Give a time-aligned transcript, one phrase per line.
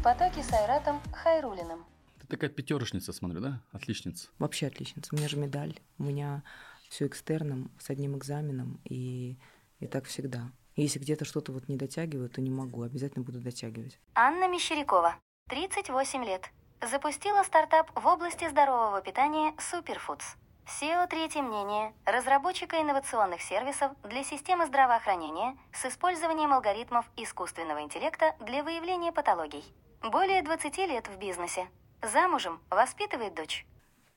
[0.00, 1.84] в потоке с Айратом Хайрулиным.
[2.20, 3.60] Ты такая пятерочница, смотрю, да?
[3.70, 4.28] Отличница.
[4.38, 5.14] Вообще отличница.
[5.14, 5.78] У меня же медаль.
[5.98, 6.42] У меня
[6.88, 9.36] все экстерном, с одним экзаменом, и,
[9.78, 10.52] и так всегда.
[10.74, 13.98] Если где-то что-то вот не дотягиваю, то не могу, обязательно буду дотягивать.
[14.14, 15.16] Анна Мещерякова,
[15.50, 16.48] 38 лет.
[16.80, 20.24] Запустила стартап в области здорового питания Superfoods.
[20.66, 28.62] SEO «Третье мнение»– разработчика инновационных сервисов для системы здравоохранения с использованием алгоритмов искусственного интеллекта для
[28.62, 29.64] выявления патологий.
[30.02, 31.68] Более 20 лет в бизнесе.
[32.02, 33.66] Замужем, воспитывает дочь.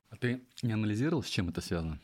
[0.10, 2.00] А ты не анализировал, с чем это связано?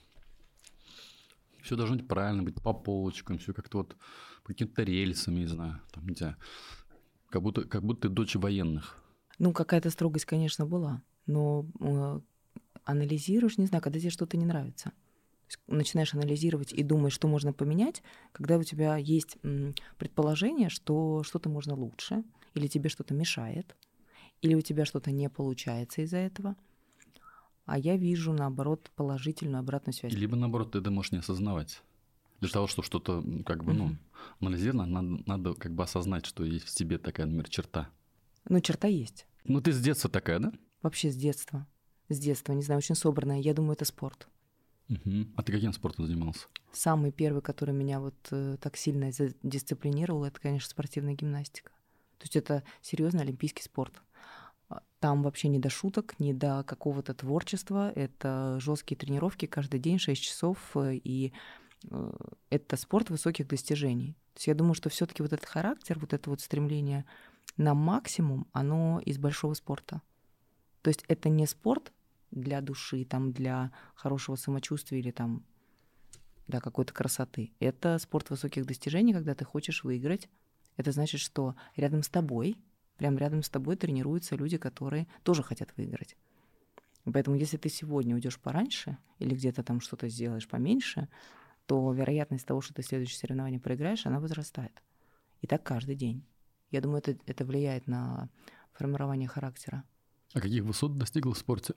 [1.61, 3.95] Все должно быть правильно, быть по полочкам, все как-то вот
[4.43, 6.35] по каким-то рельсам, не знаю, там, не знаю,
[7.29, 9.01] как будто, как будто ты дочь военных.
[9.37, 12.19] Ну, какая-то строгость, конечно, была, но э,
[12.83, 14.91] анализируешь, не знаю, когда тебе что-то не нравится.
[15.67, 19.37] Начинаешь анализировать и думаешь, что можно поменять, когда у тебя есть
[19.97, 23.75] предположение, что что-то можно лучше, или тебе что-то мешает,
[24.41, 26.55] или у тебя что-то не получается из-за этого.
[27.65, 30.13] А я вижу, наоборот, положительную обратную связь.
[30.13, 31.83] Либо, наоборот, ты это можешь не осознавать.
[32.39, 33.97] Для того, чтобы что-то, как бы, ну,
[34.39, 37.89] анализировать, надо, надо как бы осознать, что есть в тебе такая, например, черта.
[38.47, 39.27] Ну, черта есть.
[39.43, 40.53] Ну, ты с детства такая, да?
[40.81, 41.67] Вообще с детства
[42.09, 43.39] с детства, не знаю, очень собранная.
[43.39, 44.27] Я думаю, это спорт.
[44.89, 45.27] Угу.
[45.35, 46.47] А ты каким спортом занимался?
[46.71, 49.11] Самый первый, который меня вот э, так сильно
[49.43, 51.71] дисциплинировал, это, конечно, спортивная гимнастика.
[52.19, 54.01] То есть это серьезный олимпийский спорт.
[54.69, 57.91] А, там вообще не до шуток, не до какого-то творчества.
[57.95, 60.57] Это жесткие тренировки каждый день, 6 часов.
[60.75, 61.33] Э, и
[61.89, 62.11] э,
[62.49, 64.13] это спорт высоких достижений.
[64.33, 67.05] То есть я думаю, что все-таки вот этот характер, вот это вот стремление
[67.57, 70.01] на максимум, оно из большого спорта.
[70.81, 71.91] То есть это не спорт
[72.31, 75.45] для души, там, для хорошего самочувствия или там,
[76.47, 77.53] да, какой-то красоты.
[77.59, 80.29] Это спорт высоких достижений, когда ты хочешь выиграть.
[80.79, 82.55] Это значит, что рядом с тобой,
[82.95, 86.15] прям рядом с тобой тренируются люди, которые тоже хотят выиграть.
[87.03, 91.09] Поэтому если ты сегодня уйдешь пораньше или где-то там что-то сделаешь поменьше,
[91.65, 94.81] то вероятность того, что ты следующее соревнование проиграешь, она возрастает.
[95.41, 96.25] И так каждый день.
[96.71, 98.29] Я думаю, это, это влияет на
[98.71, 99.83] формирование характера.
[100.33, 101.73] А каких высот достигла в спорте?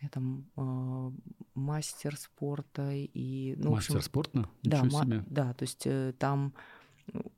[0.00, 1.12] Я там э,
[1.54, 3.54] мастер спорта и...
[3.58, 4.50] Ну, мастер общем, спорта?
[4.64, 6.52] Да, ма- да, то есть э, там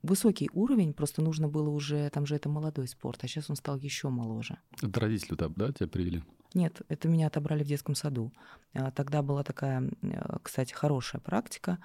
[0.03, 3.77] высокий уровень, просто нужно было уже, там же это молодой спорт, а сейчас он стал
[3.77, 4.59] еще моложе.
[4.83, 6.23] Это родители там, да, тебя привели?
[6.55, 8.33] Нет, это меня отобрали в детском саду.
[8.73, 11.79] А, тогда была такая, э, кстати, хорошая практика.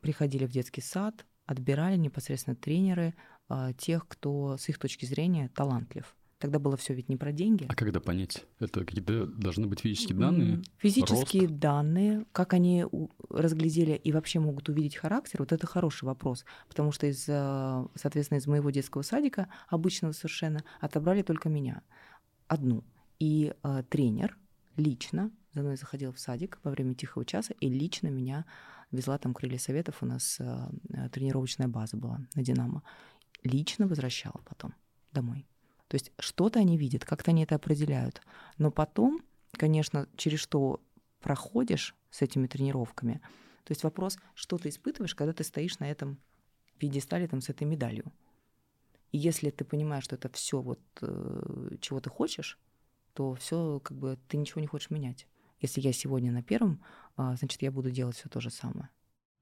[0.00, 3.14] Приходили в детский сад, отбирали непосредственно тренеры
[3.48, 6.14] а, тех, кто с их точки зрения талантлив.
[6.42, 7.66] Тогда было все ведь не про деньги.
[7.68, 8.44] А когда понять?
[8.58, 10.60] Это какие-то должны быть физические данные?
[10.78, 11.60] Физические рост?
[11.60, 12.84] данные, как они
[13.30, 16.44] разглядели и вообще могут увидеть характер, вот это хороший вопрос.
[16.66, 21.82] Потому что из, э, соответственно, из моего детского садика, обычного совершенно, отобрали только меня.
[22.48, 22.82] Одну.
[23.20, 24.36] И э, тренер
[24.76, 28.46] лично за мной заходил в садик во время тихого часа и лично меня
[28.90, 29.98] везла там крылья советов.
[30.00, 32.82] У нас э, э тренировочная база была на «Динамо».
[33.44, 34.74] Лично возвращала потом
[35.12, 35.46] домой.
[35.92, 38.22] То есть что-то они видят, как-то они это определяют.
[38.56, 39.20] Но потом,
[39.58, 40.80] конечно, через что
[41.20, 43.20] проходишь с этими тренировками,
[43.64, 46.18] то есть вопрос, что ты испытываешь, когда ты стоишь на этом
[46.78, 48.10] пьедестале там, с этой медалью.
[49.10, 52.58] И если ты понимаешь, что это все вот э, чего ты хочешь,
[53.12, 55.26] то все как бы ты ничего не хочешь менять.
[55.60, 56.82] Если я сегодня на первом,
[57.18, 58.88] э, значит я буду делать все то же самое.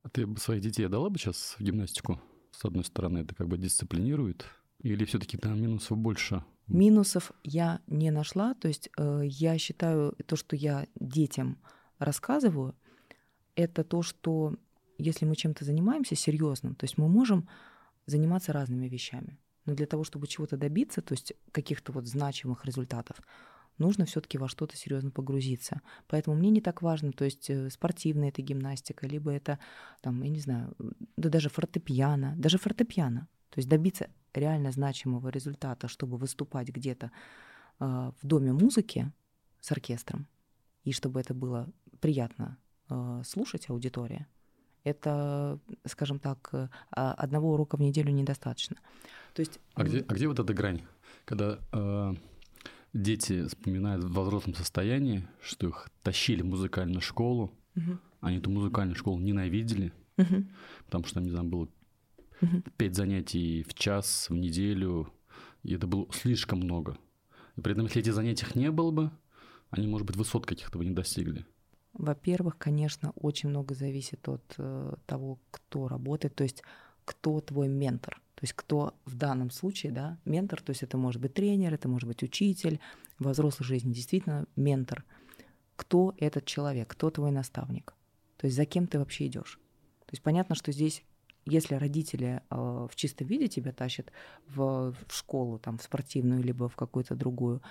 [0.03, 2.21] А ты бы своих детей дала бы сейчас в гимнастику?
[2.51, 4.47] С одной стороны, это как бы дисциплинирует,
[4.83, 6.45] или все-таки там минусов больше?
[6.67, 8.55] Минусов я не нашла.
[8.55, 11.59] То есть э, я считаю, то, что я детям
[11.99, 12.75] рассказываю,
[13.57, 14.57] это то, что
[14.99, 17.49] если мы чем-то занимаемся серьезным, то есть мы можем
[18.07, 19.39] заниматься разными вещами.
[19.67, 23.21] Но для того, чтобы чего-то добиться, то есть каких-то вот значимых результатов,
[23.79, 25.81] нужно все-таки во что-то серьезно погрузиться.
[26.07, 29.59] Поэтому мне не так важно, то есть э, спортивная это гимнастика, либо это,
[30.03, 30.75] там, я не знаю,
[31.17, 33.29] да даже фортепиано, даже фортепиано.
[33.51, 37.11] То есть добиться реально значимого результата, чтобы выступать где-то
[37.79, 39.13] э, в доме музыки
[39.61, 40.27] с оркестром,
[40.85, 41.69] и чтобы это было
[42.01, 44.27] приятно э, слушать аудитория,
[44.85, 48.77] это, скажем так, э, одного урока в неделю недостаточно.
[49.35, 50.83] То есть, а, где, а где вот эта грань,
[51.25, 52.15] когда э,
[52.93, 57.99] дети вспоминают в взрослом состоянии, что их тащили в музыкальную школу, угу.
[58.21, 60.47] они эту музыкальную школу ненавидели, угу.
[60.87, 61.69] потому что, не знаю, было
[62.77, 65.13] пять занятий в час, в неделю,
[65.63, 66.97] и это было слишком много.
[67.57, 69.11] И при этом, если этих занятий не было бы,
[69.71, 71.47] они, может быть, высот каких-то бы не достигли.
[71.93, 76.35] Во-первых, конечно, очень много зависит от э, того, кто работает.
[76.35, 76.63] То есть
[77.05, 78.21] кто твой ментор.
[78.37, 81.89] То есть кто в данном случае, да, ментор, то есть это может быть тренер, это
[81.89, 82.81] может быть учитель,
[83.19, 85.05] во взрослой жизни действительно ментор.
[85.77, 87.95] Кто этот человек, кто твой наставник?
[88.37, 89.59] То есть за кем ты вообще идешь?
[90.07, 91.03] То есть понятно, что здесь
[91.47, 92.55] если родители э,
[92.91, 94.13] в чистом виде тебя тащат
[94.49, 97.63] в, в школу, там, в спортивную, либо в какую-то другую,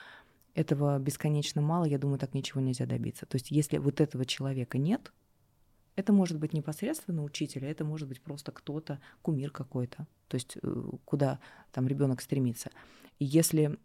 [0.55, 3.25] этого бесконечно мало, я думаю, так ничего нельзя добиться.
[3.25, 5.13] То есть если вот этого человека нет,
[5.95, 10.57] это может быть непосредственно учитель, а это может быть просто кто-то, кумир какой-то, то есть
[10.61, 11.39] э, куда
[11.71, 12.71] там ребенок стремится.
[13.19, 13.77] И если,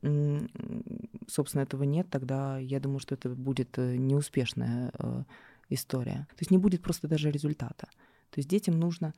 [1.27, 5.25] собственно, этого нет, тогда я думаю, что это будет э, неуспешная э,
[5.71, 6.29] история.
[6.31, 7.89] То есть не будет просто даже результата.
[8.31, 9.13] То есть детям нужно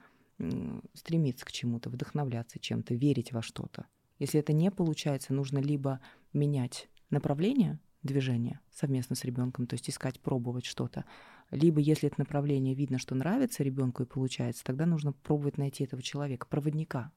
[0.94, 3.86] стремиться к чему-то, вдохновляться чем-то, верить во что-то.
[4.18, 6.00] Если это не получается, нужно либо
[6.32, 11.04] менять направление движения совместно с ребенком, то есть искать, пробовать что-то,
[11.50, 16.02] либо, если это направление видно, что нравится ребенку и получается, тогда нужно пробовать найти этого
[16.02, 17.12] человека, проводника.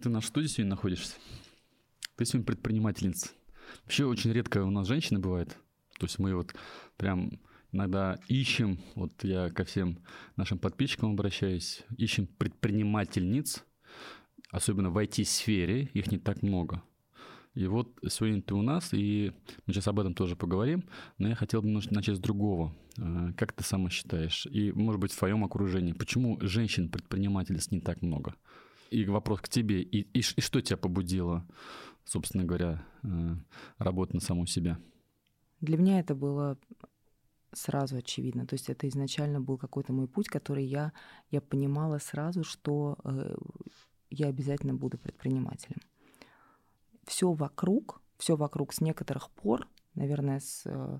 [0.00, 1.16] Ты на что сегодня находишься?
[2.16, 3.30] Ты сегодня предпринимательница.
[3.82, 5.56] Вообще очень редко у нас женщины бывает.
[5.98, 6.54] То есть мы вот
[6.96, 7.40] прям
[7.72, 9.98] иногда ищем, вот я ко всем
[10.36, 13.64] нашим подписчикам обращаюсь, ищем предпринимательниц,
[14.50, 16.82] особенно в IT-сфере, их не так много.
[17.54, 19.32] И вот сегодня ты у нас, и
[19.66, 20.84] мы сейчас об этом тоже поговорим,
[21.18, 22.74] но я хотел бы начать с другого.
[22.96, 24.46] Э, как ты сама считаешь?
[24.46, 28.36] И, может быть, в твоем окружении, почему женщин-предпринимательниц не так много?
[28.90, 29.82] И вопрос к тебе.
[29.82, 31.46] И, и, и что тебя побудило,
[32.04, 33.36] собственно говоря, э,
[33.76, 34.78] работать на саму себя?
[35.60, 36.58] Для меня это было
[37.52, 38.46] сразу очевидно.
[38.46, 40.92] То есть это изначально был какой-то мой путь, который я,
[41.30, 43.34] я понимала сразу, что э,
[44.10, 45.80] я обязательно буду предпринимателем
[47.06, 50.98] все вокруг, все вокруг с некоторых пор, наверное, с, э,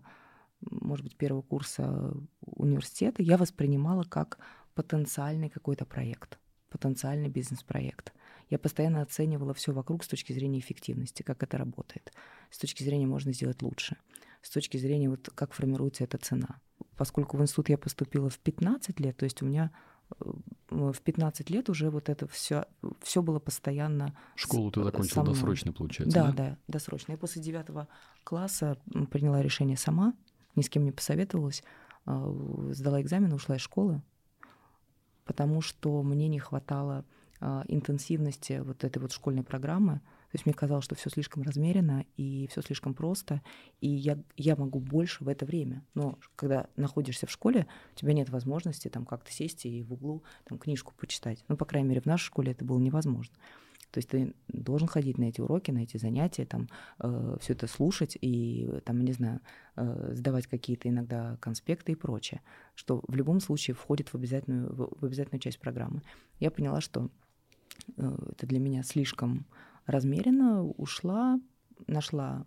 [0.60, 4.38] может быть, первого курса университета, я воспринимала как
[4.74, 6.38] потенциальный какой-то проект,
[6.68, 8.12] потенциальный бизнес-проект.
[8.48, 12.12] Я постоянно оценивала все вокруг с точки зрения эффективности, как это работает,
[12.50, 13.96] с точки зрения можно сделать лучше,
[14.42, 16.60] с точки зрения вот как формируется эта цена.
[16.96, 19.70] Поскольку в институт я поступила в 15 лет, то есть у меня
[20.68, 22.66] в 15 лет уже вот это все,
[23.00, 24.14] все было постоянно.
[24.34, 26.14] Школу ты закончила досрочно, получается?
[26.14, 27.12] Да, да, да, досрочно.
[27.12, 27.88] Я после девятого
[28.24, 28.76] класса
[29.10, 30.14] приняла решение сама,
[30.54, 31.62] ни с кем не посоветовалась,
[32.04, 34.02] а, сдала экзамен, ушла из школы,
[35.24, 37.04] потому что мне не хватало
[37.66, 40.00] интенсивности вот этой вот школьной программы.
[40.32, 43.42] То есть мне казалось, что все слишком размеренно и все слишком просто,
[43.82, 45.84] и я, я могу больше в это время.
[45.92, 50.22] Но когда находишься в школе, у тебя нет возможности там как-то сесть и в углу
[50.44, 51.44] там книжку почитать.
[51.48, 53.36] Ну, по крайней мере, в нашей школе это было невозможно.
[53.90, 56.66] То есть ты должен ходить на эти уроки, на эти занятия, там
[56.98, 59.40] э, все это слушать и там, не знаю,
[59.76, 62.40] э, сдавать какие-то иногда конспекты и прочее,
[62.74, 66.00] что в любом случае входит в обязательную, в, в обязательную часть программы.
[66.40, 67.10] Я поняла, что
[67.98, 69.44] э, это для меня слишком
[69.92, 71.40] размеренно ушла,
[71.86, 72.46] нашла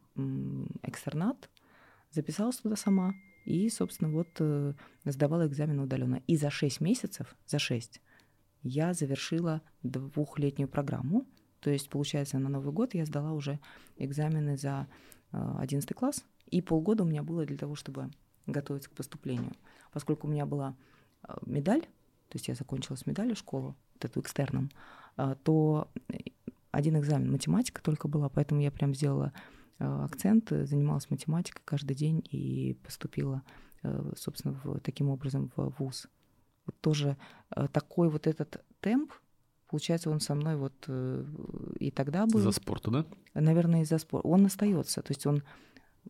[0.84, 1.50] экстернат,
[2.12, 3.14] записалась туда сама
[3.46, 4.74] и, собственно, вот э,
[5.06, 6.22] сдавала экзамен удаленно.
[6.28, 8.02] И за 6 месяцев, за 6,
[8.64, 11.26] я завершила двухлетнюю программу.
[11.60, 13.60] То есть, получается, на Новый год я сдала уже
[13.98, 14.88] экзамены за
[15.32, 18.10] 11 э, класс, и полгода у меня было для того, чтобы
[18.48, 19.52] готовиться к поступлению.
[19.94, 20.76] Поскольку у меня была
[21.28, 24.72] э, медаль, то есть я закончила с медалью школу, вот эту экстерном,
[25.44, 25.88] то
[26.76, 29.32] один экзамен математика только была, поэтому я прям сделала
[29.80, 33.44] э, акцент, занималась математикой каждый день и поступила,
[33.84, 36.08] э, собственно, в, таким образом в ВУЗ.
[36.66, 37.18] Вот тоже
[37.56, 39.14] э, такой вот этот темп,
[39.70, 40.90] получается, он со мной вот
[41.80, 42.42] и тогда был.
[42.42, 43.06] За спорта, да?
[43.34, 44.28] Наверное, из-за спорта.
[44.28, 45.44] Он остается, то есть он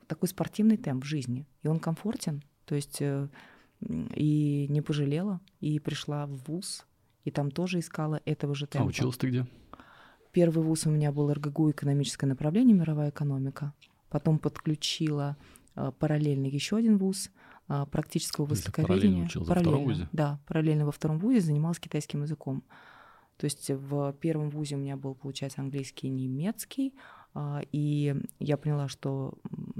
[0.08, 6.26] такой спортивный темп в жизни, и он комфортен, то есть и не пожалела, и пришла
[6.26, 6.86] в ВУЗ,
[7.24, 8.88] и там тоже искала этого же а темпа.
[8.88, 9.48] А училась ты где?
[10.36, 13.74] Первый вуз у меня был РГГУ экономическое направление, мировая экономика.
[14.10, 15.38] Потом подключила
[15.78, 17.32] э, параллельно еще один вуз
[17.70, 19.30] э, практического востоковедения.
[19.30, 20.10] Параллельно, параллельно?
[20.12, 22.66] Да, параллельно во втором вузе занималась китайским языком.
[23.38, 26.94] То есть в первом вузе у меня был, получается, английский и немецкий,
[27.34, 29.36] э, и я поняла, что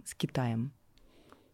[0.06, 0.72] с Китаем,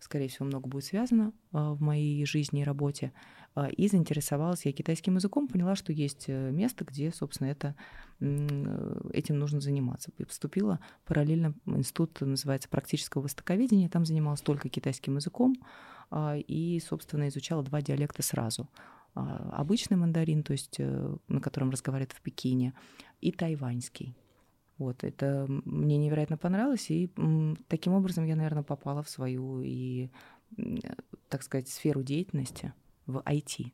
[0.02, 3.14] скорее всего, много будет связано в моей жизни и работе.
[3.54, 7.76] А, и заинтересовалась я китайским языком, поняла, что есть э, место, где, собственно, это,
[8.20, 10.12] э, этим нужно заниматься.
[10.18, 15.56] И поступила параллельно институт, называется практического востоковедения, там занималась только китайским языком
[16.14, 18.68] и, собственно, изучала два диалекта сразу.
[19.14, 22.74] Обычный мандарин, то есть э, на котором разговаривают в Пекине,
[23.20, 24.16] и тайваньский.
[24.82, 27.12] Вот, это мне невероятно понравилось, и
[27.68, 30.10] таким образом я, наверное, попала в свою и,
[31.30, 32.74] так сказать, сферу деятельности
[33.06, 33.72] в IT.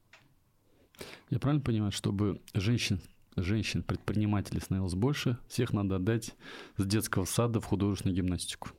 [1.30, 3.00] Я правильно понимаю, чтобы женщин
[3.38, 6.36] женщин-предпринимателей становилось больше, всех надо отдать
[6.76, 8.72] с детского сада в художественную гимнастику.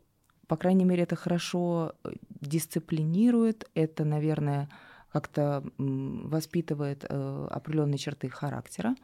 [0.48, 2.10] По крайней мере, это хорошо э,
[2.42, 4.68] дисциплинирует, это, наверное,
[5.12, 8.96] как-то воспитывает э, определенные черты характера,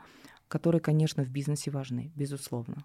[0.49, 2.85] которые, конечно, в бизнесе важны, безусловно.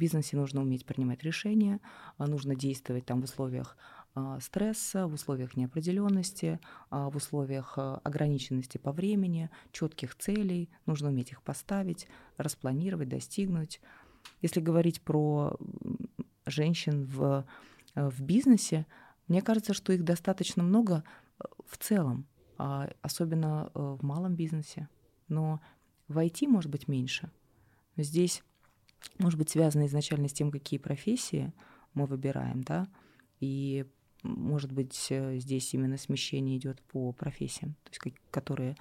[0.00, 1.78] Бизнесе нужно уметь принимать решения,
[2.16, 3.76] а нужно действовать там в условиях
[4.14, 10.70] а, стресса, в условиях неопределенности, а, в условиях ограниченности по времени, четких целей.
[10.86, 13.82] Нужно уметь их поставить, распланировать, достигнуть.
[14.40, 15.58] Если говорить про
[16.46, 17.44] женщин в,
[17.94, 18.86] в бизнесе,
[19.28, 21.04] мне кажется, что их достаточно много
[21.66, 22.26] в целом,
[22.56, 24.88] особенно в малом бизнесе.
[25.28, 25.60] Но
[26.08, 27.30] в IT может быть меньше.
[27.98, 28.42] Здесь
[29.18, 31.52] может быть связано изначально с тем, какие профессии
[31.94, 32.88] мы выбираем, да,
[33.40, 33.86] и
[34.22, 38.76] может быть, э, здесь именно смещение идет по профессиям, то есть которые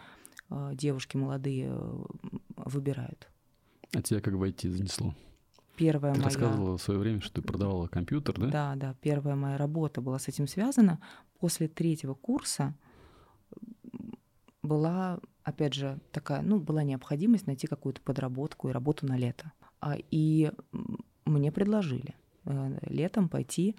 [0.49, 2.03] э, девушки молодые э,
[2.57, 3.29] выбирают.
[3.93, 5.15] А тебя как войти занесло?
[5.77, 6.29] Первая ты моя...
[6.29, 8.47] рассказывала в свое время, что ты продавала компьютер, да?
[8.47, 8.95] Да, да.
[9.01, 10.99] Первая моя работа была с этим связана.
[11.39, 12.75] После третьего курса
[14.61, 19.53] была, опять же, такая, ну, была необходимость найти какую-то подработку и работу на лето.
[19.81, 20.51] А, и
[21.25, 22.15] мне предложили
[22.81, 23.75] летом пойти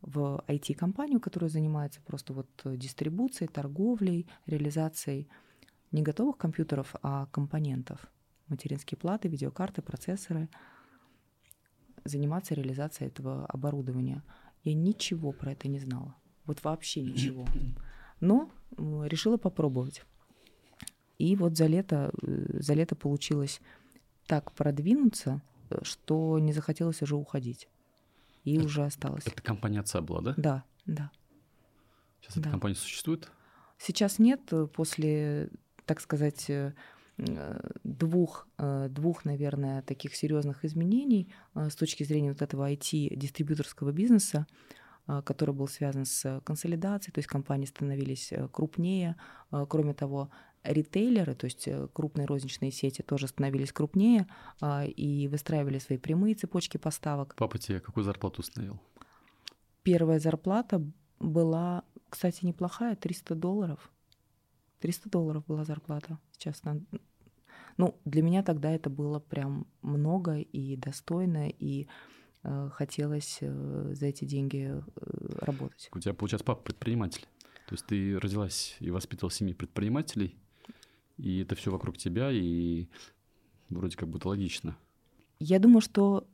[0.00, 5.28] в IT-компанию, которая занимается просто вот дистрибуцией, торговлей, реализацией
[5.92, 8.06] не готовых компьютеров, а компонентов.
[8.48, 10.48] Материнские платы, видеокарты, процессоры.
[12.04, 14.22] Заниматься реализацией этого оборудования.
[14.62, 16.14] Я ничего про это не знала.
[16.44, 17.46] Вот вообще ничего.
[18.20, 20.02] Но решила попробовать.
[21.18, 23.60] И вот за лето, э, за лето получилось
[24.26, 27.68] так продвинуться, э, что не захотелось уже уходить
[28.46, 29.26] и это, уже осталось.
[29.26, 30.34] Это компания отца была, да?
[30.36, 31.10] Да, да.
[32.20, 32.40] Сейчас да.
[32.42, 33.28] эта компания существует?
[33.78, 34.40] Сейчас нет.
[34.72, 35.50] После,
[35.84, 36.72] так сказать, э,
[37.82, 44.46] двух, э, двух, наверное, таких серьезных изменений э, с точки зрения вот этого IT-дистрибьюторского бизнеса,
[45.24, 49.14] который был связан с консолидацией, то есть компании становились крупнее.
[49.68, 50.30] Кроме того,
[50.66, 54.26] ритейлеры, то есть э, крупные розничные сети тоже становились крупнее
[54.60, 57.34] а, и выстраивали свои прямые цепочки поставок.
[57.36, 58.80] Папа тебе какую зарплату установил?
[59.82, 60.82] Первая зарплата
[61.20, 63.90] была, кстати, неплохая, 300 долларов.
[64.80, 66.18] 300 долларов была зарплата.
[66.32, 66.80] Сейчас на...
[67.76, 71.88] Ну, для меня тогда это было прям много и достойно, и
[72.42, 74.82] э, хотелось э, за эти деньги э,
[75.40, 75.88] работать.
[75.92, 77.26] У тебя, получается, папа предприниматель.
[77.66, 80.36] То есть ты родилась и воспитывала семьи предпринимателей,
[81.16, 82.86] и это все вокруг тебя, и
[83.68, 84.76] вроде как будто логично.
[85.38, 86.26] Я думаю, что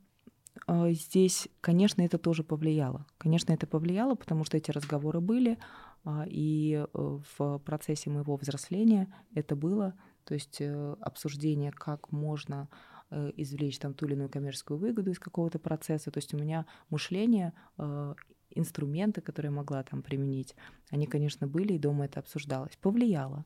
[0.67, 3.05] э, здесь, конечно, это тоже повлияло.
[3.17, 5.57] Конечно, это повлияло, потому что эти разговоры были,
[6.05, 9.93] э, и в процессе моего взросления это было,
[10.25, 12.69] то есть э, обсуждение, как можно
[13.09, 16.11] э, извлечь там ту или иную коммерческую выгоду из какого-то процесса.
[16.11, 18.15] То есть у меня мышление, э,
[18.55, 20.55] инструменты, которые я могла там применить,
[20.91, 22.77] они, конечно, были, и дома это обсуждалось.
[22.77, 23.45] Повлияло.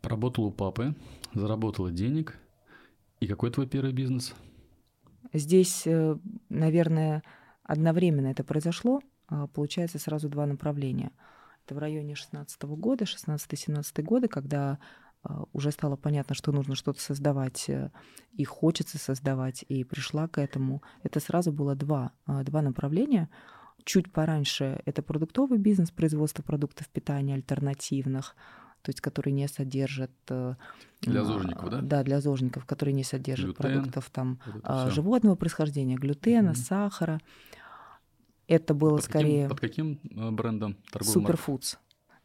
[0.00, 0.94] Поработала у папы,
[1.34, 2.38] заработала денег.
[3.20, 4.34] И какой твой первый бизнес?
[5.32, 6.16] Здесь, э,
[6.48, 7.22] наверное,
[7.62, 9.00] одновременно это произошло.
[9.28, 11.12] А, получается сразу два направления.
[11.64, 14.78] Это в районе 16 года, 16-17 годы, когда
[15.22, 17.90] а, уже стало понятно, что нужно что-то создавать, э,
[18.32, 20.82] и хочется создавать, и пришла к этому.
[21.02, 23.30] Это сразу было два, а, два направления.
[23.84, 28.36] Чуть пораньше это продуктовый бизнес, производство продуктов питания альтернативных–
[28.82, 30.10] то есть которые не содержат...
[30.28, 30.54] Э,
[31.00, 31.80] для зожников, да?
[31.80, 36.54] Да, для зожников, которые не содержат Глютен, продуктов там вот животного происхождения, глютена, mm-hmm.
[36.54, 37.20] сахара.
[38.46, 39.48] Это было под скорее...
[39.48, 40.76] Каким, под каким э, брендом?
[41.00, 41.76] Суперфудс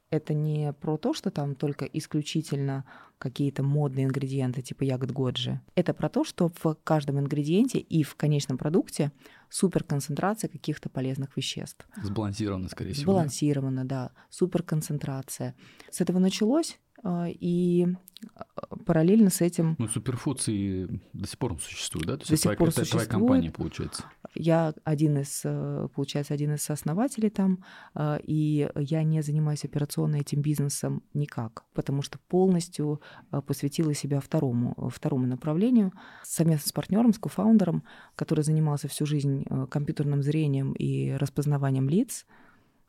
[0.10, 2.86] это не про то, что там только исключительно
[3.18, 5.60] какие-то модные ингредиенты типа ягод годжи.
[5.76, 9.12] Это про то, что в каждом ингредиенте и в конечном продукте
[9.50, 11.88] суперконцентрация каких-то полезных веществ.
[12.04, 13.14] Сбалансировано, скорее всего.
[13.14, 14.12] Сбалансировано, да.
[14.30, 15.56] Суперконцентрация.
[15.90, 16.80] С этого началось,
[17.28, 17.88] и
[18.36, 19.76] а, параллельно с этим...
[19.78, 22.18] Ну, суперфудс и до сих пор существует, да?
[22.18, 23.08] То есть до сих твоя, пор это существует.
[23.08, 24.04] твоя компания, получается.
[24.36, 30.18] Я один из, э, получается, один из основателей там, а, и я не занимаюсь операционно
[30.18, 33.02] этим бизнесом никак, потому что полностью
[33.46, 35.94] посвятила себя второму, второму направлению.
[36.24, 37.84] Совместно с партнером, с кофаундером,
[38.16, 42.26] который занимался всю жизнь э, компьютерным зрением и распознаванием лиц,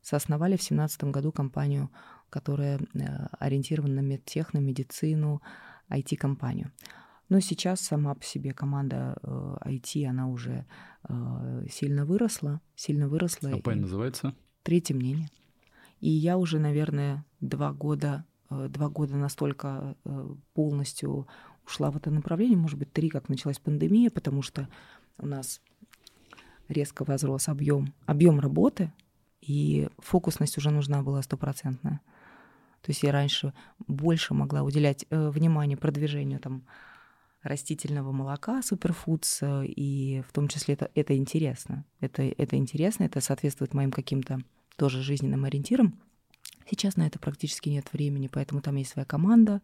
[0.02, 1.90] соосновали в 2017 году компанию
[2.30, 5.42] которая э, ориентирована на медтех, на медицину,
[5.90, 6.72] IT-компанию.
[7.28, 10.66] Но сейчас сама по себе команда IT, э, она уже
[11.08, 13.50] э, сильно выросла, сильно выросла.
[13.50, 14.34] Компания называется?
[14.62, 15.28] Третье мнение.
[16.00, 19.94] И я уже, наверное, два года два года настолько
[20.54, 21.28] полностью
[21.66, 24.70] ушла в это направление, может быть, три, как началась пандемия, потому что
[25.18, 25.60] у нас
[26.68, 28.90] резко возрос объем объем работы,
[29.40, 32.00] и фокусность уже нужна была стопроцентная.
[32.82, 33.52] То есть я раньше
[33.86, 36.64] больше могла уделять э, внимание продвижению там,
[37.42, 41.84] растительного молока, суперфудс, э, и в том числе это, это интересно.
[42.00, 44.40] Это, это интересно, это соответствует моим каким-то
[44.76, 45.98] тоже жизненным ориентирам.
[46.70, 49.62] Сейчас на это практически нет времени, поэтому там есть своя команда,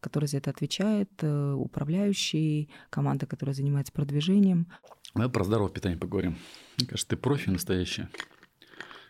[0.00, 4.66] которая за это отвечает, э, управляющий, команда, которая занимается продвижением.
[5.14, 6.36] Давай про здоровое питание поговорим.
[6.76, 8.06] Мне кажется, ты профи настоящий.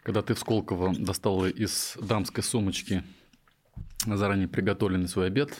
[0.03, 3.03] Когда ты в Сколково достала из дамской сумочки
[4.17, 5.51] заранее приготовленный свой обед,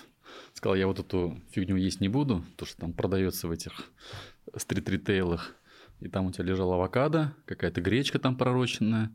[0.55, 3.73] сказал, я вот эту фигню есть не буду, то, что там продается в этих
[4.57, 5.55] стрит-ритейлах,
[6.01, 9.11] и там у тебя лежал авокадо, какая-то гречка там пророченная.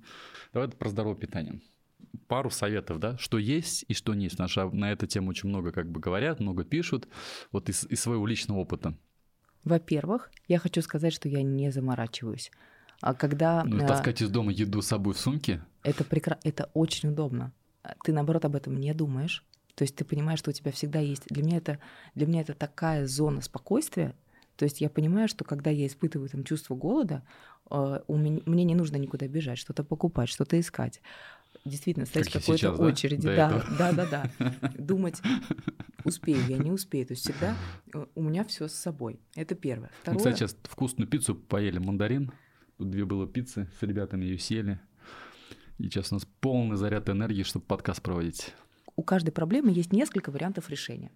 [0.53, 1.61] Давай про здоровое питание.
[2.27, 4.37] Пару советов, да, что есть и что не есть.
[4.37, 7.07] Наша, на эту тему очень много как бы говорят, много пишут,
[7.51, 8.95] вот из, из своего личного опыта.
[9.63, 12.51] Во-первых, я хочу сказать, что я не заморачиваюсь.
[13.01, 13.63] А когда...
[13.63, 15.63] Ну, таскать из дома еду с собой в сумке?
[15.83, 16.37] Это, прекра...
[16.43, 17.53] это очень удобно
[18.03, 19.45] ты наоборот об этом не думаешь.
[19.75, 21.23] То есть ты понимаешь, что у тебя всегда есть.
[21.29, 21.79] Для меня это,
[22.15, 24.15] для меня это такая зона спокойствия.
[24.55, 27.23] То есть я понимаю, что когда я испытываю там чувство голода,
[27.71, 31.01] э, у меня, мне не нужно никуда бежать, что-то покупать, что-то искать.
[31.65, 33.35] Действительно, стоять как в какой-то сейчас, очереди.
[33.35, 33.63] Да?
[33.79, 34.71] Да, да, да, да.
[34.77, 35.21] Думать,
[36.03, 37.07] успею, я не успею.
[37.07, 37.55] То есть всегда
[37.93, 39.19] э, у меня все с собой.
[39.35, 39.89] Это первое.
[40.01, 40.15] Второе...
[40.15, 42.31] Мы, кстати, сейчас вкусную пиццу поели мандарин.
[42.77, 44.79] Тут две было пиццы, с ребятами ее сели.
[45.77, 48.53] И сейчас у нас полный заряд энергии, чтобы подкаст проводить.
[48.95, 51.11] У каждой проблемы есть несколько вариантов решения.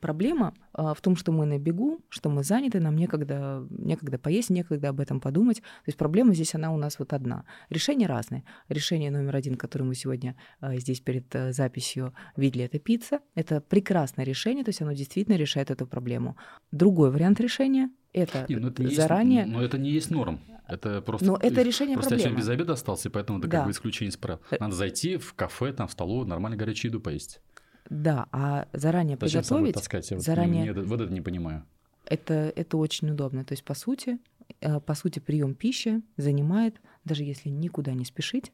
[0.00, 4.50] Проблема э, в том, что мы на бегу, что мы заняты, нам некогда, некогда поесть,
[4.50, 5.60] некогда об этом подумать.
[5.60, 7.46] То есть проблема здесь, она у нас вот одна.
[7.70, 8.44] Решения разные.
[8.68, 13.20] Решение номер один, которое мы сегодня э, здесь перед э, записью видели, это пицца.
[13.34, 16.36] Это прекрасное решение, то есть оно действительно решает эту проблему.
[16.70, 19.40] Другой вариант решения– это, не, ну это не заранее...
[19.40, 20.40] Есть, но это не есть норм.
[20.66, 22.36] Это просто, Но это решение просто проблемы.
[22.36, 23.58] я без обеда остался, и поэтому это да.
[23.58, 24.40] как бы исключение из правил.
[24.50, 27.42] Э, Надо зайти в кафе, там, в столовую, нормально горячую еду поесть.
[27.90, 29.74] Да, а заранее Зачем приготовить...
[29.74, 30.10] таскать?
[30.10, 30.72] Я заранее...
[30.72, 31.66] вот, не, вот это не понимаю.
[32.06, 33.44] Это, это очень удобно.
[33.44, 34.18] То есть, по сути,
[34.60, 38.52] э, по сути, прием пищи занимает, даже если никуда не спешить,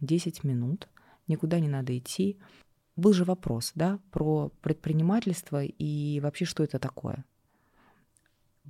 [0.00, 0.88] 10 минут,
[1.26, 2.38] никуда не надо идти.
[2.96, 7.24] Был же вопрос, да, про предпринимательство и вообще, что это такое.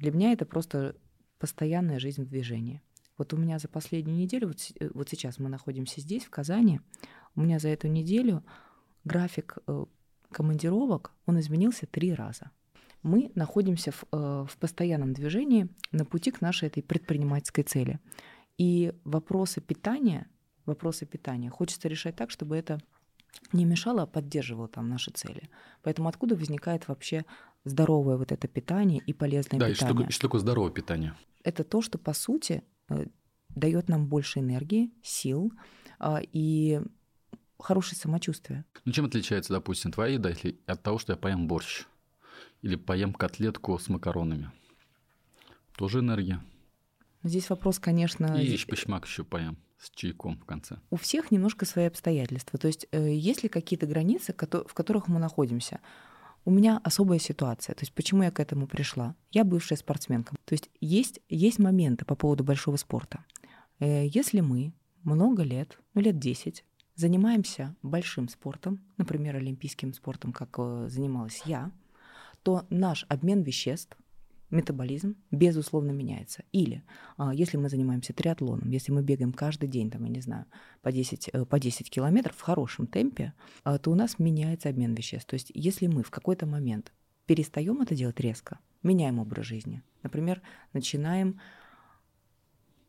[0.00, 0.96] Для меня это просто
[1.38, 2.82] постоянная жизнь в движении.
[3.18, 6.80] Вот у меня за последнюю неделю, вот, э, вот сейчас мы находимся здесь, в Казани,
[7.36, 8.42] у меня за эту неделю
[9.04, 9.84] график э,
[10.32, 12.50] командировок, он изменился три раза.
[13.02, 18.00] Мы находимся в, э, в постоянном движении на пути к нашей этой предпринимательской цели.
[18.56, 20.30] И вопросы питания,
[20.64, 22.80] вопросы питания хочется решать так, чтобы это
[23.52, 25.50] не мешало, а поддерживало там наши цели.
[25.82, 27.26] Поэтому откуда возникает вообще
[27.64, 29.68] здоровое вот это питание и полезное да, питание?
[29.68, 31.14] Да, и что, такое, что такое здоровое питание?
[31.42, 33.06] Это то, что по сути э,
[33.50, 35.52] дает нам больше энергии, сил
[35.98, 36.80] а, и
[37.58, 38.64] хорошее самочувствие.
[38.84, 40.32] Ну чем отличается, допустим, твоя еда
[40.66, 41.84] от того, что я поем борщ
[42.62, 44.50] или поем котлетку с макаронами?
[45.76, 46.42] Тоже энергия.
[47.22, 48.40] Здесь вопрос, конечно...
[48.40, 50.78] И ещпочмак еще поем с чайком в конце.
[50.90, 52.58] У всех немножко свои обстоятельства.
[52.58, 55.80] То есть э, есть ли какие-то границы, в которых мы находимся?
[56.44, 57.74] У меня особая ситуация.
[57.74, 59.14] То есть почему я к этому пришла?
[59.30, 60.34] Я бывшая спортсменка.
[60.44, 63.24] То есть есть, есть моменты по поводу большого спорта.
[63.78, 64.72] Э, если мы
[65.02, 71.70] много лет, ну лет 10, занимаемся большим спортом, например, олимпийским спортом, как э, занималась я,
[72.42, 73.96] то наш обмен веществ
[74.50, 76.44] метаболизм, безусловно, меняется.
[76.52, 76.82] Или
[77.16, 80.46] а, если мы занимаемся триатлоном, если мы бегаем каждый день, там, я не знаю,
[80.82, 83.32] по 10, э, по 10 километров в хорошем темпе,
[83.64, 85.26] а, то у нас меняется обмен веществ.
[85.26, 86.92] То есть если мы в какой-то момент
[87.26, 91.40] перестаем это делать резко, меняем образ жизни, например, начинаем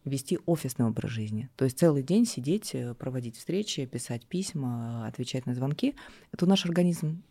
[0.04, 1.50] вести офисный образ жизни.
[1.56, 5.96] То есть целый день сидеть, э, проводить встречи, писать письма, отвечать на звонки,
[6.36, 7.24] то наш организм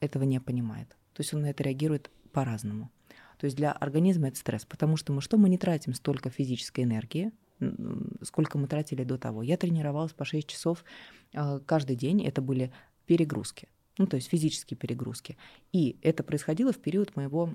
[0.00, 0.88] этого не понимает.
[1.14, 2.90] То есть он на это реагирует по-разному.
[3.42, 6.84] То есть для организма это стресс, потому что мы что, мы не тратим столько физической
[6.84, 7.32] энергии,
[8.22, 9.42] сколько мы тратили до того.
[9.42, 10.84] Я тренировалась по 6 часов
[11.34, 12.72] а, каждый день, это были
[13.04, 13.66] перегрузки,
[13.98, 15.36] ну то есть физические перегрузки.
[15.72, 17.52] И это происходило в период моего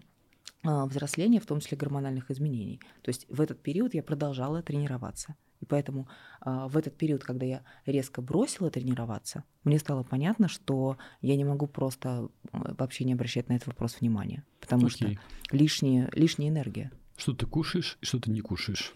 [0.64, 2.82] взросления, в том числе гормональных изменений.
[3.02, 5.36] То есть в этот период я продолжала тренироваться.
[5.60, 6.08] И поэтому
[6.42, 11.46] а, в этот период, когда я резко бросила тренироваться, мне стало понятно, что я не
[11.46, 15.16] могу просто вообще не обращать на этот вопрос внимания, потому Окей.
[15.16, 16.92] что лишняя, лишняя энергия.
[17.16, 18.94] Что ты кушаешь и что ты не кушаешь?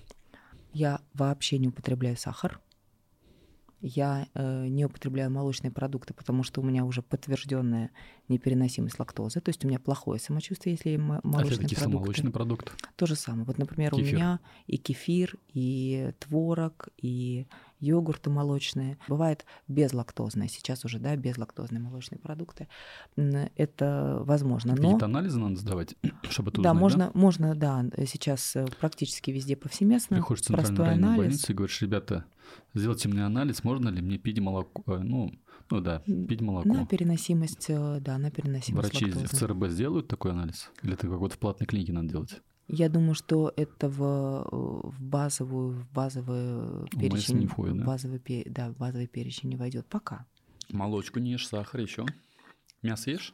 [0.74, 2.62] Я вообще не употребляю сахар.
[3.82, 7.90] я э, не употребляю молочные продукты, потому что у меня уже подтвержденная
[8.32, 11.90] непереносимость лактозы, то есть у меня плохое самочувствие, если ем молочные а продукты.
[11.90, 12.74] молочный продукт?
[12.96, 13.46] То же самое.
[13.46, 14.04] Вот, например, кефир.
[14.04, 17.48] у меня и кефир, и творог, и
[17.82, 18.98] йогурты молочные.
[19.08, 22.68] Бывает безлактозные, сейчас уже, да, безлактозные молочные продукты.
[23.16, 24.76] Это возможно.
[24.76, 24.84] Но...
[24.84, 25.96] Какие-то анализы надо сдавать,
[26.30, 27.20] чтобы это да, узнать, можно, да?
[27.20, 30.18] можно, да, сейчас э, практически везде повсеместно.
[30.18, 31.18] Приходишь в центральную анализ.
[31.18, 32.26] больницу и говоришь, ребята,
[32.74, 35.34] сделайте мне анализ, можно ли мне пить молоко, э, ну,
[35.72, 36.68] ну да, пить молоко.
[36.68, 39.28] На переносимость, э, да, на переносимость Врачи лактозы.
[39.28, 40.70] в ЦРБ сделают такой анализ?
[40.84, 42.42] Или это какой-то в платной клинике надо делать?
[42.68, 47.86] Я думаю, что это в, в базовую, в базовый перечень, не входит, да?
[47.86, 50.26] базовый, да, в базовый перечень не войдет пока.
[50.70, 52.06] Молочку не ешь, сахар еще.
[52.82, 53.34] Мясо ешь?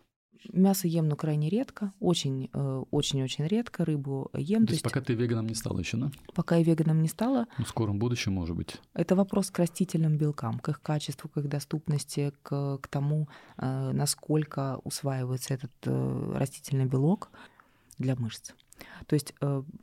[0.52, 3.86] Мясо ем, но крайне редко, очень, э, очень-очень редко.
[3.86, 4.62] Рыбу ем.
[4.62, 6.12] То, то есть, пока ты веганом не стала еще, да?
[6.34, 7.48] Пока я веганом не стала.
[7.58, 8.78] Ну, в скором будущем, может быть.
[8.94, 13.92] Это вопрос к растительным белкам, к их качеству, к их доступности, к, к тому, э,
[13.94, 17.30] насколько усваивается этот э, растительный белок
[17.98, 18.52] для мышц.
[19.08, 19.34] То есть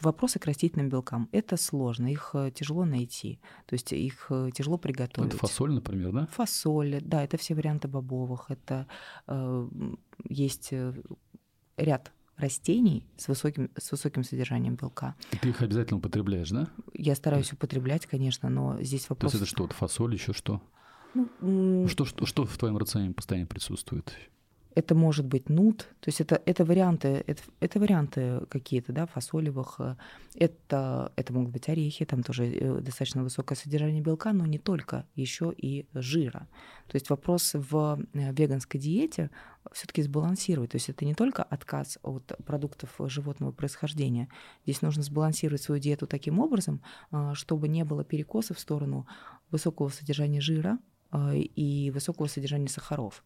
[0.01, 5.31] вопросы к растительным белкам это сложно, их тяжело найти, то есть их тяжело приготовить.
[5.31, 6.27] Это фасоль, например, да?
[6.27, 8.87] Фасоль, да, это все варианты бобовых, это
[10.29, 10.73] есть
[11.77, 15.15] ряд растений с высоким, с высоким содержанием белка.
[15.33, 16.69] И ты их обязательно употребляешь, да?
[16.93, 19.33] Я стараюсь употреблять, конечно, но здесь вопрос...
[19.33, 20.61] То есть это что, фасоль, еще что?
[21.41, 24.13] Ну, что, что, что в твоем рационе постоянно присутствует?
[24.75, 29.77] Это может быть нут, то есть это, это варианты, это, это варианты какие-то, да, фасолевых.
[29.79, 29.97] Э,
[30.35, 35.07] это, это могут быть орехи, там тоже э, достаточно высокое содержание белка, но не только,
[35.15, 36.49] еще и жира.
[36.89, 39.31] То есть вопрос в э, веганской диете
[39.73, 40.73] все-таки сбалансировать.
[40.73, 44.29] То есть это не только отказ от продуктов животного происхождения.
[44.65, 46.83] Здесь нужно сбалансировать свою диету таким образом,
[47.33, 49.07] чтобы не было перекоса в сторону
[49.51, 50.79] высокого содержания жира
[51.33, 53.25] и высокого содержания сахаров.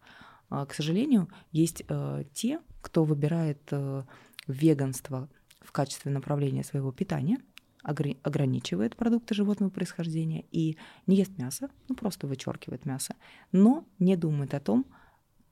[0.50, 4.04] А, к сожалению, есть э, те, кто выбирает э,
[4.46, 5.28] веганство
[5.60, 7.38] в качестве направления своего питания,
[7.82, 13.14] ограничивает продукты животного происхождения и не ест мясо, ну просто вычеркивает мясо,
[13.52, 14.84] но не думает о том,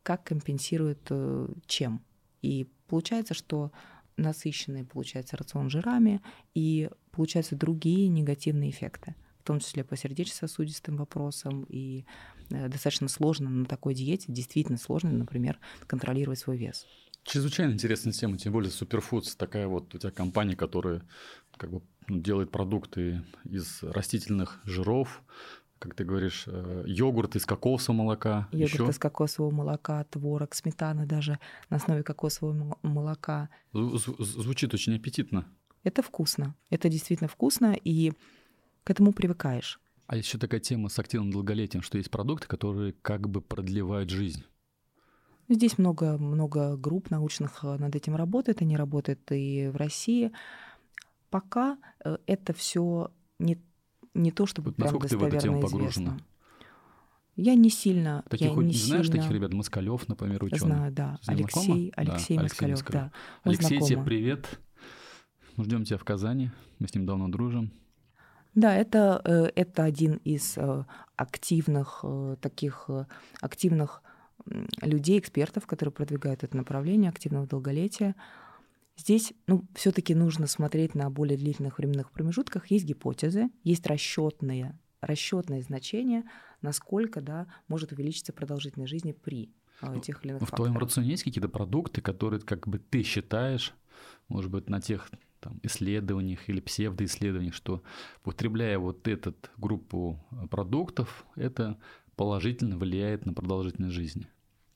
[0.03, 2.03] как компенсирует э, чем.
[2.43, 3.73] И получается, что
[4.17, 6.21] насыщенный получается рацион жирами
[6.55, 12.05] и получаются другие негативные эффекты, в том числе по сердечно-сосудистым вопросам и
[12.51, 16.87] достаточно сложно на такой диете, действительно сложно, например, контролировать свой вес.
[17.25, 21.03] Чрезвычайно интересная тема, тем более Superfoods, такая вот у тебя компания, которая
[21.57, 25.23] как бы ну, делает продукты из растительных жиров,
[25.81, 28.49] как ты говоришь, э, йогурт из кокосового молока.
[28.53, 28.89] Йогурт еще?
[28.91, 33.51] из кокосового молока, творог, сметана даже на основе кокосового молока.
[33.73, 35.47] Звучит очень аппетитно.
[35.83, 36.55] Это вкусно.
[36.71, 38.13] Это действительно вкусно, и
[38.85, 39.81] к этому привыкаешь.
[40.07, 44.45] А еще такая тема с активным долголетием, что есть продукты, которые как бы продлевают жизнь.
[45.49, 50.33] Здесь много, много групп научных э, над этим работает, они работают и в России.
[51.31, 53.61] Пока э, это все не,
[54.15, 55.79] не то, чтобы вот прям достоверно ты в эту тему известно.
[55.79, 56.19] погружена?
[57.37, 58.25] Я не сильно.
[58.29, 59.23] Таких я не знаешь сильно...
[59.23, 59.53] таких ребят?
[59.53, 60.59] Москалев, например, ученый.
[60.59, 61.19] Знаю, да.
[61.27, 63.13] Алексей, Алексей, да, Москалев, да.
[63.45, 63.89] Мы Алексей, знакомы.
[63.89, 64.61] тебе привет.
[65.57, 66.51] Мы ждем тебя в Казани.
[66.79, 67.73] Мы с ним давно дружим.
[68.57, 72.89] Да, это, э, это один из э, активных э, таких
[73.41, 74.03] активных
[74.81, 78.15] людей, экспертов, которые продвигают это направление активного долголетия.
[78.97, 82.71] Здесь ну, все-таки нужно смотреть на более длительных временных промежутках.
[82.71, 86.25] Есть гипотезы, есть расчетные, расчетные значения,
[86.63, 89.51] насколько да, может увеличиться продолжительность жизни при
[89.83, 93.75] ну, тех или иных В твоем рационе есть какие-то продукты, которые как бы ты считаешь,
[94.29, 95.11] может быть, на тех
[95.47, 97.83] там, исследованиях или псевдоисследованиях, что
[98.23, 101.79] употребляя вот эту группу э, продуктов, это
[102.17, 104.27] положительно влияет на продолжительность жизни.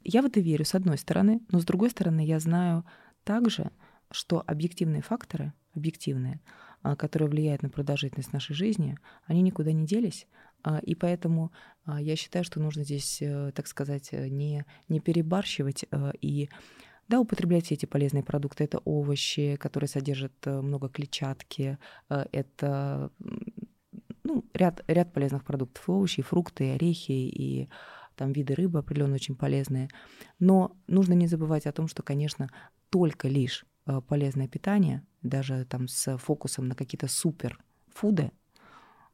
[0.04, 2.84] Я в это верю, с одной стороны, но с другой стороны, я знаю
[3.24, 3.72] также,
[4.12, 6.40] что объективные факторы, объективные,
[6.82, 10.26] а, которые влияют на продолжительность нашей жизни, они никуда не делись.
[10.62, 11.52] А, и поэтому
[11.98, 15.84] я считаю, что нужно здесь, э, так сказать, э, не, не перебарщивать
[16.20, 16.48] и
[17.10, 18.62] да, употреблять все эти полезные продукты.
[18.62, 21.76] Это овощи, которые содержат э, много клетчатки,
[22.08, 23.10] э, это
[24.22, 25.88] ну, ряд, ряд полезных продуктов.
[25.88, 27.68] И овощи, и фрукты, и орехи, и
[28.14, 29.88] там виды рыбы определенно очень полезные.
[30.38, 32.48] Но нужно не забывать о том, что, конечно,
[32.90, 38.30] только лишь э, полезное питание, даже там с фокусом на какие-то суперфуды,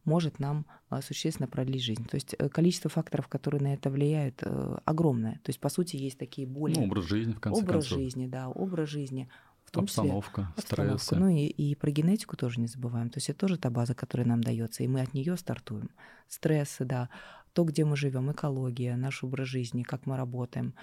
[0.06, 2.06] может нам а, существенно продлить жизнь.
[2.06, 5.34] То есть э, количество факторов, которые на это влияют, э, огромное.
[5.42, 6.80] То есть, по сути, есть такие более...
[6.80, 7.92] Ну, образ жизни, в конце образ концов.
[7.92, 9.28] Образ жизни, да, образ жизни.
[9.64, 10.98] В том обстановка, числе, обстановка.
[10.98, 11.20] стресс.
[11.20, 13.10] Ну и, и про генетику тоже не забываем.
[13.10, 15.90] То есть это тоже та база, которая нам дается, и мы от нее стартуем.
[16.28, 17.10] Стрессы, да,
[17.52, 20.74] то, где мы живем, экология, наш образ жизни, как мы работаем,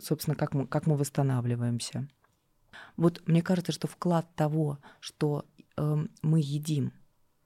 [0.00, 2.08] собственно, как мы, как мы восстанавливаемся.
[2.96, 5.44] Вот мне кажется, что вклад того, что
[5.76, 6.92] э, мы едим,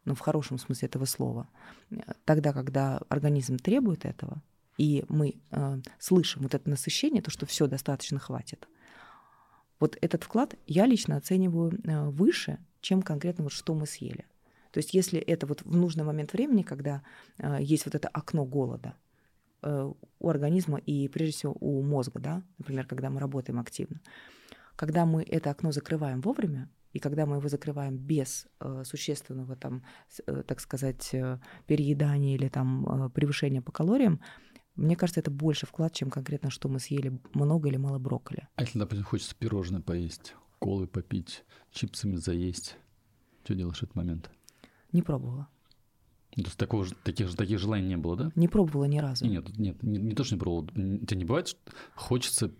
[0.06, 1.48] ну, в хорошем смысле этого слова,
[2.24, 4.42] тогда, когда организм требует этого,
[4.78, 8.68] и мы э, слышим вот это насыщение, то, что все достаточно хватит,
[9.80, 14.24] вот этот вклад я лично оцениваю э, выше, чем конкретно вот что мы съели.
[14.70, 17.02] То есть если это вот в нужный момент времени, когда
[17.38, 18.94] э, есть вот это окно голода
[19.62, 24.00] э, у организма и прежде всего у мозга, да, например, когда мы работаем активно,
[24.76, 29.84] когда мы это окно закрываем вовремя, и когда мы его закрываем без э, существенного, там,
[30.26, 34.20] э, так сказать, э, переедания или там, э, превышения по калориям,
[34.76, 38.48] мне кажется, это больше вклад, чем конкретно, что мы съели много или мало брокколи.
[38.56, 42.76] А если, допустим, хочется пирожное поесть, колы попить, чипсами заесть,
[43.44, 44.30] что делаешь в этот момент?
[44.92, 45.48] Не пробовала.
[46.34, 48.30] То есть такого, таких, таких желаний не было, да?
[48.34, 49.26] Не пробовала ни разу.
[49.26, 50.64] Нет, нет, не, не то, что не пробовала.
[50.64, 51.58] У тебя не бывает, что
[51.94, 52.52] хочется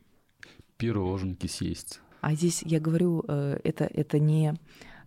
[0.78, 2.00] пироженки съесть?
[2.26, 4.52] А здесь я говорю, э, это, это не...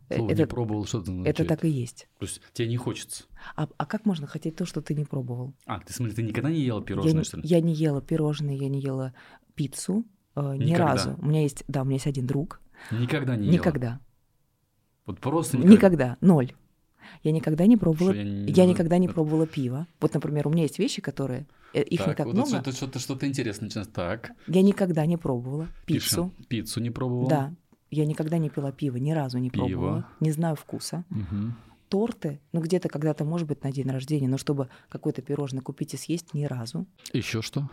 [0.08, 2.08] Э, Слово это, не пробовал, что это Это так и есть.
[2.18, 3.26] То есть тебе не хочется?
[3.58, 5.54] А, а как можно хотеть то, что ты не пробовал?
[5.66, 7.44] А, ты, смотри, ты никогда не ела пирожные, я, что ли?
[7.46, 9.14] Я не ела пирожные, я не ела
[9.56, 10.06] пиццу
[10.38, 10.94] э, ни никогда.
[10.94, 11.16] разу.
[11.22, 12.62] У меня есть, да, у меня есть один друг.
[12.90, 13.54] Никогда не ела?
[13.56, 14.00] Никогда.
[15.06, 15.76] Вот просто никогда?
[15.76, 16.54] Никогда, ноль.
[17.24, 18.14] Я никогда не пробовала.
[18.14, 18.50] Я, не...
[18.50, 19.88] я никогда не пробовала пиво.
[20.00, 22.50] Вот, например, у меня есть вещи, которые их так, не так вот много.
[22.50, 23.88] Что-то, что-то, что-то интересное сейчас.
[23.88, 24.32] Так.
[24.48, 26.32] Я никогда не пробовала пиццу.
[26.38, 26.46] Пишем.
[26.48, 27.30] Пиццу не пробовала.
[27.30, 27.54] Да.
[27.92, 29.66] Я никогда не пила пиво, ни разу не пиво.
[29.66, 30.06] пробовала.
[30.20, 31.06] Не знаю вкуса.
[31.10, 31.54] Угу.
[31.90, 35.98] Торты, ну где-то когда-то, может быть, на день рождения, но чтобы какое-то пирожное купить и
[35.98, 36.86] съесть, ни разу.
[37.14, 37.70] Еще что?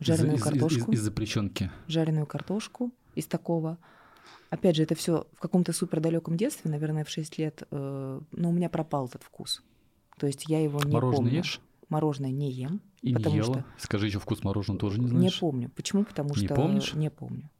[0.00, 0.78] Жареную из, картошку.
[0.78, 1.70] Из, из, из запрещенки.
[1.86, 3.78] Жареную картошку из такого.
[4.50, 8.48] Опять же, это все в каком-то супер далеком детстве, наверное, в 6 лет, э, ну,
[8.48, 9.62] у меня пропал этот вкус.
[10.18, 11.38] То есть я его не Мороженое помню.
[11.38, 11.60] ешь?
[11.88, 12.80] Мороженое не ем.
[13.10, 13.54] И потому не ела?
[13.54, 13.64] Что...
[13.78, 15.34] Скажи еще вкус мороженого тоже не знаешь?
[15.34, 15.70] Не помню.
[15.74, 16.04] Почему?
[16.04, 16.54] Потому не что...
[16.54, 16.94] помнишь?
[16.94, 17.50] Не помню.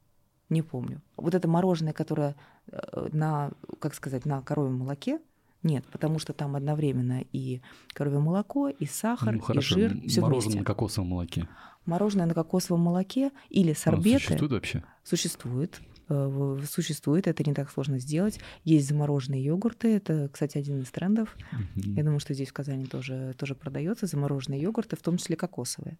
[0.49, 1.01] Не помню.
[1.15, 2.35] Вот это мороженое, которое
[2.67, 5.19] э, на, как сказать, на коровьем молоке,
[5.63, 7.61] нет, потому что там одновременно и
[7.93, 9.75] коровье молоко, и сахар, ну, хорошо.
[9.75, 10.59] и жир, все Мороженое вместе.
[10.59, 11.47] на кокосовом молоке.
[11.85, 14.19] Мороженое на кокосовом молоке или Оно сорбеты.
[14.19, 14.83] существует вообще?
[15.03, 15.81] Существует.
[16.09, 18.39] Э, Существует, это не так сложно сделать.
[18.63, 21.35] Есть замороженные йогурты, это, кстати, один из трендов.
[21.75, 25.97] Я думаю, что здесь в Казани тоже, тоже продается замороженные йогурты, в том числе кокосовые.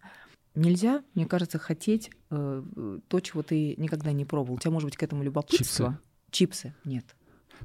[0.55, 2.63] Нельзя, мне кажется, хотеть э,
[3.07, 4.55] то, чего ты никогда не пробовал.
[4.55, 5.99] У тебя может быть к этому любопытство.
[6.31, 6.73] Чипсы?
[6.83, 7.05] Нет.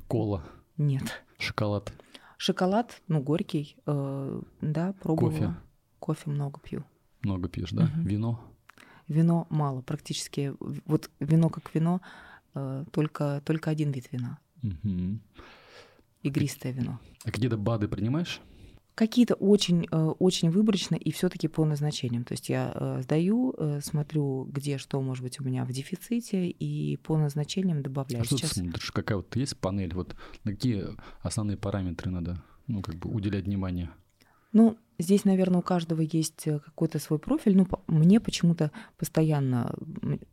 [0.09, 0.45] Кола,
[0.77, 1.25] Нет.
[1.39, 1.93] шоколад,
[2.39, 5.31] Шоколад, ну, горький, э, да, пробовала.
[5.31, 5.55] кофе.
[6.01, 6.85] Кофе много пью.
[7.23, 7.85] Много пьешь, да?
[7.85, 8.03] Мгм.
[8.05, 8.41] Вино?
[9.07, 10.53] Вино мало, практически.
[10.87, 12.01] Вот вино как вино,
[12.91, 14.39] только, только один вид вина.
[16.23, 17.01] Игристое вино.
[17.25, 18.41] А какие-то БАДы принимаешь?
[18.95, 22.25] Какие-то очень, э, очень выборочно и все-таки по назначениям.
[22.25, 26.49] То есть я э, сдаю, э, смотрю, где что может быть у меня в дефиците,
[26.49, 28.23] и по назначениям добавляю.
[28.23, 28.93] А что Сейчас ты смотришь?
[28.93, 29.95] Какая вот есть панель?
[29.95, 30.89] Вот на какие
[31.23, 33.91] основные параметры надо ну, как бы уделять внимание?
[34.53, 37.57] Ну, здесь, наверное, у каждого есть э, какой-то свой профиль.
[37.57, 39.75] Ну, по- мне почему-то постоянно,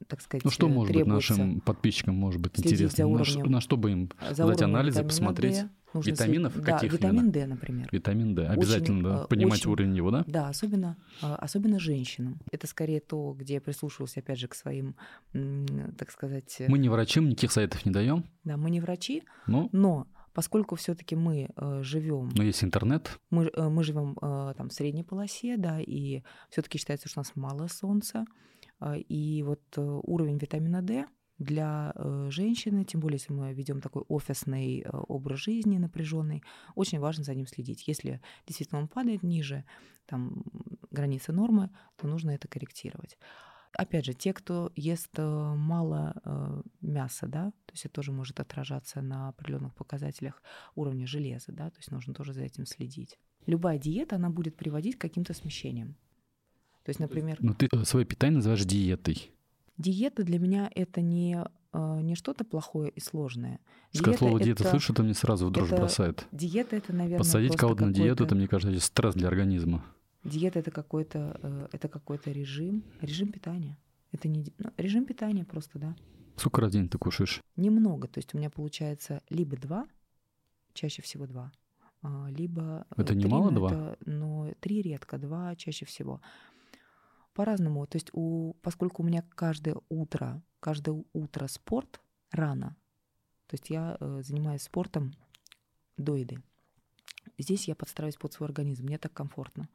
[0.07, 3.07] так сказать, Ну, что э, может быть нашим подписчикам может быть интересно?
[3.07, 5.61] на, ш- уровнем- на что бы им за дать анализы, посмотреть?
[5.61, 5.69] D.
[5.91, 7.31] Нужно Витаминов след- Да, каких витамин именно?
[7.31, 7.89] D, например.
[7.91, 8.45] Витамин D.
[8.47, 9.23] Обязательно, да?
[9.23, 10.23] э, Понимать очень- уровень его, да?
[10.27, 12.39] Да, особенно, особенно женщинам.
[12.51, 14.95] Это скорее то, где я прислушивалась, опять же, к своим,
[15.97, 16.61] так сказать...
[16.67, 18.25] Мы не врачи, никаких советов не даем.
[18.43, 23.19] Да, мы не врачи, Ну, но поскольку все-таки мы э, живем, но есть интернет.
[23.29, 27.21] мы, э, мы живем э, там в средней полосе, да, и все-таки считается, что у
[27.21, 28.25] нас мало солнца,
[29.09, 31.05] и вот уровень витамина D
[31.37, 31.93] для
[32.29, 36.43] женщины, тем более если мы ведем такой офисный образ жизни напряженный,
[36.75, 37.89] очень важно за ним следить.
[37.89, 39.65] Если действительно он падает ниже
[40.05, 40.43] там,
[40.91, 43.17] границы нормы, то нужно это корректировать.
[43.73, 48.39] Опять же, те, кто ест э, мало э, мяса, да, то есть это тоже может
[48.39, 50.41] отражаться на определенных показателях
[50.75, 53.19] уровня железа, да, то есть нужно тоже за этим следить.
[53.45, 55.95] Любая диета, она будет приводить к каким-то смещениям.
[56.83, 59.31] То есть, например, Но ты э, свое питание называешь диетой.
[59.77, 61.37] диета для меня это не,
[61.73, 63.59] не что-то плохое и сложное.
[63.93, 66.27] Сказать слово диета это- слышу, это мне сразу в дрожь это бросает.
[66.31, 69.85] Диета это, наверное, Посадить кого-то на диету, это, мне кажется, стресс для организма.
[70.23, 73.77] Диета это какой-то э, это какой-то режим, режим питания.
[74.11, 75.95] Это не ну, режим питания просто, да.
[76.35, 77.41] Сколько раз в день ты кушаешь?
[77.55, 79.87] Немного, то есть у меня получается либо два,
[80.73, 81.51] чаще всего два,
[82.01, 83.67] а, либо э, Это три, немало, но два?
[83.71, 86.21] это- но три редко, два чаще всего.
[87.33, 92.01] По-разному, то есть у, поскольку у меня каждое утро, каждое утро спорт
[92.31, 92.75] рано,
[93.47, 95.13] то есть я э, занимаюсь спортом
[95.97, 96.41] до еды.
[97.37, 99.69] Здесь я подстраиваюсь под свой организм, мне так комфортно.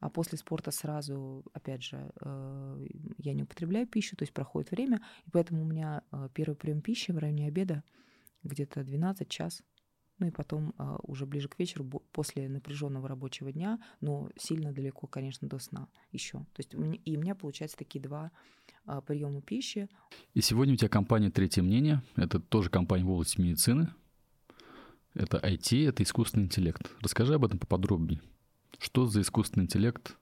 [0.00, 2.86] А после спорта сразу, опять же, э,
[3.18, 6.80] я не употребляю пищу, то есть проходит время, и поэтому у меня э, первый прием
[6.80, 7.82] пищи в районе обеда
[8.44, 9.62] где-то 12 час,
[10.20, 15.06] ну и потом а, уже ближе к вечеру, после напряженного рабочего дня, но сильно далеко,
[15.06, 16.38] конечно, до сна еще.
[16.38, 18.32] То есть и у меня получается такие два
[19.06, 19.88] приема пищи.
[20.34, 22.02] И сегодня у тебя компания «Третье мнение».
[22.16, 23.94] Это тоже компания в области медицины.
[25.14, 26.90] Это IT, это искусственный интеллект.
[27.00, 28.20] Расскажи об этом поподробнее.
[28.78, 30.16] Что за искусственный интеллект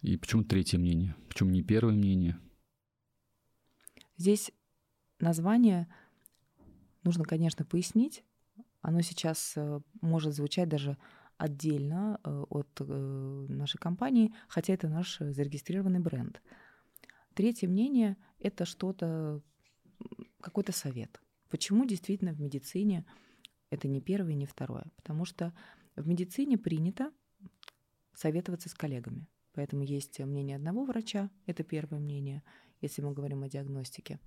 [0.00, 1.14] и почему третье мнение?
[1.28, 2.38] Почему не первое мнение?
[4.16, 4.50] Здесь
[5.20, 5.88] название
[7.04, 8.24] нужно, конечно, пояснить
[8.82, 10.98] оно сейчас э, может звучать даже
[11.38, 16.42] отдельно э, от э, нашей компании, хотя это наш зарегистрированный бренд.
[17.34, 19.40] Третье мнение— это что-то,
[20.40, 21.22] какой-то совет.
[21.48, 23.06] Почему действительно в медицине
[23.70, 24.86] это не первое и не второе?
[24.96, 25.54] Потому что
[25.94, 27.12] в медицине принято
[28.14, 29.26] советоваться с коллегами.
[29.52, 32.42] Поэтому есть мнение одного врача, это первое мнение,
[32.80, 34.18] если мы говорим о диагностике.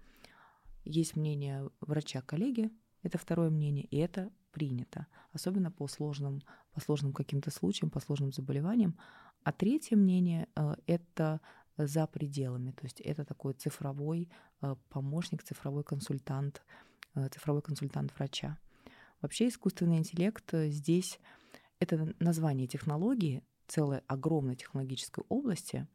[0.83, 2.69] Есть мнение врача-коллеги,
[3.01, 8.31] это второе мнение, и это принято, особенно по сложным, по сложным каким-то случаям, по сложным
[8.31, 8.97] заболеваниям.
[9.43, 11.41] А третье мнение э,— это
[11.77, 14.29] за пределами, то есть это такой цифровой
[14.61, 16.63] э, помощник, цифровой консультант,
[17.15, 18.57] э, цифровой консультант врача.
[19.21, 21.19] Вообще искусственный интеллект здесь—
[21.79, 25.87] это название технологии, целой огромной технологической области,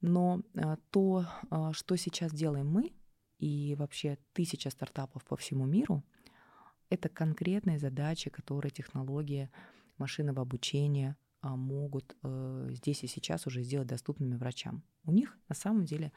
[0.00, 0.42] но
[0.90, 1.26] то,
[1.72, 2.92] что сейчас делаем мы,
[3.38, 6.04] и вообще тысяча стартапов по всему миру—
[6.90, 9.50] это конкретные задачи, которые технологии
[9.98, 14.82] машинного обучения а, могут э, здесь и сейчас уже сделать доступными врачам.
[15.04, 16.12] У них на самом деле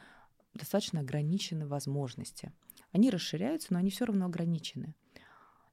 [0.54, 2.52] достаточно ограничены возможности.
[2.92, 4.96] Они расширяются, но они все равно ограничены.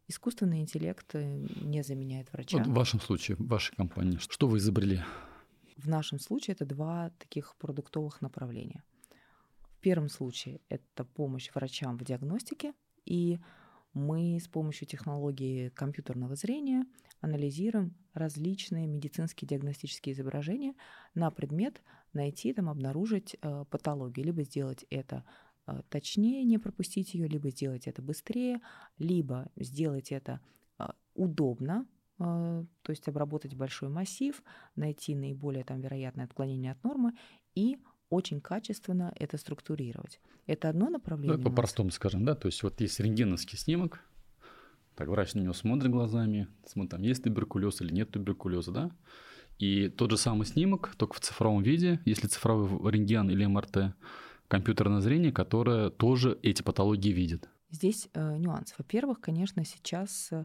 [0.09, 2.59] Искусственный интеллект э, не заменяет врача.
[2.59, 5.01] Вот в вашем случае, в вашей компании, что вы изобрели?
[5.77, 8.83] В нашем случае это два таких продуктовых направления.
[9.71, 12.73] В первом случае это помощь врачам в диагностике
[13.05, 13.39] и
[13.97, 16.85] мы с помощью технологии компьютерного зрения
[17.21, 20.75] анализируем различные медицинские диагностические изображения
[21.15, 21.81] на предмет
[22.13, 25.25] найти, там, обнаружить э, патологию, либо сделать это
[25.89, 28.61] точнее, не пропустить ее, либо сделать это быстрее,
[28.99, 30.41] либо сделать это
[30.79, 31.87] э, удобно,
[32.19, 34.43] э, то есть обработать большой массив,
[34.77, 37.13] найти наиболее там, вероятное отклонение от нормы
[37.55, 40.21] и очень качественно это структурировать.
[40.47, 41.37] Это одно направление.
[41.37, 44.01] Ну, по-простому скажем, да, то есть вот есть рентгеновский снимок,
[44.95, 48.91] так врач на него смотрит глазами, смотрит, там есть туберкулез или нет туберкулеза, да,
[49.59, 53.95] и тот же самый снимок, только в цифровом виде, если цифровой рентген или МРТ,
[54.49, 57.49] компьютерное зрение, которое тоже эти патологии видит.
[57.71, 58.75] Здесь э, нюанс.
[58.79, 60.45] Во-первых, конечно, сейчас э,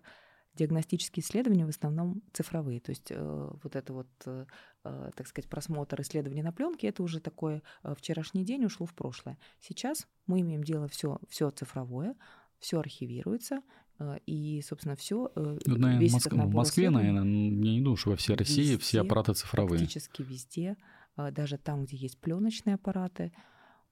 [0.56, 2.80] диагностические исследования в основном цифровые.
[2.80, 4.46] То есть э, вот это вот, э,
[4.84, 8.94] э, так сказать, просмотр исследований на пленке, это уже такой э, вчерашний день ушло в
[8.94, 9.38] прошлое.
[9.60, 12.16] Сейчас мы имеем дело все, все цифровое,
[12.60, 13.62] все архивируется,
[14.00, 15.32] э, и, собственно, все.
[15.36, 16.34] Ну, наверное, весь Моск...
[16.34, 19.80] в Москве, наверное, я не думаю, что во всей России везде, все аппараты цифровые.
[19.80, 20.76] Практически везде,
[21.16, 23.32] даже там, где есть пленочные аппараты,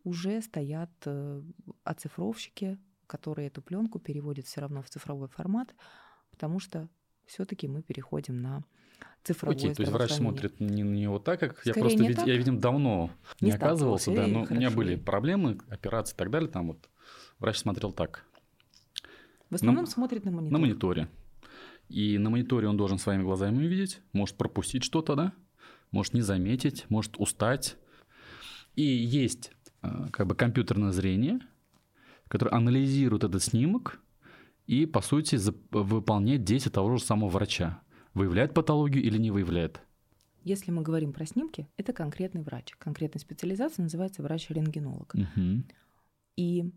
[0.04, 1.42] уже стоят э,
[1.84, 5.74] оцифровщики, которые эту пленку переводят все равно в цифровой формат
[6.40, 6.88] потому что
[7.26, 8.64] все-таки мы переходим на
[9.26, 12.28] цифровое Окей, то есть врач смотрит не, не вот так, как Скорее я просто, вид...
[12.28, 14.54] я, видим, давно не, не оказывался, да, но хорошо.
[14.54, 16.90] у меня были проблемы, операции и так далее, там вот
[17.40, 18.24] врач смотрел так.
[19.50, 20.54] В основном на, смотрит на мониторе.
[20.54, 21.08] На мониторе.
[21.90, 25.34] И на мониторе он должен своими глазами увидеть, может пропустить что-то, да,
[25.92, 27.76] может не заметить, может устать.
[28.78, 31.40] И есть как бы компьютерное зрение,
[32.28, 34.02] которое анализирует этот снимок,
[34.68, 35.38] и, по сути,
[35.72, 37.82] выполнять действия того же самого врача.
[38.14, 39.82] Выявляет патологию или не выявляет?
[40.44, 42.76] Если мы говорим про снимки, это конкретный врач.
[42.78, 45.16] Конкретная специализация называется врач-рентгенолог.
[45.16, 45.64] Угу.
[46.38, 46.72] И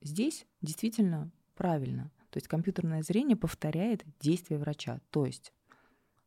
[0.00, 2.10] здесь действительно правильно.
[2.30, 5.00] То есть компьютерное зрение повторяет действия врача.
[5.10, 5.52] То есть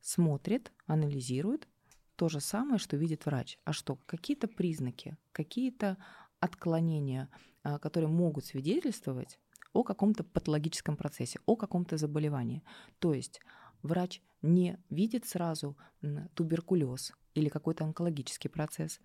[0.01, 1.67] смотрит, анализирует
[2.15, 3.57] то же самое, что видит врач.
[3.63, 3.97] А что?
[4.05, 5.97] Какие-то признаки, какие-то
[6.39, 7.29] отклонения,
[7.63, 9.39] а, которые могут свидетельствовать
[9.73, 12.63] о каком-то патологическом процессе, о каком-то заболевании.
[12.99, 13.41] То есть
[13.81, 15.77] врач не видит сразу
[16.33, 18.99] туберкулез или какой-то онкологический процесс.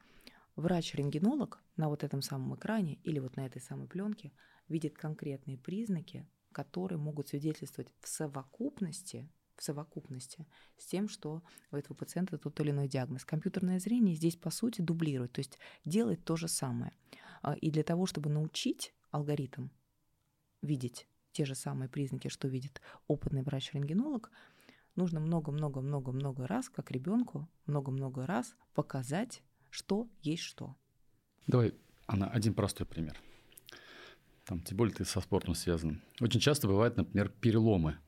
[0.56, 4.32] Врач-рентгенолог на вот этом самом экране или вот на этой самой пленке
[4.68, 9.28] видит конкретные признаки, которые могут свидетельствовать в совокупности
[9.60, 10.46] в совокупности
[10.78, 13.26] с тем, что у этого пациента тот или иной диагноз.
[13.26, 16.92] Компьютерное зрение здесь, по сути, дублирует, то есть делает то же самое.
[17.42, 19.68] А, и для того, чтобы научить алгоритм
[20.62, 24.30] видеть те же самые признаки, что видит опытный врач-рентгенолог,
[24.96, 30.74] нужно много-много-много-много раз, как ребенку, много-много раз показать, что есть что.
[31.46, 31.74] Давай,
[32.06, 33.20] Анна, один простой пример.
[34.46, 36.02] Там, тем более ты со спортом связан.
[36.18, 37.98] Очень часто бывают, например, переломы.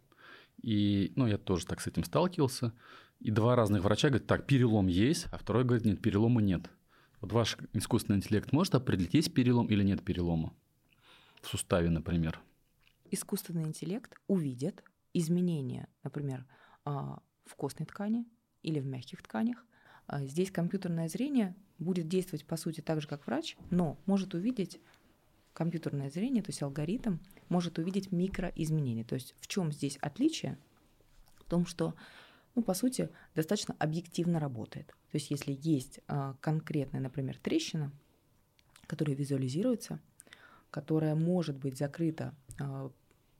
[0.62, 2.72] И, ну, я тоже так с этим сталкивался.
[3.20, 6.70] И два разных врача говорят, так, перелом есть, а второй говорит, нет, перелома нет.
[7.20, 10.54] Вот ваш искусственный интеллект может определить, есть перелом или нет перелома?
[11.40, 12.40] В суставе, например.
[13.10, 14.82] Искусственный интеллект увидит
[15.14, 16.46] изменения, например,
[16.84, 18.26] а, в костной ткани
[18.62, 19.64] или в мягких тканях.
[20.06, 24.80] А, здесь компьютерное зрение будет действовать, по сути, так же, как врач, но может увидеть
[25.52, 27.18] компьютерное зрение, то есть алгоритм,
[27.48, 29.04] может увидеть микроизменения.
[29.04, 30.58] То есть в чем здесь отличие?
[31.38, 31.94] В том, что
[32.54, 34.88] ну, по сути, достаточно объективно работает.
[34.88, 37.92] То есть если есть а, конкретная, например, трещина,
[38.86, 40.00] которая визуализируется,
[40.70, 42.90] которая может быть закрыта, а,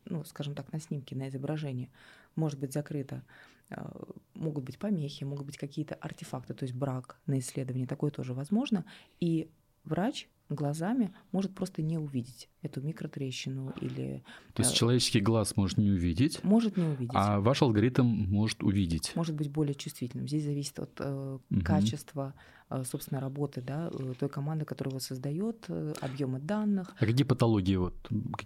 [0.05, 1.91] ну, скажем так, на снимке, на изображении,
[2.37, 3.23] может быть закрыта,
[3.71, 3.91] а,
[4.35, 8.85] могут быть помехи, могут быть какие-то артефакты, то есть брак на исследовании, такое тоже возможно.
[9.21, 9.51] И
[9.85, 14.23] врач глазами может просто не увидеть эту микротрещину или...
[14.55, 16.43] То есть э, человеческий глаз может не увидеть?
[16.45, 17.11] Может не увидеть.
[17.15, 19.13] А ваш алгоритм может увидеть?
[19.15, 20.29] Может быть более чувствительным.
[20.29, 21.61] Здесь зависит от э, угу.
[21.63, 22.35] качества,
[22.71, 26.95] э, собственно, работы да, той команды, которая его создает, э, объемы данных.
[26.99, 27.77] А какие патологии?
[27.77, 27.95] Вот,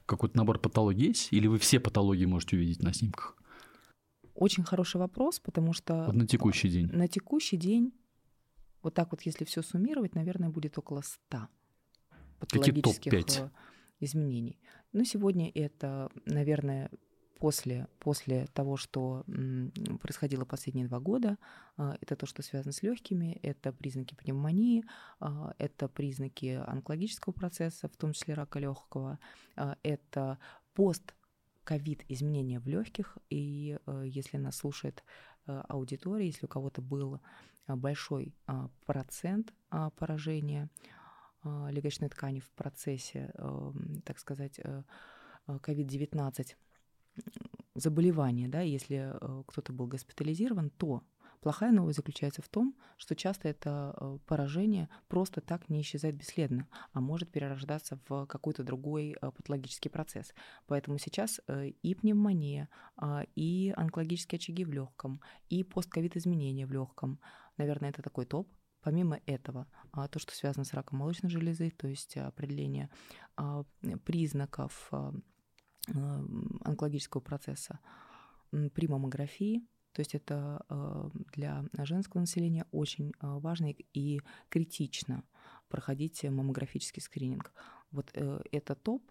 [0.06, 1.32] какой-то набор патологий есть?
[1.32, 3.36] Или вы все патологии можете увидеть на снимках?
[4.34, 6.04] Очень хороший вопрос, потому что...
[6.06, 6.88] Вот на текущий день.
[6.92, 7.94] На текущий день,
[8.82, 11.48] вот так вот, если все суммировать, наверное, будет около 100
[12.38, 13.50] патологических э,
[14.00, 14.58] изменений.
[14.92, 16.90] Но сегодня это, наверное,
[17.38, 19.24] после, после того, что
[20.00, 21.38] происходило последние два года,
[21.76, 24.84] а, это то, что связано с легкими, это признаки пневмонии,
[25.20, 29.18] а, это признаки онкологического процесса, в том числе рака легкого,
[29.56, 30.38] а, это
[30.74, 31.14] пост
[31.64, 35.02] ковид изменения в легких, и э, если нас слушает
[35.48, 37.20] э, аудитория, если у кого-то был
[37.66, 38.32] большой
[38.84, 39.52] процент
[39.96, 40.70] поражения,
[41.70, 44.60] легочной ткани в процессе, эм, так сказать,
[45.46, 46.44] COVID-19 э,
[47.16, 47.20] э,
[47.74, 51.02] заболевания, да, если э, кто-то был госпитализирован, то
[51.40, 57.00] плохая новость заключается в том, что часто это поражение просто так не исчезает бесследно, а
[57.00, 60.34] может перерождаться в какой-то другой патологический процесс.
[60.66, 61.40] Поэтому сейчас
[61.82, 67.20] и пневмония, а, и онкологические очаги в легком, и постковид изменения в легком,
[67.58, 68.48] наверное, это такой топ,
[68.86, 72.88] Помимо этого, а, то, что связано с раком молочной железы, то есть определение
[73.34, 73.64] а,
[74.04, 75.12] признаков а,
[75.88, 77.80] онкологического процесса
[78.52, 80.64] при маммографии, то есть это
[81.32, 84.20] для женского населения очень важно и
[84.50, 85.24] критично
[85.68, 87.52] проходить маммографический скрининг.
[87.90, 89.02] Вот э, это топ.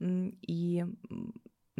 [0.00, 0.84] И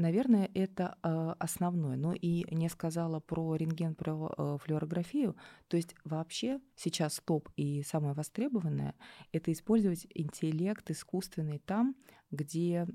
[0.00, 1.94] Наверное, это э, основное.
[1.94, 5.36] Но и не сказала про рентген, про э, флюорографию.
[5.68, 8.94] То есть вообще сейчас топ и самое востребованное—
[9.32, 11.96] это использовать интеллект искусственный там,
[12.30, 12.86] где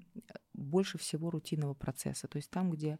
[0.53, 2.27] больше всего рутинного процесса.
[2.27, 2.97] То есть там, где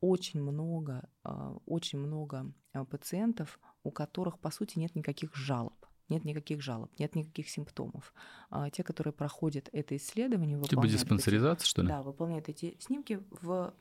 [0.00, 2.52] очень много, э, очень много
[2.90, 5.77] пациентов, у которых, по сути, нет никаких жалоб
[6.08, 8.12] нет никаких жалоб, нет никаких симптомов.
[8.50, 11.88] А те, которые проходят это исследование, типа диспансеризация, эти, что ли?
[11.88, 13.72] Да, выполняют эти снимки в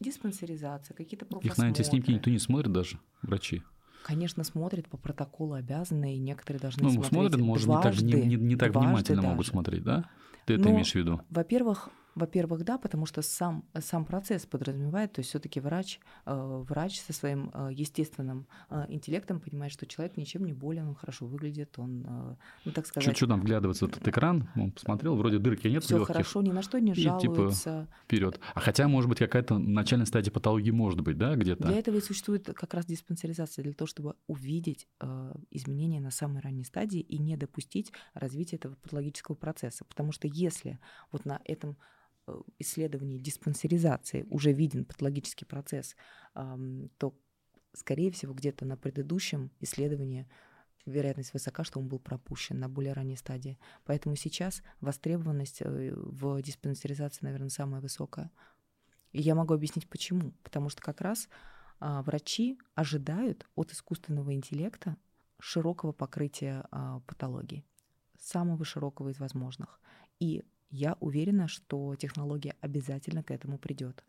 [0.00, 3.62] диспансеризация, какие-то Их на эти снимки никто не смотрит даже, врачи.
[4.04, 8.22] Конечно, смотрят по протоколу обязаны, и некоторые должны ну, смотреть смотрят, может, дважды, не так,
[8.22, 9.28] не, не, не так внимательно даже.
[9.28, 10.08] могут смотреть, да?
[10.44, 11.20] Ты это Но, имеешь в виду?
[11.28, 16.98] Во-первых, во-первых, да, потому что сам, сам процесс подразумевает, то есть все-таки врач, э, врач
[17.00, 21.78] со своим э, естественным э, интеллектом понимает, что человек ничем не болен, он хорошо выглядит,
[21.78, 23.14] он, ну так сказать...
[23.14, 24.48] Что там вглядываться в этот экран?
[24.56, 27.60] Он посмотрел, вроде дырки нет Все хорошо, ни на что не жалуется.
[27.60, 28.40] Типа, вперед.
[28.54, 31.68] А хотя, может быть, какая-то начальная стадия патологии может быть, да, где-то?
[31.68, 34.88] Для этого и существует как раз диспансеризация, для того, чтобы увидеть
[35.50, 39.84] изменения на самой ранней стадии и не допустить развития этого патологического процесса.
[39.84, 40.78] Потому что если
[41.12, 41.76] вот на этом
[42.58, 45.96] исследований диспансеризации уже виден патологический процесс,
[46.34, 47.14] то,
[47.72, 50.28] скорее всего, где-то на предыдущем исследовании
[50.86, 53.58] вероятность высока, что он был пропущен на более ранней стадии.
[53.84, 58.30] Поэтому сейчас востребованность э, в диспансеризации, наверное, самая высокая.
[59.12, 60.32] И я могу объяснить почему.
[60.42, 61.28] Потому что как раз
[61.80, 64.96] а, врачи ожидают от искусственного интеллекта
[65.38, 67.64] широкого покрытия а, патологии,
[68.18, 69.80] самого широкого из возможных.
[70.20, 74.04] И я уверена, что технология обязательно к этому придет.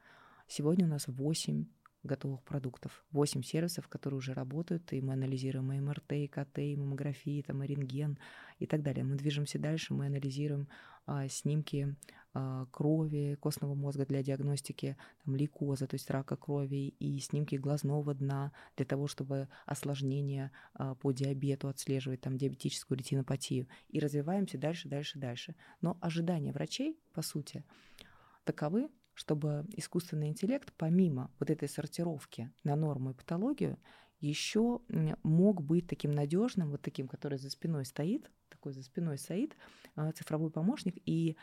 [0.47, 1.65] Сегодня у нас 8
[2.03, 6.75] готовых продуктов, 8 сервисов, которые уже работают, и мы анализируем и МРТ, и КТ, и
[6.75, 8.17] маммографии, там, и рентген
[8.59, 9.03] и так далее.
[9.03, 10.67] Мы движемся дальше, мы анализируем
[11.05, 11.95] а, снимки
[12.71, 18.51] крови, костного мозга для диагностики там, лейкоза, то есть рака крови, и снимки глазного дна
[18.75, 23.67] для того, чтобы осложнения э, по диабету отслеживать, там, диабетическую ретинопатию.
[23.89, 25.55] И развиваемся дальше, дальше, дальше.
[25.81, 27.63] Но ожидания врачей, по сути,
[28.43, 33.77] таковы, чтобы искусственный интеллект, помимо вот этой сортировки на норму и патологию,
[34.19, 34.81] еще
[35.23, 39.55] мог быть таким надежным, вот таким, который за спиной стоит, такой за спиной стоит,
[39.95, 41.37] а, цифровой помощник, и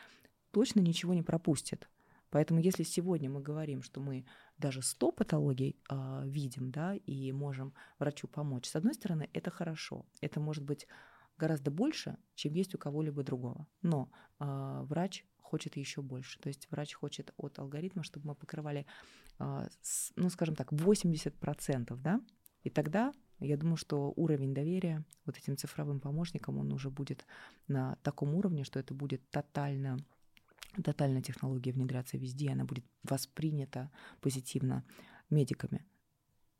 [0.55, 1.89] точно ничего не пропустит.
[2.29, 4.25] Поэтому если сегодня мы говорим, что мы
[4.57, 10.05] даже 100 патологий э, видим, да, и можем врачу помочь, с одной стороны, это хорошо.
[10.21, 10.87] Это может быть
[11.37, 13.67] гораздо больше, чем есть у кого-либо другого.
[13.81, 16.39] Но э, врач хочет еще больше.
[16.39, 18.85] То есть врач хочет от алгоритма, чтобы мы покрывали,
[19.39, 22.21] э, с, ну, скажем так, 80%, да,
[22.63, 27.25] и тогда я думаю, что уровень доверия вот этим цифровым помощникам, он уже будет
[27.67, 29.97] на таком уровне, что это будет тотально
[30.83, 34.83] тотально технология внедряться везде, она будет воспринята позитивно
[35.29, 35.85] медиками.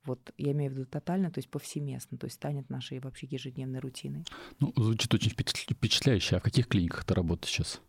[0.06, 3.80] Вот я имею в виду тотально, то есть повсеместно, то есть станет нашей вообще ежедневной
[3.80, 4.24] рутиной.
[4.60, 6.36] Ну, звучит очень впечатляюще.
[6.36, 7.82] А в каких клиниках ты работаешь сейчас?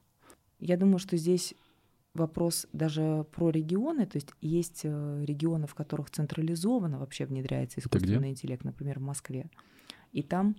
[0.58, 1.54] Я думаю, что здесь
[2.14, 8.30] вопрос даже про регионы, то есть есть э, регионы, в которых централизованно вообще внедряется искусственный
[8.30, 9.50] интеллект, например, в Москве,
[10.12, 10.56] и там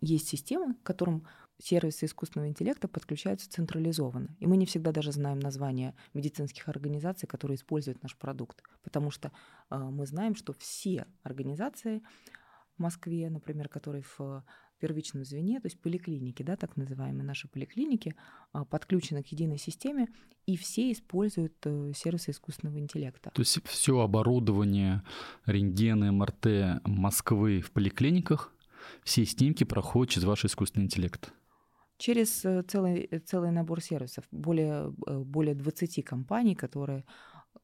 [0.00, 1.26] есть системы, которым
[1.60, 4.36] сервисы искусственного интеллекта подключаются централизованно.
[4.38, 9.32] И мы не всегда даже знаем название медицинских организаций, которые используют наш продукт, потому что
[9.70, 12.02] э, мы знаем, что все организации
[12.76, 14.44] в Москве, например, которые в
[14.80, 18.14] первичном звене, то есть поликлиники, да, так называемые наши поликлиники,
[18.52, 20.08] а, подключены к единой системе,
[20.46, 23.30] и все используют э, сервисы искусственного интеллекта.
[23.30, 25.02] То есть все оборудование,
[25.44, 28.52] рентгены, МРТ Москвы в поликлиниках,
[29.04, 31.32] все снимки проходят через ваш искусственный интеллект?
[32.00, 34.24] Через э, целый, э, целый набор сервисов.
[34.30, 37.04] Более, более 20 компаний, которые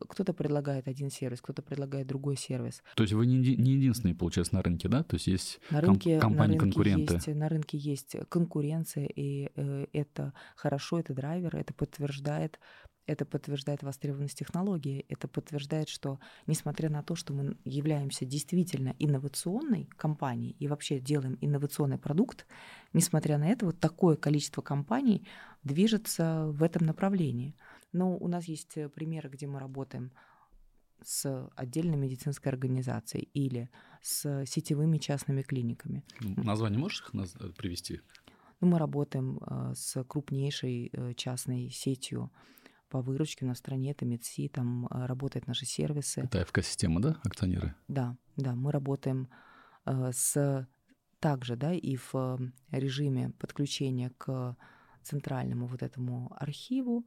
[0.09, 2.83] кто-то предлагает один сервис, кто-то предлагает другой сервис.
[2.97, 5.03] То есть вы не, не единственные, получается, на рынке, да?
[5.03, 7.15] То есть есть на рынке, компании-конкуренты?
[7.15, 12.59] Есть, на рынке есть конкуренция, и э, это хорошо, это драйвер, это подтверждает
[13.07, 19.89] это подтверждает востребованность технологии, это подтверждает, что несмотря на то, что мы являемся действительно инновационной
[19.97, 22.47] компанией и вообще делаем инновационный продукт,
[22.93, 25.27] несмотря на это, вот такое количество компаний
[25.63, 27.55] движется в этом направлении.
[27.93, 30.13] Но у нас есть э, примеры, где мы работаем
[31.03, 33.71] с отдельной медицинской организацией или
[34.03, 36.05] с сетевыми частными клиниками.
[36.21, 38.01] Название можешь их э, привести?
[38.61, 42.33] Ну, мы работаем э, с крупнейшей частной сетью
[42.89, 43.45] по выручке.
[43.45, 46.21] На стране это МедСи, там работают наши сервисы.
[46.21, 47.75] Это ФК-система, да, акционеры?
[47.89, 49.29] Да, да, мы работаем
[49.85, 50.67] с
[51.21, 52.39] также, да, и в
[52.71, 54.57] режиме подключения к
[55.03, 57.05] центральному вот этому архиву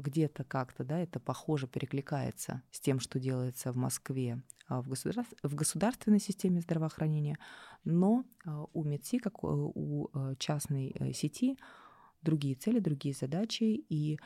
[0.00, 5.26] где-то как-то, да, это похоже перекликается с тем, что делается в Москве а, в, государ...
[5.42, 7.38] в государственной системе здравоохранения,
[7.84, 8.24] но
[8.72, 11.58] у МЕДСИ, как у э, частной э, сети,
[12.22, 14.18] другие цели, другие задачи, и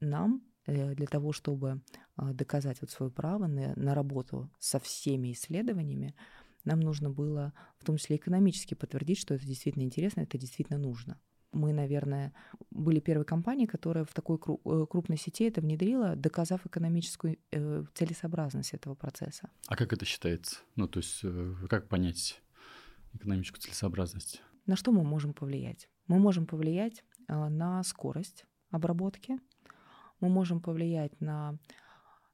[0.00, 1.82] нам э, для того, чтобы
[2.16, 6.14] а, доказать вот свое право на, на работу со всеми исследованиями,
[6.64, 11.20] нам нужно было в том числе экономически подтвердить, что это действительно интересно, это действительно нужно
[11.54, 12.34] мы, наверное,
[12.70, 18.74] были первой компанией, которая в такой э, крупной сети это внедрила, доказав экономическую э, целесообразность
[18.74, 19.50] этого процесса.
[19.68, 20.58] А как это считается?
[20.76, 21.22] Ну, то есть
[21.68, 22.42] как понять
[23.14, 24.42] экономическую целесообразность?
[24.66, 25.88] На что мы можем повлиять?
[26.06, 29.38] Мы можем повлиять на скорость обработки,
[30.20, 31.58] мы можем повлиять на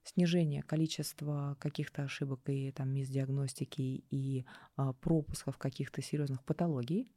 [0.05, 4.45] снижение количества каких-то ошибок и там мисдиагностики и
[4.77, 7.11] а, пропусков каких-то серьезных патологий.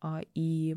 [0.00, 0.76] А, и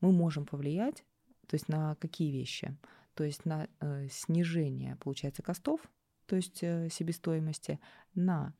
[0.00, 1.04] мы можем повлиять,
[1.46, 2.76] то есть на какие вещи?
[3.14, 5.80] То есть на э, снижение, получается, костов,
[6.26, 7.80] то есть э, себестоимости,
[8.14, 8.54] на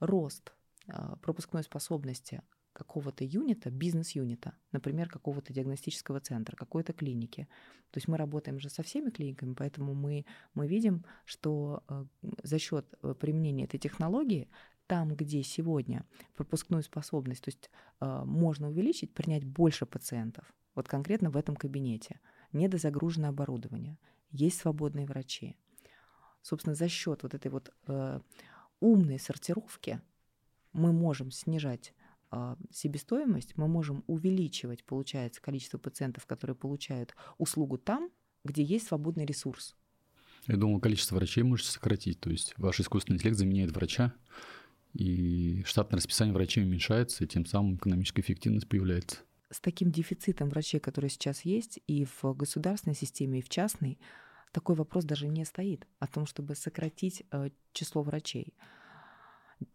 [0.00, 0.52] рост
[1.22, 2.42] пропускной способности
[2.76, 7.48] какого-то юнита, бизнес-юнита, например, какого-то диагностического центра, какой-то клиники.
[7.90, 12.04] То есть мы работаем же со всеми клиниками, поэтому мы, мы видим, что э,
[12.42, 14.48] за счет э, применения этой технологии
[14.86, 16.04] там, где сегодня
[16.34, 17.70] пропускную способность, то есть
[18.00, 22.20] э, можно увеличить, принять больше пациентов, вот конкретно в этом кабинете,
[22.52, 23.98] недозагруженное оборудование,
[24.30, 25.56] есть свободные врачи.
[26.42, 27.74] Собственно, за счет вот этой вот
[28.80, 30.00] умной сортировки
[30.72, 31.94] мы можем снижать
[32.72, 38.10] себестоимость, мы можем увеличивать, получается, количество пациентов, которые получают услугу там,
[38.44, 39.76] где есть свободный ресурс.
[40.46, 42.20] Я думал, количество врачей можете сократить.
[42.20, 44.14] То есть ваш искусственный интеллект заменяет врача,
[44.92, 49.18] и штатное расписание врачей уменьшается, и тем самым экономическая эффективность появляется.
[49.50, 53.98] с таким дефицитом врачей, который сейчас есть и в государственной системе, и в частной,
[54.52, 58.54] такой вопрос даже не стоит о том, чтобы сократить э, число врачей.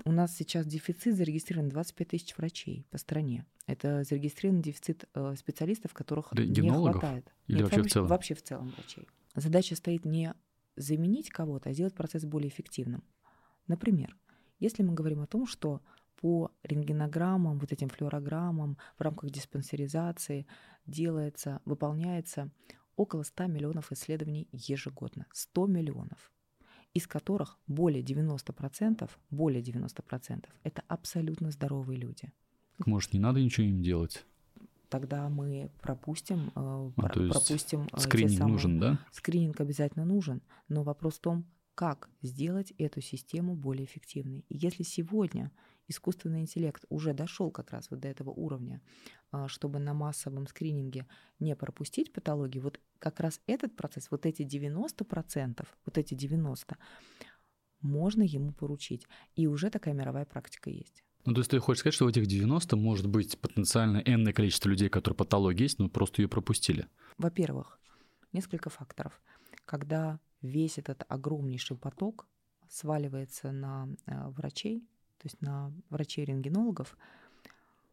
[0.06, 3.46] У нас сейчас дефицит зарегистрирован 25 тысяч врачей по стране.
[3.66, 7.32] Это зарегистрирован дефицит э, специалистов, которых не хватает.
[7.48, 8.08] Или Нет, вообще в целом?
[8.08, 9.08] Вообще в целом врачей.
[9.36, 10.34] Задача стоит не
[10.76, 13.04] заменить кого-то, а сделать процесс более эффективным.
[13.68, 14.16] Например,
[14.60, 15.82] если мы говорим о том, что
[16.18, 20.46] по рентгенограммам, вот этим флюорограммам в рамках диспансеризации
[20.86, 22.52] делается, выполняется
[22.96, 25.26] около 100 миллионов исследований ежегодно.
[25.32, 26.32] 100 миллионов
[26.94, 32.32] из которых более 90%, более 90% это абсолютно здоровые люди.
[32.86, 34.26] Может, не надо ничего им делать?
[34.90, 38.54] Тогда мы пропустим, э, а, про- пропустим э, скрининг самые...
[38.54, 39.00] нужен, да?
[39.12, 44.46] Скрининг обязательно нужен, но вопрос в том, как сделать эту систему более эффективной.
[44.50, 45.52] И если сегодня
[45.88, 48.82] искусственный интеллект уже дошел как раз вот до этого уровня,
[49.48, 51.08] чтобы на массовом скрининге
[51.40, 56.76] не пропустить патологии, вот как раз этот процесс, вот эти 90%, вот эти 90%,
[57.82, 59.08] можно ему поручить.
[59.36, 61.04] И уже такая мировая практика есть.
[61.26, 64.70] Ну, то есть ты хочешь сказать, что в этих 90 может быть потенциально энное количество
[64.70, 66.88] людей, которые патологии есть, но просто ее пропустили?
[67.18, 67.80] Во-первых,
[68.34, 69.22] несколько факторов.
[69.66, 72.28] Когда весь этот огромнейший поток
[72.70, 74.82] сваливается на э, врачей,
[75.20, 76.98] то есть на врачей-рентгенологов,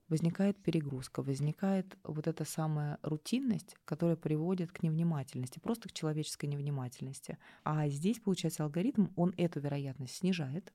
[0.09, 7.39] возникает перегрузка, возникает вот эта самая рутинность, которая приводит к невнимательности, просто к человеческой невнимательности.
[7.65, 10.73] А здесь, получается, алгоритм, он эту вероятность снижает,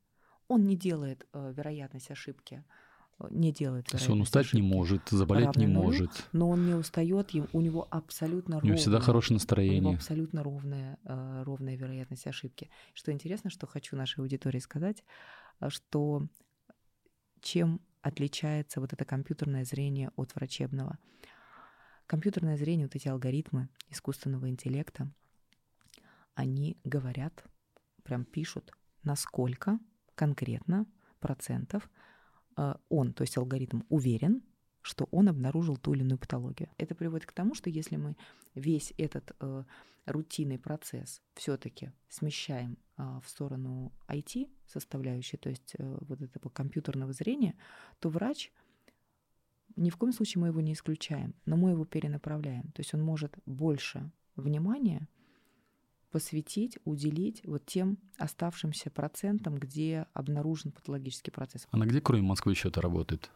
[0.47, 2.63] он не делает э, вероятность ошибки,
[3.19, 3.87] э, не делает.
[3.87, 6.27] То есть он устать не может, заболеть не нулю, может.
[6.31, 8.63] Но он не устает, у него абсолютно ровное.
[8.63, 9.79] У него всегда хорошее настроение.
[9.79, 12.69] У него абсолютно ровная, э, ровная вероятность ошибки.
[12.93, 15.03] Что интересно, что хочу нашей аудитории сказать,
[15.59, 16.27] э, что
[17.41, 20.99] чем отличается вот это компьютерное зрение от врачебного.
[22.05, 25.09] Компьютерное зрение, вот эти алгоритмы искусственного интеллекта,
[26.35, 27.43] они говорят,
[28.03, 28.71] прям пишут,
[29.03, 29.79] насколько
[30.15, 30.85] конкретно
[31.19, 31.89] процентов
[32.57, 34.43] э, он, то есть алгоритм, уверен,
[34.83, 36.69] что он обнаружил ту или иную патологию.
[36.77, 38.15] Это приводит к тому, что если мы
[38.53, 39.63] весь этот э,
[40.05, 47.13] рутинный процесс все-таки смещаем э, в сторону IT составляющей, то есть э, вот этого компьютерного
[47.13, 47.55] зрения,
[47.99, 48.51] то врач
[49.77, 52.71] ни в коем случае мы его не исключаем, но мы его перенаправляем.
[52.73, 55.07] То есть он может больше внимания
[56.11, 61.67] посвятить, уделить вот тем оставшимся процентам, где обнаружен патологический процесс.
[61.71, 63.31] А на где, кроме Москвы, еще это работает?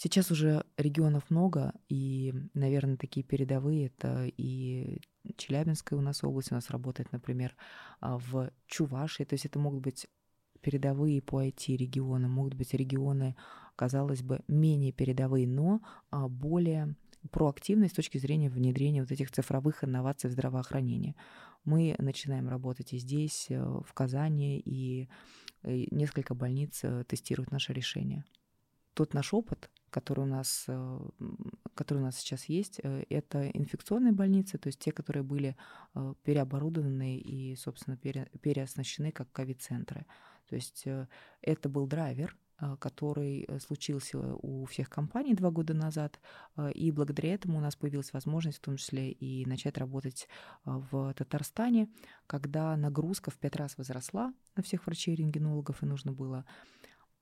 [0.00, 5.00] Сейчас уже регионов много, и, наверное, такие передовые это и
[5.36, 7.56] Челябинская у нас область, у нас работает, например,
[7.98, 10.06] а, в Чувашии, то есть это могут быть
[10.60, 13.34] передовые по IT-регионам, могут быть регионы,
[13.74, 15.80] казалось бы, менее передовые, но
[16.10, 16.94] а, более
[17.32, 21.16] проактивные с точки зрения внедрения вот этих цифровых инноваций в здравоохранение.
[21.64, 25.08] Мы начинаем работать и здесь, э, в Казани, и
[25.64, 28.24] несколько больниц э, тестируют наше решение.
[28.94, 31.00] Тот наш опыт, который у нас, э,
[31.74, 35.56] который у нас сейчас есть, э, это инфекционные больницы, то есть те, которые были
[35.94, 40.06] э, переоборудованы и, собственно, пере, переоснащены как ковид-центры.
[40.48, 40.86] То есть
[41.42, 42.34] это был драйвер,
[42.80, 46.18] который случился у всех компаний два года назад,
[46.72, 50.26] и благодаря этому у нас появилась возможность в том числе и начать работать
[50.64, 51.90] в Татарстане,
[52.26, 56.46] когда нагрузка в пять раз возросла на всех врачей-рентгенологов, и нужно было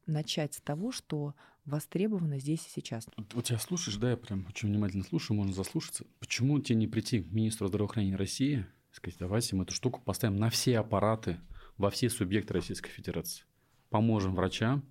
[0.07, 1.34] начать с того, что
[1.64, 3.09] востребовано здесь и сейчас.
[3.16, 6.07] Вот, вот тебя слушаешь, да, я прям очень внимательно слушаю, можно заслушаться.
[6.20, 10.48] Почему тебе не прийти к министру здравоохранения России, сказать, давайте мы эту штуку поставим на
[10.50, 11.38] все аппараты,
[11.76, 13.44] во все субъекты Российской Федерации.
[13.90, 14.84] Поможем врачам,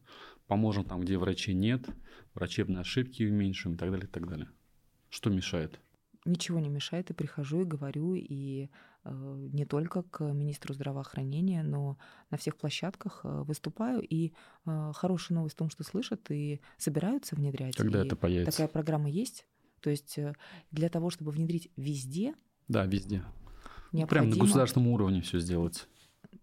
[0.48, 1.88] поможем там, где врачей нет,
[2.34, 4.50] врачебные ошибки уменьшим и так далее, и так далее.
[5.10, 5.80] Что мешает?
[6.26, 8.70] Ничего не мешает, и прихожу и говорю, и
[9.12, 11.98] не только к министру здравоохранения, но
[12.32, 14.02] на всех площадках э, выступаю.
[14.02, 14.34] И
[14.66, 17.76] э, хорошая новость в том, что слышат и собираются внедрять.
[17.76, 18.52] Когда и это появится?
[18.52, 19.48] Такая программа есть.
[19.82, 20.18] То есть
[20.72, 22.34] для того, чтобы внедрить везде.
[22.68, 23.24] Да, везде.
[23.92, 25.88] Ну, прям на государственном уровне все сделать.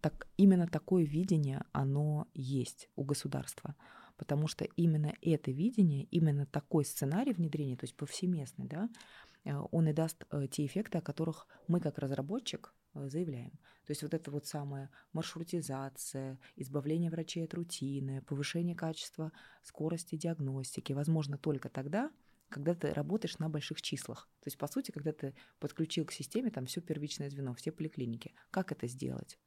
[0.00, 3.74] Так, именно такое видение, оно есть у государства.
[4.16, 9.88] Потому что именно это видение, именно такой сценарий внедрения, то есть повсеместный, да, Э, он
[9.88, 13.52] и даст э, те эффекты, о которых мы как разработчик э, заявляем.
[13.86, 19.32] То есть вот это вот самая маршрутизация, избавление врачей от рутины, повышение качества
[19.62, 22.12] скорости диагностики возможно только тогда,
[22.48, 24.28] когда ты работаешь на больших числах.
[24.40, 28.32] То есть, по сути, когда ты подключил к системе там все первичное звено, все поликлиники.
[28.50, 29.38] Как это сделать?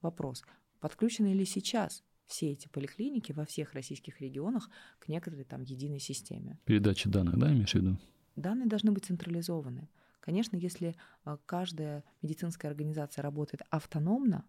[0.00, 0.42] Вопрос.
[0.80, 6.58] Подключены ли сейчас все эти поликлиники во всех российских регионах к некоторой там единой системе?
[6.64, 7.98] Передача данных, да, имеешь в виду?
[8.36, 9.88] Данные должны быть централизованы.
[10.20, 14.44] Конечно, если а, каждая медицинская организация работает автономно,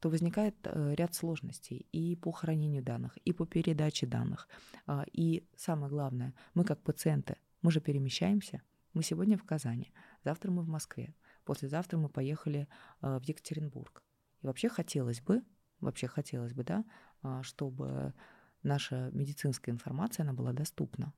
[0.00, 4.48] то возникает э, ряд сложностей и по хранению данных, и по передаче данных.
[4.86, 8.62] А, и самое главное, мы как пациенты, мы же перемещаемся.
[8.94, 9.92] Мы сегодня в Казани,
[10.24, 12.66] завтра мы в Москве, послезавтра мы поехали
[13.02, 14.02] э, в Екатеринбург.
[14.42, 15.42] И вообще хотелось бы,
[15.80, 16.84] вообще хотелось бы, да,
[17.22, 18.14] а, чтобы
[18.62, 21.12] наша медицинская информация, она была доступна.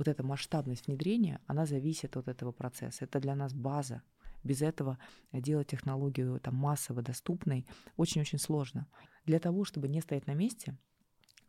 [0.00, 3.04] Вот эта масштабность внедрения, она зависит от этого процесса.
[3.04, 4.00] Это для нас база.
[4.42, 4.98] Без этого
[5.30, 7.66] делать технологию там, массово доступной
[7.98, 8.86] очень-очень сложно.
[9.26, 10.74] Для того, чтобы не стоять на месте,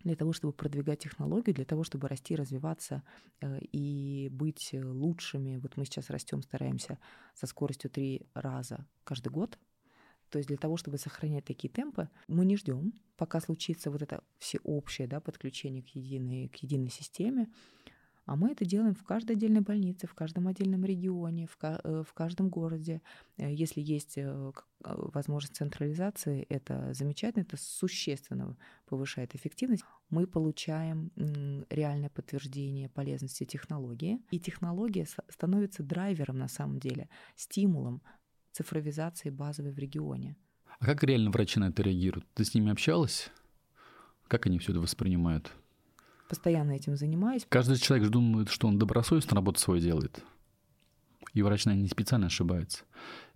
[0.03, 3.03] для того, чтобы продвигать технологию, для того, чтобы расти, развиваться
[3.39, 5.55] э, и быть лучшими.
[5.55, 6.99] Вот мы сейчас растем, стараемся
[7.33, 9.57] со скоростью три раза каждый год.
[10.29, 14.25] То есть для того, чтобы сохранять такие темпы, мы не ждем, пока случится вот это
[14.39, 17.47] всеобщее да, подключение к единой, к единой системе.
[18.31, 22.13] А мы это делаем в каждой отдельной больнице, в каждом отдельном регионе, в, э, в
[22.13, 23.01] каждом городе.
[23.35, 28.55] Э, если есть э, возможность централизации, это замечательно, это существенно
[28.85, 29.83] повышает эффективность.
[30.09, 31.11] Мы получаем
[31.69, 38.01] реальное подтверждение полезности технологии, и технология становится драйвером на самом деле, стимулом
[38.53, 40.37] цифровизации базовой в регионе.
[40.79, 42.25] А как реально врачи на это реагируют?
[42.33, 43.29] Ты с ними общалась?
[44.29, 45.51] Как они все это воспринимают?
[46.31, 47.45] Постоянно этим занимаюсь.
[47.49, 50.23] Каждый человек же думает, что он добросовестно работу свою делает.
[51.33, 52.85] И врач, наверное, не специально ошибается.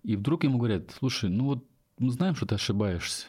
[0.02, 1.68] И вдруг ему говорят, слушай, ну вот
[1.98, 3.26] мы знаем, что ты ошибаешься.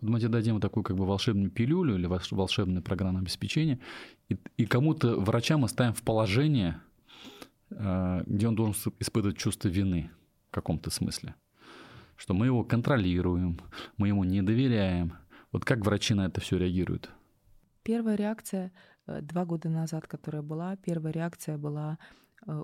[0.00, 3.80] Вот мы тебе дадим вот такую как бы волшебную пилюлю или волшебное программное обеспечение,
[4.28, 6.80] и, и кому-то врача мы ставим в положение,
[7.70, 10.10] э, где он должен испытывать чувство вины
[10.56, 11.34] каком-то смысле.
[12.16, 13.60] Что мы его контролируем,
[13.98, 15.12] мы ему не доверяем.
[15.52, 17.10] Вот как врачи на это все реагируют?
[17.86, 18.72] Первая реакция
[19.06, 22.00] э, два года назад, которая была, первая реакция была
[22.44, 22.62] э,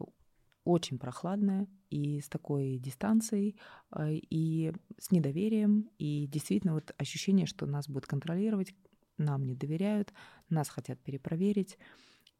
[0.64, 3.56] очень прохладная и с такой дистанцией,
[3.94, 8.74] э, и с недоверием, и действительно вот ощущение, что нас будут контролировать,
[9.16, 10.12] нам не доверяют,
[10.48, 11.78] нас хотят перепроверить,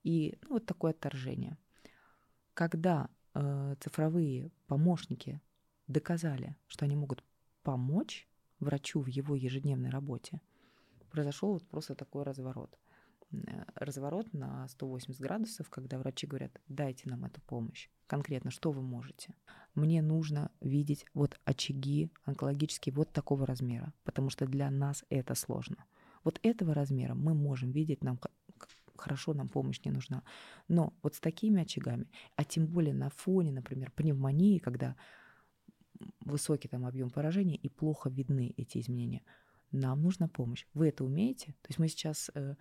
[0.02, 1.56] и ну, вот такое отторжение.
[2.52, 5.40] Когда э, цифровые помощники
[5.86, 7.22] доказали, что они могут
[7.62, 8.26] помочь
[8.58, 10.40] врачу в его ежедневной работе,
[11.12, 12.78] произошел вот просто такой разворот.
[13.32, 17.88] Э, разворот на 180 градусов, когда врачи говорят, дайте нам эту помощь.
[18.06, 19.34] Конкретно, что вы можете?
[19.74, 25.84] Мне нужно видеть вот очаги онкологические вот такого размера, потому что для нас это сложно.
[26.24, 28.18] Вот этого размера мы можем видеть, нам
[28.96, 30.22] хорошо, нам помощь не нужна.
[30.68, 32.06] Но вот с такими очагами,
[32.36, 34.96] а тем более на фоне, например, пневмонии, когда
[36.20, 39.22] высокий там объем поражения и плохо видны эти изменения,
[39.72, 40.66] нам нужна помощь.
[40.74, 41.54] Вы это умеете?
[41.62, 42.54] То есть мы сейчас, э,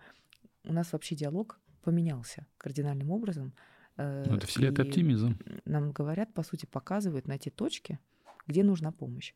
[0.64, 3.54] у нас вообще диалог поменялся кардинальным образом.
[3.96, 5.38] Э, ну, это вселяет оптимизм.
[5.64, 7.98] Нам говорят, по сути, показывают на те точки,
[8.46, 9.34] где нужна помощь.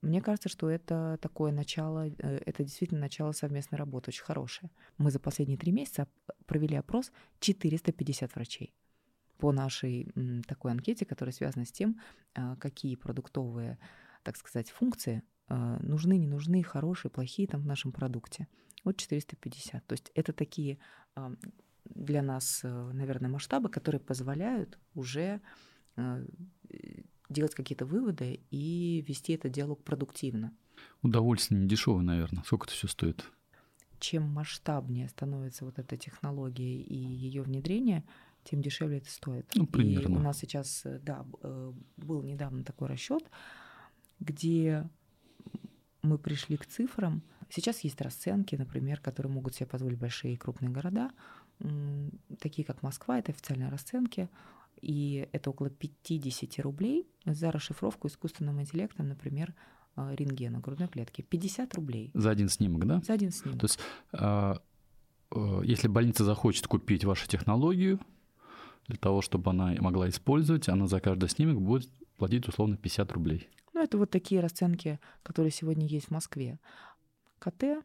[0.00, 2.12] Мне кажется, что это такое начало, э,
[2.46, 4.70] это действительно начало совместной работы, очень хорошее.
[4.98, 6.08] Мы за последние три месяца
[6.46, 8.74] провели опрос 450 врачей
[9.42, 10.08] по нашей
[10.46, 12.00] такой анкете, которая связана с тем,
[12.34, 13.76] а, какие продуктовые,
[14.22, 15.24] так сказать, функции
[15.80, 18.48] нужны, не нужны, хорошие, плохие там в нашем продукте.
[18.84, 19.86] Вот 450.
[19.86, 20.78] То есть это такие
[21.14, 21.32] а,
[21.84, 25.40] для нас, э, наверное, масштабы, которые позволяют уже
[27.28, 30.52] делать какие-то выводы и вести этот диалог продуктивно.
[31.02, 32.42] Удовольствие не дешевое, наверное.
[32.44, 33.24] Сколько это все стоит?
[33.98, 38.04] Чем масштабнее становится вот эта технология и ее внедрение,
[38.44, 39.50] тем дешевле это стоит.
[39.54, 40.14] Ну, примерно.
[40.14, 43.30] И у нас сейчас, э, да, э, был недавно такой расчет,
[44.18, 44.88] где
[46.02, 47.22] мы пришли к цифрам.
[47.48, 51.10] Сейчас есть расценки, например, которые могут себе позволить большие и крупные города,
[52.40, 54.28] такие как Москва, это официальные расценки
[54.80, 59.54] и это около 50 рублей за расшифровку искусственным интеллектом, например,
[59.96, 61.22] э, рентгена грудной клетки.
[61.22, 62.10] 50 рублей.
[62.14, 63.00] За один снимок, да?
[63.06, 63.60] За один снимок.
[63.60, 63.78] То есть,
[64.12, 64.60] а,
[65.30, 68.00] э, если больница захочет купить вашу технологию,
[68.88, 73.48] для того, чтобы она могла использовать, она за каждый снимок будет платить условно 50 рублей.
[73.82, 76.60] Ну, это вот такие расценки, которые сегодня есть в Москве.
[77.40, 77.84] КТ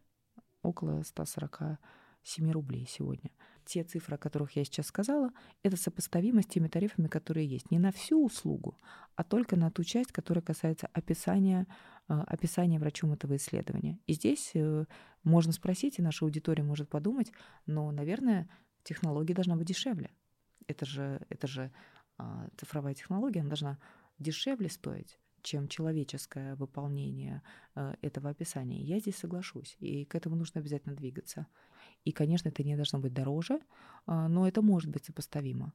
[0.61, 3.31] около 147 рублей сегодня
[3.65, 5.31] те цифры, о которых я сейчас сказала,
[5.63, 7.71] это сопоставимо с теми тарифами, которые есть.
[7.71, 8.77] Не на всю услугу,
[9.15, 11.65] а только на ту часть, которая касается описания,
[12.07, 13.99] э, описания врачом этого исследования.
[14.05, 14.85] И здесь э,
[15.23, 17.31] можно спросить, и наша аудитория может подумать,
[17.65, 18.47] но, наверное,
[18.83, 20.11] технология должна быть дешевле.
[20.67, 21.71] Это же, это же
[22.19, 23.79] а, цифровая технология, она должна
[24.19, 27.41] дешевле стоить чем человеческое выполнение
[27.75, 28.81] э, этого описания.
[28.81, 31.47] Я здесь соглашусь, и к этому нужно обязательно двигаться.
[32.03, 33.59] И, конечно, это не должно быть дороже,
[34.05, 35.73] а, но это может быть сопоставимо.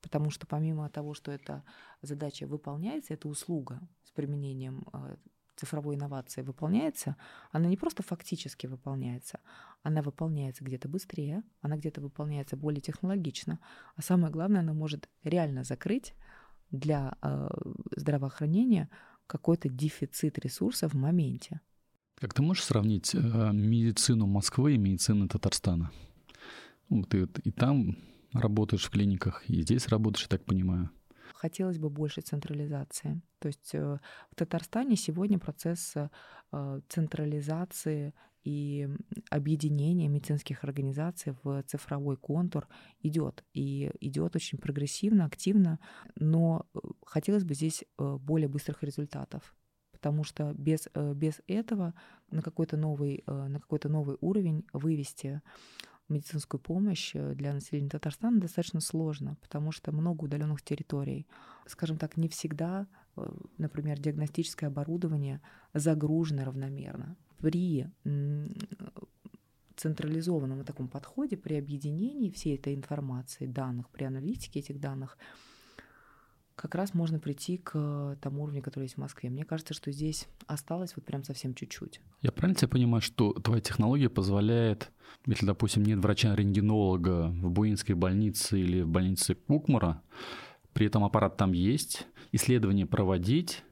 [0.00, 1.64] Потому что помимо того, что эта
[2.02, 5.16] задача выполняется, эта услуга с применением э,
[5.56, 7.16] цифровой инновации выполняется,
[7.50, 9.40] она не просто фактически выполняется,
[9.82, 13.58] она выполняется где-то быстрее, она где-то выполняется более технологично,
[13.96, 16.14] а самое главное, она может реально закрыть
[16.70, 17.48] для э,
[17.96, 18.88] здравоохранения
[19.28, 21.60] какой-то дефицит ресурсов в моменте.
[22.16, 23.18] Как ты можешь сравнить э,
[23.52, 25.92] медицину Москвы и медицину Татарстана?
[26.88, 27.96] Ну, ты и там
[28.32, 30.90] работаешь в клиниках, и здесь работаешь, я так понимаю.
[31.38, 33.22] Хотелось бы больше централизации.
[33.38, 38.12] То есть э, в Татарстане сегодня процесс э, централизации
[38.42, 38.88] и
[39.30, 42.66] объединения медицинских организаций в цифровой контур
[43.02, 43.44] идет.
[43.54, 45.78] И идет очень прогрессивно, активно,
[46.16, 49.54] но э, хотелось бы здесь более быстрых результатов
[49.92, 51.92] потому что без, без этого
[52.30, 55.42] на какой-то новый, на какой-то новый уровень вывести
[56.08, 61.26] медицинскую помощь э, для населения Татарстана достаточно сложно, потому что много удаленных территорий.
[61.66, 62.86] Скажем так, не всегда,
[63.16, 63.28] э,
[63.58, 65.40] например, диагностическое оборудование
[65.74, 67.16] загружено равномерно.
[67.38, 67.86] При
[69.76, 75.16] централизованном таком подходе, при объединении всей этой информации, данных, при аналитике этих данных,
[76.58, 79.30] как раз можно прийти к тому уровню, который есть в Москве.
[79.30, 82.00] Мне кажется, что здесь осталось вот прям совсем чуть-чуть.
[82.20, 84.90] Я правильно тебя понимаю, что твоя технология позволяет,
[85.24, 90.02] если, допустим, нет врача-рентгенолога в Буинской больнице или в больнице Кукмара,
[90.72, 93.62] при этом аппарат там есть, исследования проводить,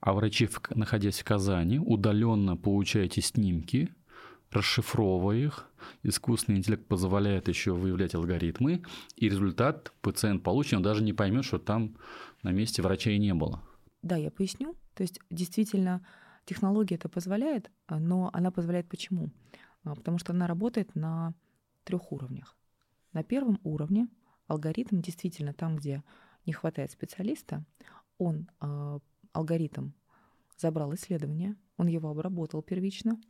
[0.00, 3.94] а врачи, находясь в Казани, удаленно получаете снимки,
[4.50, 5.66] расшифровывая их,
[6.02, 8.82] искусственный интеллект позволяет еще выявлять алгоритмы,
[9.16, 11.96] и результат пациент получит, он даже не поймет, что там
[12.42, 13.62] на месте врача и не было.
[14.02, 14.76] Да, я поясню.
[14.94, 16.04] То есть действительно
[16.44, 19.30] технология это позволяет, но она позволяет почему?
[19.84, 21.34] А, потому что она работает на
[21.84, 22.56] трех уровнях.
[23.12, 24.08] На первом уровне
[24.46, 26.02] алгоритм действительно там, где
[26.46, 27.64] не хватает специалиста,
[28.18, 28.98] он э,
[29.32, 29.90] алгоритм
[30.58, 33.20] забрал исследование, он его обработал первично,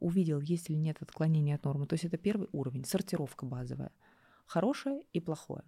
[0.00, 1.86] увидел, есть ли нет отклонения от нормы.
[1.86, 3.92] То есть это первый уровень, сортировка базовая.
[4.46, 5.62] Хорошее и плохое.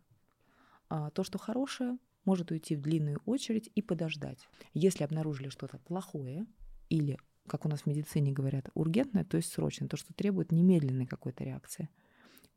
[0.89, 4.49] А то, что хорошее, может уйти в длинную очередь и подождать.
[4.75, 6.47] Если обнаружили что-то плохое
[6.89, 11.07] или, как у нас в медицине говорят, ургентное, то есть срочное, то, что требует немедленной
[11.07, 11.89] какой-то реакции–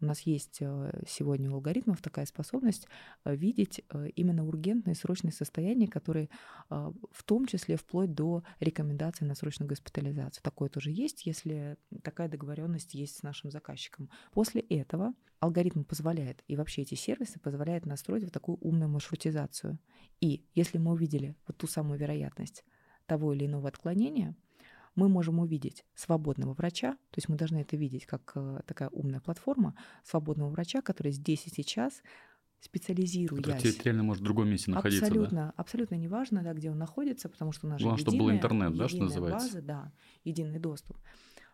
[0.02, 2.88] у нас есть э, сегодня у алгоритмов такая способность
[3.24, 6.30] э, видеть э, именно ургентные срочные состояния, которые
[6.70, 10.42] в том числе вплоть до рекомендаций на срочную госпитализацию.
[10.44, 14.10] Такое тоже есть, если такая договоренность есть с нашим заказчиком.
[14.32, 19.78] После этого алгоритм позволяет, и вообще эти сервисы позволяют настроить вот такую умную маршрутизацию.
[20.20, 22.64] И если мы увидели вот ту самую вероятность
[23.06, 24.36] того или иного отклонения,
[24.96, 29.20] мы можем увидеть свободного врача, то есть мы должны это видеть как э, такая умная
[29.20, 32.02] платформа свободного врача, который здесь и сейчас
[32.64, 33.44] специализируясь.
[33.44, 35.54] Который территориально может в другом месте находиться, абсолютно, да?
[35.58, 38.88] Абсолютно неважно, да, где он находится, потому что у нас Главное, чтобы был интернет, да,
[38.88, 39.48] что называется?
[39.48, 39.92] база, да,
[40.24, 40.98] единый доступ.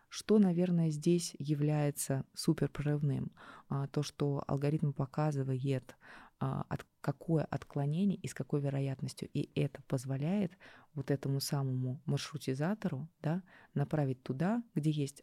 [0.08, 3.32] Что, наверное, здесь является супер прорывным?
[3.68, 5.96] А, то, что алгоритм показывает
[6.40, 9.28] от какое отклонение и с какой вероятностью.
[9.34, 10.56] И это позволяет
[10.94, 13.42] вот этому самому маршрутизатору да,
[13.74, 15.22] направить туда, где есть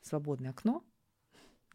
[0.00, 0.82] свободное окно,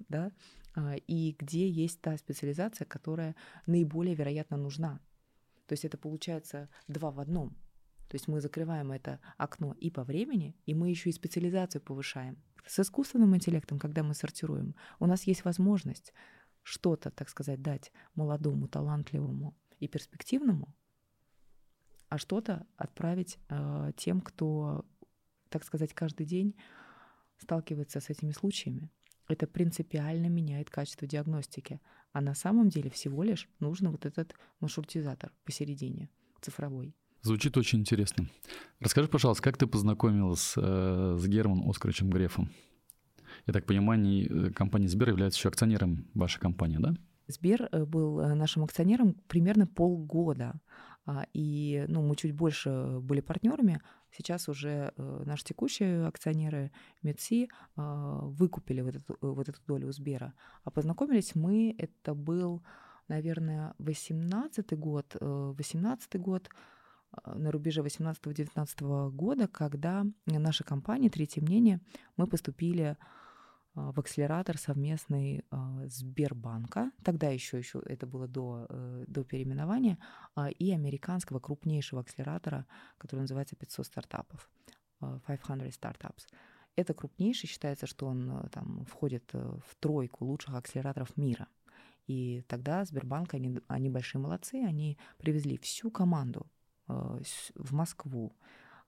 [0.07, 0.31] да,
[0.75, 3.35] а, и где есть та специализация, которая
[3.67, 4.99] наиболее вероятно нужна.
[5.67, 7.49] То есть это получается два в одном.
[8.07, 12.41] То есть мы закрываем это окно и по времени, и мы еще и специализацию повышаем.
[12.65, 16.11] С искусственным интеллектом, когда мы сортируем, у нас есть возможность
[16.69, 20.75] что-то, так сказать, дать молодому, талантливому и перспективному,
[22.09, 24.85] а что-то отправить э, тем, кто,
[25.49, 26.55] так сказать, каждый день
[27.37, 28.89] сталкивается с этими случаями.
[29.27, 31.79] Это принципиально меняет качество диагностики.
[32.11, 36.09] А на самом деле всего лишь нужно вот этот маршрутизатор посередине,
[36.41, 36.95] цифровой.
[37.21, 38.27] Звучит очень интересно.
[38.79, 42.49] Расскажи, пожалуйста, как ты познакомилась э, с Германом Оскаровичем Грефом?
[43.45, 46.93] Я так понимаю, э, компания Сбер является еще акционером вашей компании, да?
[47.27, 50.59] Сбер э, был э, нашим акционером примерно полгода.
[51.05, 53.81] А, и ну, мы чуть больше были партнерами.
[54.11, 56.71] Сейчас уже наши текущие акционеры
[57.03, 60.33] Медси а, выкупили вот эту, вот эту долю у Сбера.
[60.63, 62.63] А познакомились мы, это был,
[63.07, 65.15] наверное, 18 год.
[65.19, 66.49] 18 год
[67.25, 71.81] на рубеже 18-19 года, когда наша компания «Третье мнение»
[72.17, 73.18] мы поступили а,
[73.75, 79.97] в акселератор совместный а, Сбербанка, тогда еще, еще это было до, э, до переименования,
[80.35, 82.65] а, и американского крупнейшего акселератора,
[82.97, 84.49] который называется 500 стартапов,
[84.99, 86.27] 500 Startups.
[86.75, 91.47] Это крупнейший, считается, что он э, там входит э, в тройку лучших акселераторов мира.
[92.07, 96.47] И тогда Сбербанк, они, они большие молодцы, они привезли всю команду
[96.87, 98.35] в Москву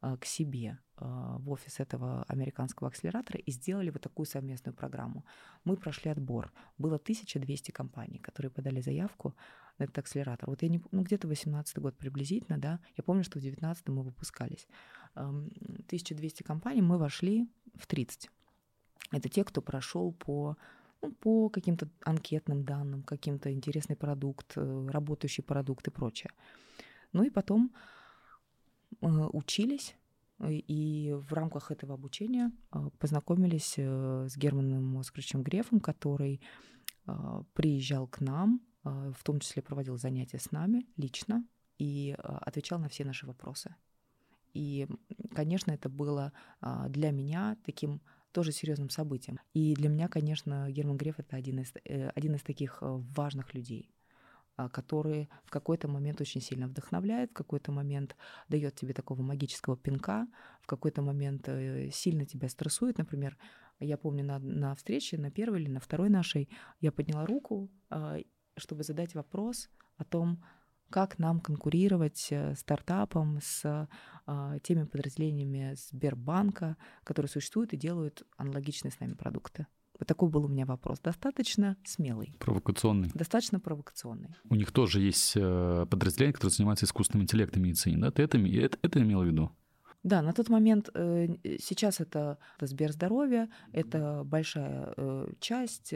[0.01, 1.05] к себе э,
[1.39, 5.23] в офис этого американского акселератора и сделали вот такую совместную программу.
[5.63, 6.51] Мы прошли отбор.
[6.77, 9.35] Было 1200 компаний, которые подали заявку
[9.77, 10.49] на этот акселератор.
[10.49, 12.79] Вот я не ну где-то 18 год приблизительно, да.
[12.97, 14.67] Я помню, что в 19 мы выпускались.
[15.13, 18.29] 1200 компаний, мы вошли в 30.
[19.11, 20.57] Это те, кто прошел по
[21.01, 26.31] ну, по каким-то анкетным данным, каким-то интересный продукт, э, работающий продукт и прочее.
[27.13, 27.71] Ну и потом
[28.99, 29.95] учились,
[30.47, 36.41] и в рамках этого обучения э, познакомились с Германом Оскаровичем Грефом, который
[37.53, 41.43] приезжал к нам, в том числе проводил занятия с нами лично
[41.79, 43.75] и отвечал на все наши вопросы.
[44.53, 44.87] И,
[45.33, 46.31] конечно, это было
[46.89, 49.39] для меня таким тоже серьезным событием.
[49.53, 53.53] И для меня, конечно, Герман Греф это один из, э, один из таких э, важных
[53.53, 53.89] людей
[54.69, 58.15] который в какой-то момент очень сильно вдохновляет, в какой-то момент
[58.49, 60.27] дает тебе такого магического пинка,
[60.61, 62.97] в какой-то момент э, сильно тебя стрессует.
[62.97, 63.37] Например,
[63.79, 66.49] я помню на, на встрече, на первой или на второй нашей,
[66.79, 68.17] я подняла руку, а,
[68.57, 70.43] чтобы задать вопрос о том,
[70.89, 73.87] как нам конкурировать э, стартапом с
[74.25, 79.67] а, теми подразделениями Сбербанка, которые существуют и делают аналогичные с нами продукты.
[80.01, 80.99] Вот такой был у меня вопрос.
[80.99, 82.33] Достаточно смелый.
[82.39, 83.11] Провокационный.
[83.13, 84.29] Достаточно провокационный.
[84.49, 88.09] У них тоже есть э, подразделение, которое занимается искусственным интеллектом медицине, да?
[88.09, 89.51] Ты это, это, это имел в виду?
[90.01, 91.27] Да, на тот момент э,
[91.59, 95.93] сейчас это, это Сберздоровье, это большая э, часть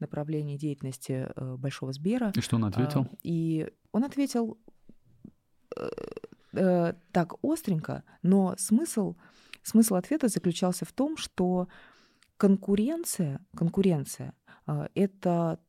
[0.00, 2.32] направления деятельности Большого Сбера.
[2.34, 3.02] И что он ответил?
[3.02, 4.58] Э, и он ответил
[7.12, 9.14] так остренько, но смысл,
[9.62, 11.68] смысл ответа заключался в том, что
[12.36, 14.34] конкуренция, конкуренция
[14.66, 15.60] э, это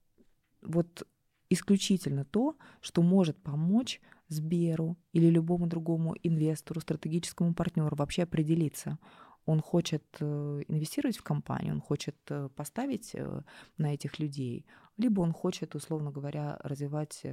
[0.62, 1.08] вот
[1.50, 8.98] исключительно то, что может помочь Сберу или любому другому инвестору, стратегическому партнеру вообще определиться,
[9.46, 13.42] он хочет э, инвестировать в компанию, он хочет э, поставить э,
[13.78, 14.66] на этих людей,
[14.98, 17.26] либо он хочет, условно говоря, развивать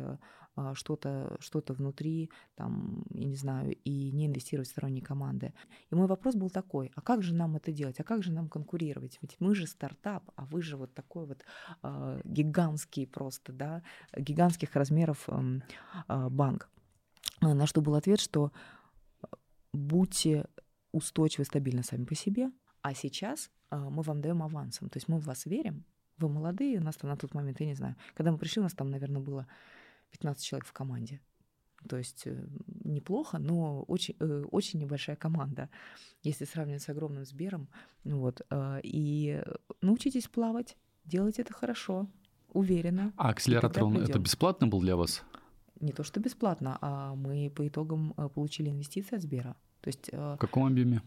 [0.54, 5.54] а, что-то что внутри, там, я не знаю, и не инвестировать в сторонние команды.
[5.90, 8.48] И мой вопрос был такой, а как же нам это делать, а как же нам
[8.48, 9.18] конкурировать?
[9.22, 11.44] Ведь мы же стартап, а вы же вот такой вот
[11.82, 13.82] э, гигантский просто, да,
[14.14, 15.60] гигантских размеров э,
[16.08, 16.68] э, банк.
[17.40, 18.52] На что был ответ, что
[19.72, 20.46] будьте
[20.92, 22.50] устойчивы, стабильны сами по себе,
[22.82, 24.88] а сейчас а, мы вам даем авансом.
[24.88, 25.84] То есть мы в вас верим,
[26.18, 28.62] вы молодые, у нас там на тот момент, я не знаю, когда мы пришли, у
[28.62, 29.46] нас там, наверное, было
[30.10, 31.20] 15 человек в команде.
[31.88, 32.46] То есть э,
[32.84, 35.68] неплохо, но очень, э, очень небольшая команда,
[36.22, 37.68] если сравнивать с огромным Сбером.
[38.04, 38.42] Вот.
[38.50, 39.42] А, и
[39.80, 42.08] научитесь плавать, делайте это хорошо,
[42.52, 43.12] уверенно.
[43.16, 45.22] А акселератор, он это бесплатно был для вас?
[45.80, 49.56] Не то, что бесплатно, а мы по итогам э, получили инвестиции от Сбера.
[49.82, 51.02] То есть, э, В каком объеме?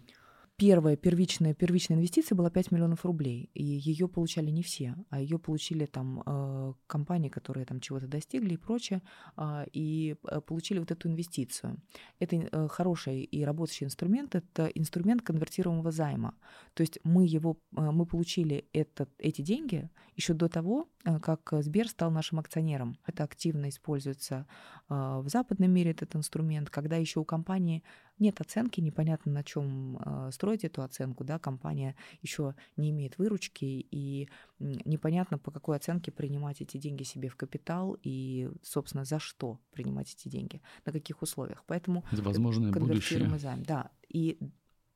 [0.58, 5.38] первая первичная, первичная инвестиция была 5 миллионов рублей, и ее получали не все, а ее
[5.38, 9.02] получили там э, компании, которые там чего-то достигли и прочее,
[9.36, 11.82] а, и э, получили вот эту инвестицию.
[12.20, 16.36] Это хороший и работающий инструмент, это инструмент конвертируемого займа.
[16.74, 20.88] То есть мы его, мы получили этот, эти деньги еще до того,
[21.22, 22.98] как Сбер стал нашим акционером.
[23.06, 24.48] Это активно используется
[24.90, 27.84] в западном мире, этот инструмент, когда еще у компании
[28.20, 33.66] нет оценки, непонятно на чем э, строить эту оценку, да, компания еще не имеет выручки,
[33.66, 39.60] и непонятно, по какой оценке принимать эти деньги себе в капитал и, собственно, за что
[39.72, 41.64] принимать эти деньги, на каких условиях.
[41.68, 43.38] Поэтому возможное будущее.
[43.40, 43.64] займ.
[43.64, 44.40] Да, и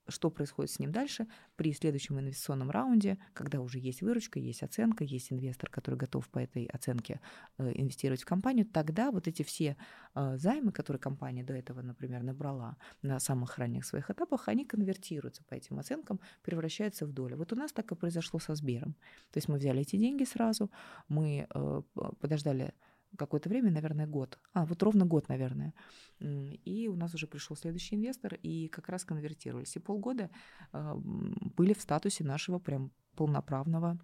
[0.10, 5.04] что происходит с ним дальше при следующем инвестиционном раунде, когда уже есть выручка, есть оценка,
[5.04, 7.20] есть инвестор, который готов по этой оценке
[7.58, 9.78] э, инвестировать в компанию, тогда вот эти все
[10.16, 15.44] э, займы, которые компания до этого, например, набрала на самых ранних своих этапах, они конвертируются
[15.44, 17.38] по этим оценкам, превращаются в долю.
[17.38, 18.96] Вот у нас так и произошло со Сбером.
[19.32, 20.72] То есть мы взяли эти деньги сразу,
[21.08, 21.82] мы э,
[22.20, 22.74] подождали
[23.18, 24.40] какое-то время, наверное, год.
[24.54, 25.74] А, вот ровно год, наверное.
[26.20, 29.76] И у нас уже пришел следующий инвестор, и как раз конвертировались.
[29.76, 30.30] И полгода
[30.72, 33.98] а, были в статусе нашего прям полноправного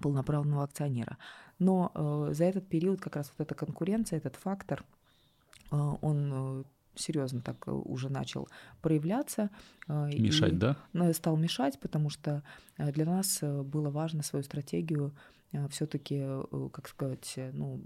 [0.00, 1.18] полноправного акционера.
[1.58, 4.84] Но э, за этот период как раз вот эта конкуренция, этот фактор,
[5.70, 6.64] э, он э,
[6.94, 8.48] серьезно так уже начал
[8.82, 9.50] проявляться.
[9.88, 10.76] Мешать, и, да?
[11.12, 12.42] Стал мешать, потому что
[12.78, 17.80] для нас было важно свою стратегию а, все-таки, э, как сказать, ну,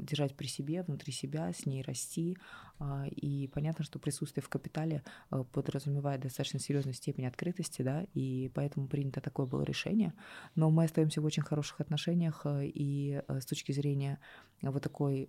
[0.00, 2.38] держать при себе, внутри себя, с ней расти.
[2.78, 8.50] А, и понятно, что присутствие в капитале э, подразумевает достаточно серьезную степень открытости, да, и
[8.54, 10.14] поэтому принято такое было решение.
[10.54, 14.18] Но мы остаемся в очень хороших отношениях, э, и с точки зрения
[14.62, 15.28] вот такой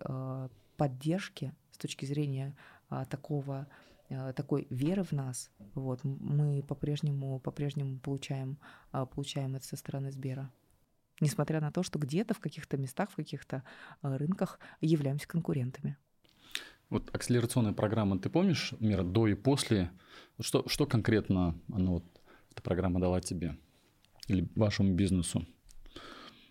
[0.78, 2.56] поддержки, с точки зрения
[3.10, 3.68] такого
[4.36, 8.58] такой веры в нас, вот, мы по-прежнему, по-прежнему получаем,
[8.92, 10.52] получаем это со стороны Сбера
[11.22, 13.63] несмотря на то, что где-то в каких-то местах, в каких-то
[14.03, 15.97] э, рынках являемся конкурентами.
[16.89, 19.91] Вот акселерационная программа, ты помнишь, Мира, до и после?
[20.41, 22.03] Что, что конкретно она, вот,
[22.51, 23.57] эта программа дала тебе
[24.28, 25.45] или вашему бизнесу?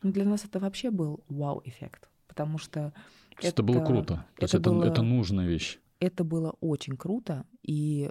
[0.03, 2.95] Ну, для нас это вообще был вау-эффект, потому что...
[3.37, 5.79] Это, это было круто, это то есть это, было, это нужная вещь.
[5.99, 8.11] Это было очень круто, и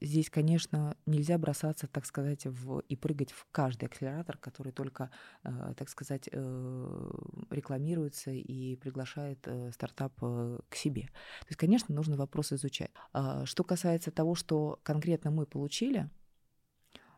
[0.00, 5.10] Здесь, конечно, нельзя бросаться, так сказать, в, и прыгать в каждый акселератор, который только,
[5.44, 7.10] э, так сказать, э,
[7.50, 11.02] рекламируется и приглашает э, стартап к себе.
[11.02, 12.90] То есть, конечно, нужно вопрос изучать.
[13.12, 16.08] А, что касается того, что конкретно мы получили,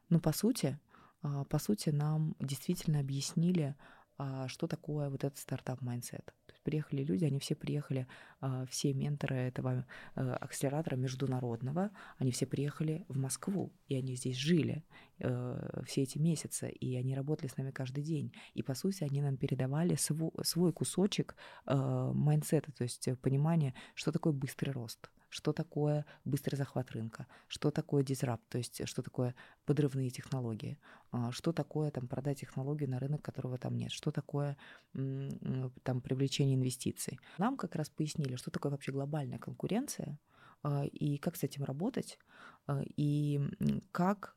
[0.08, 0.78] ну, по сути,
[1.22, 3.76] а, по сути, нам действительно объяснили,
[4.18, 8.06] а, что такое вот этот стартап-mindset приехали люди, они все приехали,
[8.40, 14.36] а, все менторы этого э, акселератора международного, они все приехали в Москву, и они здесь
[14.36, 14.84] жили
[15.22, 18.32] э, все эти месяцы, и они работали с нами каждый день.
[18.54, 24.32] И, по сути, они нам передавали свой, свой кусочек э, то есть понимание, что такое
[24.32, 30.10] быстрый рост– что такое быстрый захват рынка, что такое дизрапт, то есть что такое подрывные
[30.10, 30.78] технологии,
[31.10, 34.58] а, что такое там продать технологию на рынок, которого там нет, что такое
[34.92, 37.18] там привлечение инвестиций.
[37.38, 40.18] Нам как раз пояснили, что такое вообще глобальная конкуренция
[40.92, 42.18] и как с этим работать,
[42.96, 43.40] и
[43.90, 44.36] как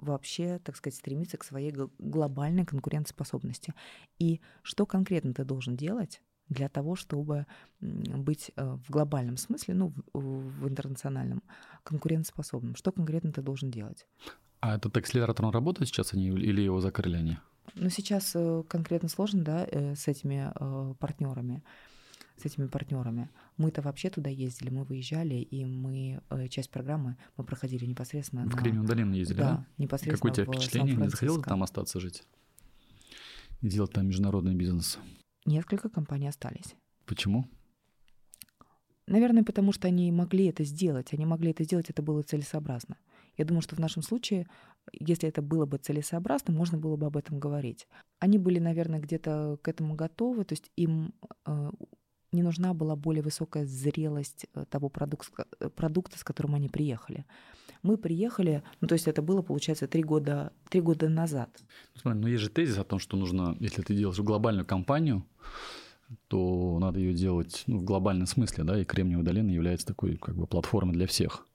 [0.00, 3.74] вообще, так сказать, стремиться к своей глобальной конкурентоспособности.
[4.18, 6.20] И что конкретно ты должен делать,
[6.50, 7.46] для того, чтобы
[7.80, 11.42] быть э, в глобальном смысле, ну, в интернациональном,
[11.84, 12.74] конкурентоспособным.
[12.74, 14.06] Что конкретно ты должен делать?
[14.58, 17.38] А этот акселератор, он работает сейчас они, или его закрыли они?
[17.74, 20.52] Ну, сейчас э, конкретно сложно, да, э, с этими
[20.98, 21.62] партнерами
[22.40, 23.30] с этими партнерами.
[23.56, 28.42] Мы-то вообще туда ездили, мы выезжали, и мы часть программы мы проходили непосредственно.
[28.42, 28.58] В на...
[28.60, 29.50] Кремниевую долину ездили, да?
[29.50, 30.16] Да, непосредственно.
[30.16, 30.96] Какое у тебя впечатление?
[30.96, 32.24] Не захотел там остаться жить?
[33.60, 34.98] И делать там международный бизнес?
[35.46, 36.74] несколько компаний остались.
[37.06, 37.46] Почему?
[39.06, 41.12] Наверное, потому что они могли это сделать.
[41.12, 42.96] Они могли это сделать, это было целесообразно.
[43.36, 44.46] Я думаю, что в нашем случае,
[44.92, 47.88] если это было бы целесообразно, можно было бы об этом говорить.
[48.18, 51.14] Они были, наверное, где-то к этому готовы, то есть им
[51.46, 51.70] э,
[52.32, 57.24] не нужна была более высокая зрелость э, того продукта, э, продукта, с которым они приехали.
[57.82, 61.50] Мы приехали, ну то есть это было, получается, три года, три года назад.
[61.94, 65.24] Ну, смотри, но есть же тезис о том, что нужно, если ты делаешь глобальную компанию,
[66.28, 70.36] то надо ее делать ну, в глобальном смысле, да, и Кремниевая долина является такой как
[70.36, 71.46] бы платформой для всех.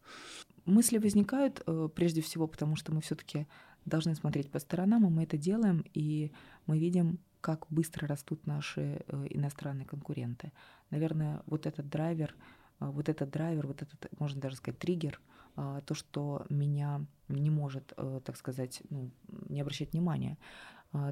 [0.65, 3.47] Мысли возникают э, прежде всего, потому что мы все-таки
[3.85, 6.31] должны смотреть по сторонам, и мы это делаем, и
[6.65, 10.51] мы видим как быстро растут наши э, иностранные конкуренты.
[10.89, 12.33] Наверное, вот этот драйвер,
[12.79, 15.21] э, вот этот драйвер, вот этот, можно даже сказать, триггер,
[15.55, 17.93] э, то, что меня не может,
[18.23, 19.11] так сказать, ну,
[19.49, 20.37] не обращать внимания.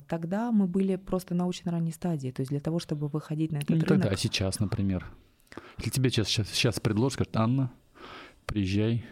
[0.07, 3.57] Тогда мы были просто на очень ранней стадии, то есть для того, чтобы выходить на
[3.57, 3.87] этот ну, рынок.
[3.89, 5.05] Тогда, а сейчас, например,
[5.77, 7.71] если тебе сейчас, сейчас, сейчас предложат, скажут, Анна,
[8.47, 9.05] приезжай,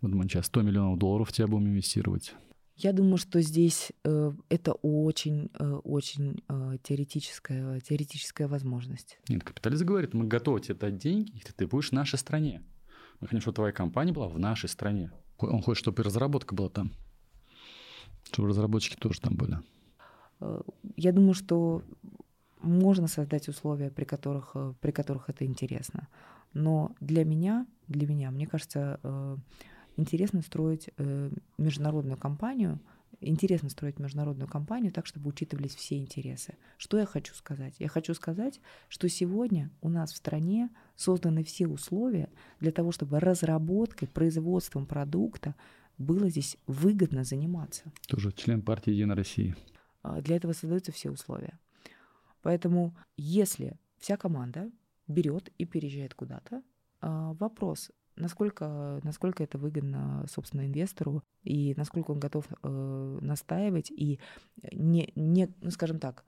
[0.00, 2.34] вот мы сейчас 100 миллионов долларов в тебя будем инвестировать.
[2.76, 9.18] Я думаю, что здесь э, это очень, э, очень э, теоретическая, теоретическая возможность.
[9.30, 12.62] Нет, капиталист говорит, мы готовы тебе дать деньги, и ты будешь в нашей стране.
[13.20, 15.10] Мы хотим, чтобы твоя компания была в нашей стране.
[15.38, 16.92] Он хочет, чтобы и разработка была там.
[18.30, 19.58] Чтобы разработчики тоже там были.
[20.96, 21.82] Я думаю, что
[22.60, 26.08] можно создать условия, при которых, при которых это интересно.
[26.52, 29.00] Но для меня, для меня, мне кажется,
[29.96, 32.80] интересно строить э, международную компанию,
[33.20, 36.54] интересно строить международную компанию так, чтобы учитывались все интересы.
[36.76, 37.74] Что я хочу сказать?
[37.78, 43.20] Я хочу сказать, что сегодня у нас в стране созданы все условия для того, чтобы
[43.20, 45.54] разработкой, производством продукта
[45.98, 47.90] было здесь выгодно заниматься.
[48.06, 49.56] Тоже член партии «Единая Россия».
[50.02, 51.58] А, для этого создаются все условия.
[52.42, 54.70] Поэтому если вся команда
[55.08, 56.62] берет и переезжает куда-то,
[57.00, 64.20] а, вопрос, насколько, насколько это выгодно, собственно, инвестору, и насколько он готов э, настаивать и
[64.72, 66.24] не, не, ну, скажем так,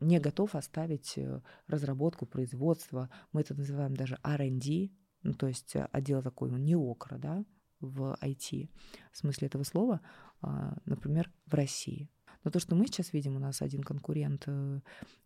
[0.00, 4.90] не готов оставить э, разработку, производство, мы это называем даже R&D,
[5.22, 7.44] ну, то есть отдел такой, ну, не окра, да,
[7.80, 8.70] в IT,
[9.12, 10.00] в смысле этого слова,
[10.40, 12.10] а, например, в России.
[12.42, 14.80] Но то, что мы сейчас видим, у нас один конкурент э,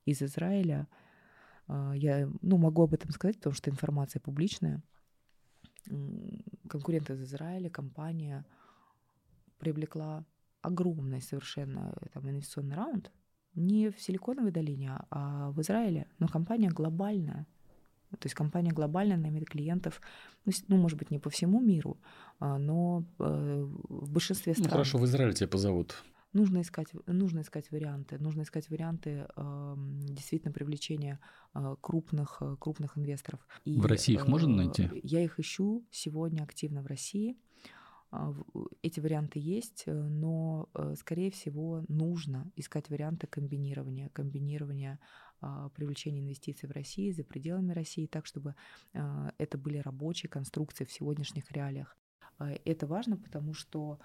[0.05, 0.89] из Израиля,
[1.67, 4.83] а, я ну, могу об этом сказать, потому что информация публичная.
[6.69, 8.45] Конкурент из Израиля, компания
[9.59, 10.25] привлекла
[10.63, 13.11] огромный совершенно э, там, инвестиционный раунд,
[13.55, 17.47] не в Силиконовой долине, а в Израиле, но компания глобальная.
[18.11, 20.01] То есть компания глобальная, она имеет клиентов,
[20.47, 21.99] ну, ну может быть, не по всему миру,
[22.39, 24.69] а, но э, в большинстве ну, стран.
[24.69, 26.03] Ну хорошо, в Израиле тебя позовут.
[26.39, 31.19] Нужно искать, нужно искать варианты, нужно искать варианты э, действительно привлечения
[31.55, 33.47] э, крупных, крупных инвесторов.
[33.65, 34.89] И, в России их можно найти?
[35.03, 37.37] Я их ищу сегодня активно в России.
[38.11, 38.35] А,
[38.83, 44.99] эти варианты есть, э, но, э, скорее всего, нужно искать варианты комбинирования, комбинирования
[45.41, 48.55] а, привлечения инвестиций в России, за пределами России, так, чтобы
[48.95, 51.97] а, это были рабочие конструкции в сегодняшних реалиях.
[52.65, 53.99] Это важно, потому что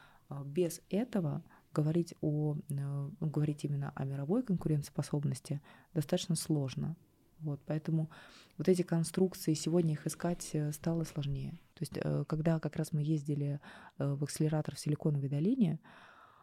[0.44, 1.44] без этого
[1.74, 5.62] говорить, о, э, ну, говорить именно о мировой конкурентоспособности
[5.94, 6.96] достаточно сложно.
[7.40, 8.10] Вот, поэтому
[8.58, 11.52] вот эти конструкции, сегодня их искать э, стало сложнее.
[11.74, 13.60] То есть, э, когда как раз мы ездили
[13.98, 15.80] в акселератор в Силиконовой долине,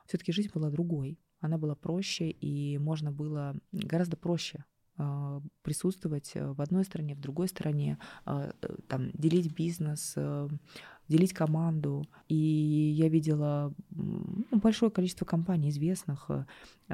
[0.07, 1.19] все-таки жизнь была другой.
[1.41, 4.65] Она была проще, и можно было гораздо проще
[5.63, 8.53] присутствовать в одной стране, в другой стране, а,
[8.89, 10.17] там, делить бизнес,
[11.11, 12.07] делить команду.
[12.29, 16.47] И я видела ну, большое количество компаний известных, а,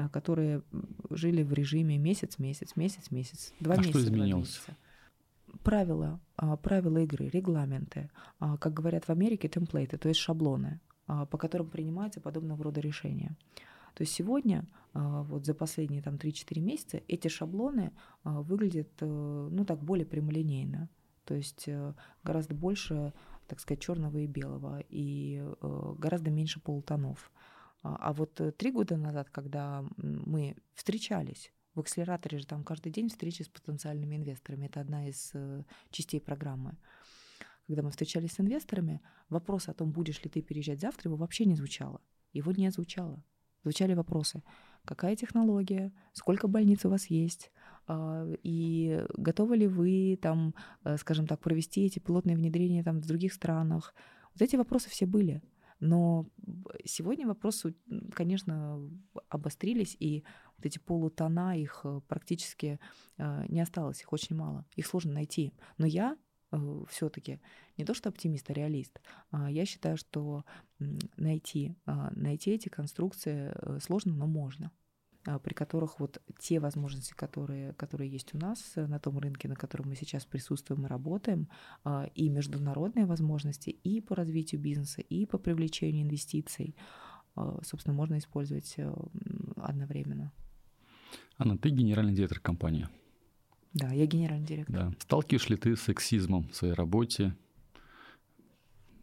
[0.09, 0.63] которые
[1.11, 3.99] жили в режиме месяц, месяц, месяц, месяц, два а месяца.
[3.99, 4.61] Что изменилось?
[5.63, 8.09] Правила, а, правила игры, регламенты,
[8.39, 13.37] а, как говорят в Америке, темплейты, то есть шаблоны, по которым принимаются подобного рода решения.
[13.97, 14.63] То есть сегодня,
[14.93, 17.93] вот за последние там 3-4 месяца, эти шаблоны
[18.23, 20.87] выглядят, э, ну так, более прямолинейно.
[21.25, 23.11] То есть э, гораздо больше
[23.47, 27.31] так сказать, черного и белого, и э, гораздо меньше полутонов.
[27.81, 33.09] А, а вот три года назад, когда мы встречались, в акселераторе же там каждый день
[33.09, 35.33] встречи с потенциальными инвесторами, это одна из
[35.89, 36.77] частей программы.
[37.65, 41.45] Когда мы встречались с инвесторами, вопрос о том, будешь ли ты переезжать завтра, его вообще
[41.45, 41.99] не звучало.
[42.31, 43.23] Его не звучало.
[43.67, 44.43] Звучали вопросы.
[44.85, 45.91] Какая технология?
[46.13, 47.51] Сколько больниц у вас есть?
[47.85, 53.05] А, и готовы ли вы там, э, скажем так, провести эти пилотные внедрения там в
[53.05, 53.93] других странах?
[54.33, 55.41] Вот эти вопросы все были.
[55.81, 56.29] Но
[56.85, 57.75] сегодня вопросы,
[58.13, 58.79] конечно,
[59.27, 60.23] обострились, и
[60.55, 62.79] вот эти полутона, их э, практически
[63.17, 64.65] э, не осталось, их очень мало.
[64.77, 65.51] Их сложно найти.
[65.77, 66.15] Но я
[66.89, 67.39] все-таки
[67.77, 69.01] не то что оптимист, а реалист.
[69.31, 70.45] А я считаю, что
[71.17, 74.71] найти, а, найти эти конструкции сложно, но можно.
[75.25, 79.49] А, при которых вот те возможности, которые, которые есть у нас э, на том рынке,
[79.49, 81.49] на котором мы сейчас присутствуем и работаем,
[82.15, 86.75] и международные возможности и по развитию бизнеса, и по привлечению инвестиций,
[87.63, 88.93] собственно, можно использовать э,
[89.57, 90.31] одновременно.
[91.37, 92.87] Анна, ты генеральный директор компании.
[93.77, 94.75] Да, я генеральный директор.
[94.75, 94.91] Да.
[94.99, 97.35] Сталкиваешь ли ты с сексизмом в своей работе,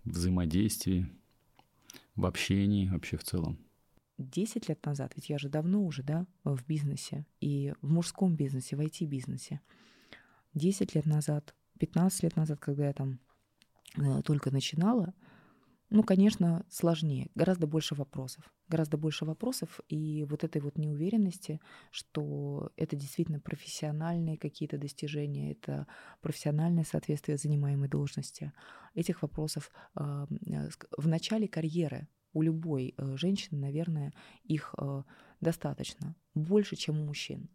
[0.05, 1.07] взаимодействии,
[2.17, 3.57] в общении вообще в целом?
[4.19, 8.75] 10 лет назад, ведь я же давно уже, да, в бизнесе, и в мужском бизнесе,
[8.75, 9.61] в IT-бизнесе.
[10.55, 13.21] 10 лет назад, 15 лет назад, когда я там
[13.97, 15.15] э, только начинала,
[15.95, 18.53] ну, конечно, сложнее, гораздо больше вопросов.
[18.67, 21.61] Гораздо больше вопросов и вот этой вот неуверенности,
[21.93, 25.87] что это действительно профессиональные какие-то достижения, это
[26.21, 28.53] профессиональное соответствие занимаемой должности.
[28.95, 30.27] Этих вопросов э,
[30.99, 34.13] в начале карьеры у любой э, женщины, наверное,
[34.43, 35.03] их э,
[35.41, 37.49] достаточно, больше, чем у мужчин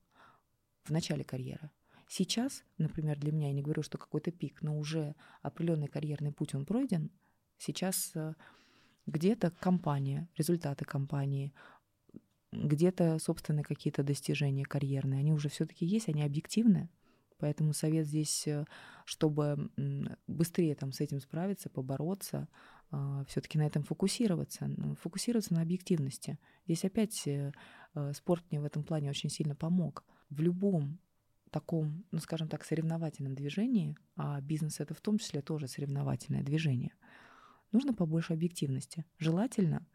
[0.86, 1.72] в начале карьеры.
[2.08, 6.56] Сейчас, например, для меня, я не говорю, что какой-то пик, но уже определенный карьерный путь
[6.56, 7.12] он пройден.
[7.60, 8.34] Сейчас э,
[9.06, 11.54] где-то компания, результаты компании,
[12.52, 16.90] где-то собственные какие-то достижения карьерные, они уже все-таки есть, они объективны.
[17.38, 18.48] Поэтому совет здесь,
[19.06, 19.70] чтобы
[20.28, 22.50] быстрее там с этим справиться, побороться,
[22.92, 24.70] а, все-таки на этом фокусироваться,
[25.02, 26.40] фокусироваться на объективности.
[26.66, 27.52] Здесь опять э,
[27.94, 30.04] э, спорт мне в этом плане очень сильно помог.
[30.30, 31.00] В любом
[31.52, 36.94] таком, ну скажем так, соревновательном движении, а бизнес это в том числе тоже соревновательное движение,
[37.72, 39.06] нужно побольше объективности.
[39.18, 39.86] Желательно,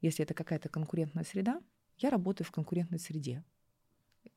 [0.00, 1.60] если это какая-то конкурентная среда,
[1.98, 3.44] я работаю в конкурентной среде.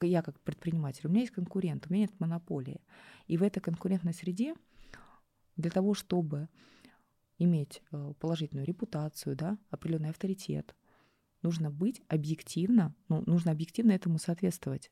[0.02, 2.82] Я как предприниматель, у меня есть конкурент, у меня нет монополии.
[3.28, 4.56] И в этой конкурентной среде
[5.56, 6.50] для того, чтобы
[7.38, 10.76] иметь э, положительную репутацию, да, определенный авторитет.
[11.42, 14.92] Нужно быть объективно, ну, нужно объективно этому соответствовать.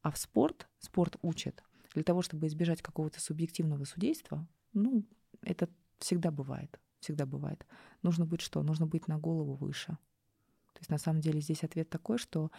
[0.00, 1.62] А в спорт, спорт учит,
[1.94, 5.04] для того, чтобы избежать какого-то субъективного судейства, ну,
[5.42, 7.66] это всегда бывает, всегда бывает.
[8.02, 8.62] Нужно быть что?
[8.62, 9.98] Нужно быть на голову выше.
[10.72, 12.50] То есть на самом деле здесь ответ такой, что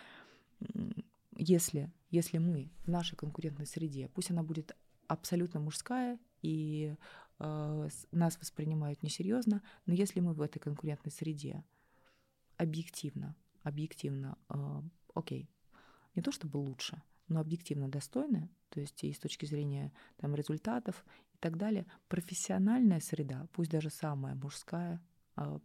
[1.35, 4.75] если, если мы в нашей конкурентной среде, пусть она будет
[5.07, 6.95] абсолютно мужская и
[7.39, 11.63] э, нас воспринимают несерьезно, но если мы в этой конкурентной среде
[12.57, 14.81] объективно, объективно, э,
[15.15, 15.49] окей,
[16.15, 17.01] не то чтобы лучше,
[17.33, 21.03] но объективно достойны, то есть и с точки зрения там, результатов
[21.33, 25.01] и так далее, профессиональная среда, пусть даже самая мужская,
[25.37, 25.59] э,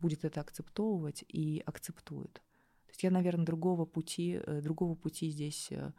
[0.00, 2.32] будет это акцептовывать и акцептует.
[2.86, 5.92] То есть я, наверное, другого пути, э, другого пути здесь э,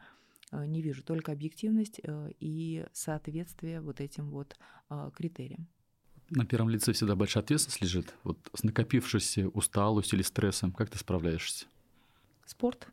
[0.51, 1.99] э, не вижу, только объективность
[2.39, 4.57] и соответствие вот этим вот
[5.13, 5.67] критериям.
[6.29, 8.13] На первом лице всегда большая ответственность лежит.
[8.23, 11.67] Вот с накопившейся усталостью или стрессом, как ты справляешься?
[12.45, 12.87] Спорт.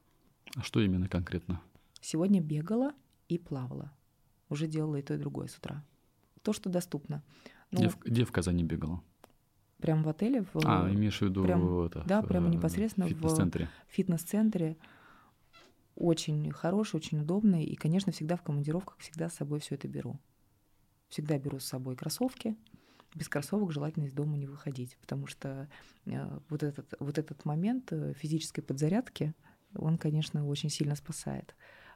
[0.56, 1.60] А что именно конкретно?
[2.00, 2.92] Сегодня бегала
[3.28, 3.92] и плавала.
[4.48, 5.84] Уже делала и то, и другое с утра.
[6.42, 7.22] То, что доступно.
[7.70, 9.02] Ну, где, в, где в Казани бегала?
[9.78, 10.42] Прямо в отеле.
[10.42, 13.68] В, а, имеешь в виду прям, это, Да, прямо непосредственно в фитнес-центре.
[13.88, 14.76] В фитнес-центре.
[15.96, 17.64] Очень хороший, очень удобный.
[17.64, 20.20] И, конечно, всегда в командировках, всегда с собой все это беру.
[21.08, 22.56] Всегда беру с собой кроссовки.
[23.14, 25.68] Без кроссовок желательно из дома не выходить, потому что
[26.06, 29.34] э, вот, этот, вот этот момент э, физической подзарядки,
[29.74, 31.54] он, конечно, очень сильно спасает.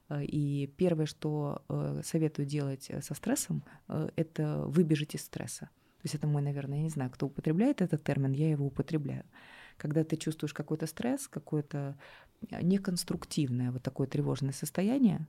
[0.08, 5.70] Э, и первое, что э, советую делать со стрессом, э, это выбежать из стресса.
[5.98, 9.24] То есть это мой, наверное, я не знаю, кто употребляет этот термин, я его употребляю.
[9.76, 11.96] Когда ты чувствуешь какой-то стресс, какое-то
[12.50, 15.26] э, неконструктивное вот такое тревожное состояние,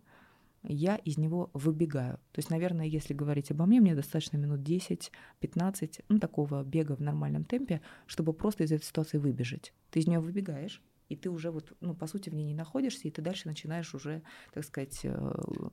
[0.64, 2.18] я из него выбегаю.
[2.32, 7.02] То есть, наверное, если говорить обо мне, мне достаточно минут 10-15, ну, такого бега в
[7.02, 9.74] нормальном темпе, чтобы просто из этой ситуации выбежать.
[9.90, 13.08] Ты из нее выбегаешь, и ты уже вот, ну, по сути, в ней не находишься,
[13.08, 14.22] и ты дальше начинаешь уже,
[14.54, 15.12] так сказать, э,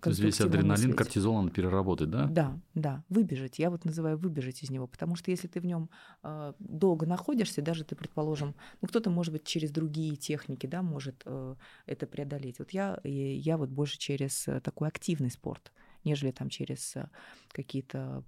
[0.00, 0.96] То есть весь адреналин, мыслить.
[0.96, 2.26] кортизол он переработать, да?
[2.26, 3.58] Да, да, выбежать.
[3.58, 5.90] Я вот называю выбежать из него, потому что если ты в нем
[6.22, 11.22] э, долго находишься, даже ты, предположим, ну, кто-то, может быть, через другие техники, да, может
[11.26, 11.54] э,
[11.84, 12.58] это преодолеть.
[12.58, 15.72] Вот я, я вот больше через такой активный спорт,
[16.04, 16.94] нежели там через
[17.52, 18.24] какие-то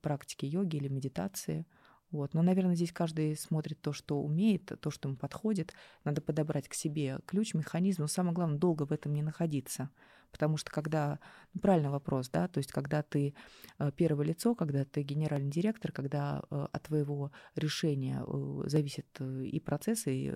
[0.00, 1.66] практики йоги или медитации.
[2.12, 2.34] Вот.
[2.34, 5.74] Но, наверное, здесь каждый смотрит то, что умеет, то, что ему подходит.
[6.04, 8.02] Надо подобрать к себе ключ, механизм.
[8.02, 9.90] Но самое главное, долго в этом не находиться.
[10.30, 11.18] Потому что когда...
[11.54, 12.48] Ну, правильный вопрос, да?
[12.48, 13.34] То есть когда ты
[13.78, 19.58] э, первое лицо, когда ты генеральный директор, когда э, от твоего решения э, зависит и
[19.60, 20.34] процессы, и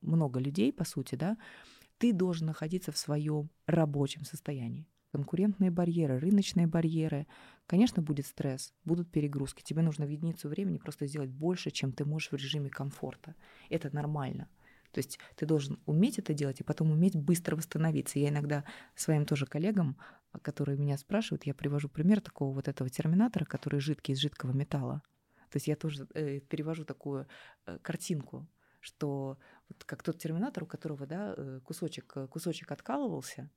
[0.00, 1.36] много людей, по сути, да,
[1.98, 7.26] ты должен находиться в своем рабочем состоянии конкурентные барьеры, рыночные барьеры.
[7.66, 9.62] Конечно, будет стресс, будут перегрузки.
[9.62, 13.34] Тебе нужно в единицу времени просто сделать больше, чем ты можешь в режиме комфорта.
[13.68, 14.48] Это нормально.
[14.92, 18.18] То есть ты должен уметь это делать и потом уметь быстро восстановиться.
[18.18, 18.64] Я иногда
[18.94, 19.96] своим тоже коллегам,
[20.42, 25.02] которые меня спрашивают, я привожу пример такого вот этого терминатора, который жидкий из жидкого металла.
[25.50, 27.26] То есть я тоже э, перевожу такую
[27.66, 28.48] э, картинку,
[28.80, 29.38] что
[29.68, 33.50] вот как тот терминатор, у которого да, э, кусочек, кусочек откалывался,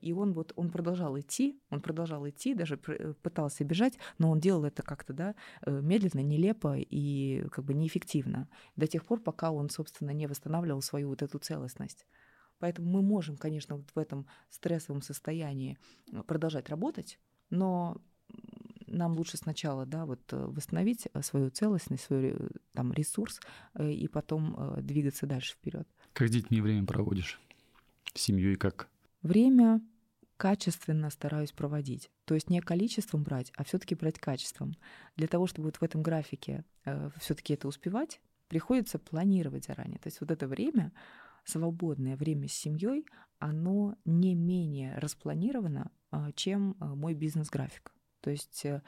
[0.00, 4.38] и он вот он продолжал идти, он продолжал идти, даже э, пытался бежать, но он
[4.38, 9.50] делал это как-то, да, э, медленно, нелепо и как бы неэффективно до тех пор, пока
[9.50, 12.06] он, собственно, не восстанавливал свою вот эту целостность.
[12.58, 15.78] Поэтому мы можем, конечно, вот в этом стрессовом состоянии
[16.26, 17.18] продолжать работать,
[17.50, 18.00] но
[18.86, 22.36] нам лучше сначала, да, вот восстановить свою целостность, свой
[22.72, 23.40] там ресурс
[23.78, 25.86] и потом двигаться дальше вперед.
[26.12, 27.40] Как с детьми время проводишь?
[28.14, 28.88] С семьей как?
[29.26, 29.80] Время
[30.36, 32.12] качественно стараюсь проводить.
[32.26, 34.76] То есть не количеством брать, а все-таки брать качеством.
[35.16, 39.98] Для того, чтобы вот в этом графике э, все-таки это успевать, приходится планировать заранее.
[39.98, 40.92] То есть вот это время,
[41.44, 43.04] свободное время с семьей,
[43.40, 47.90] оно не менее распланировано, э, чем э, мой бизнес-график.
[48.20, 48.80] То есть э,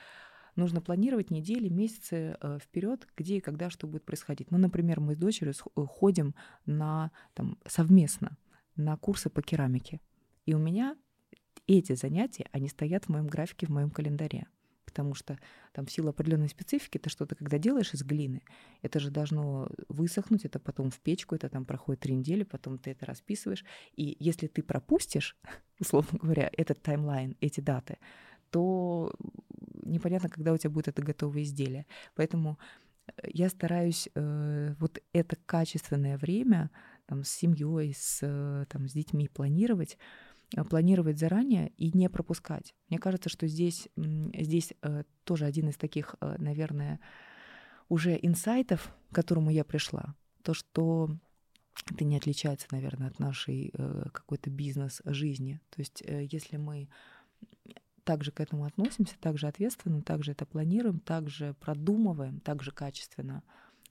[0.54, 4.52] нужно планировать недели, месяцы э, вперед, где и когда что будет происходить.
[4.52, 8.36] Ну, например, мы с дочерью э, ходим на, там, совместно
[8.76, 10.00] на курсы по керамике.
[10.48, 10.96] И у меня
[11.66, 14.46] эти занятия, они стоят в моем графике, в моем календаре.
[14.86, 15.38] Потому что
[15.74, 18.40] там в силу определенной специфики ты что-то, когда делаешь из глины,
[18.80, 22.92] это же должно высохнуть, это потом в печку, это там проходит три недели, потом ты
[22.92, 23.62] это расписываешь.
[23.94, 25.36] И если ты пропустишь,
[25.80, 27.98] условно говоря, этот таймлайн, эти даты,
[28.48, 29.12] то
[29.82, 31.84] непонятно, когда у тебя будет это готовое изделие.
[32.14, 32.58] Поэтому
[33.06, 36.70] э, я стараюсь э, вот это качественное время
[37.04, 39.98] там, с семьей, с, э, там, с детьми планировать,
[40.68, 42.74] планировать заранее и не пропускать.
[42.88, 47.00] Мне кажется, что здесь, здесь э, тоже один из таких, э, наверное,
[47.88, 50.14] уже инсайтов, к которому я пришла.
[50.42, 51.10] То, что
[51.90, 53.72] это не отличается, наверное, от нашей
[54.12, 55.60] какой-то бизнес-жизни.
[55.70, 56.88] То есть если мы
[58.08, 63.42] также к этому относимся, также ответственно, также это планируем, также продумываем, также качественно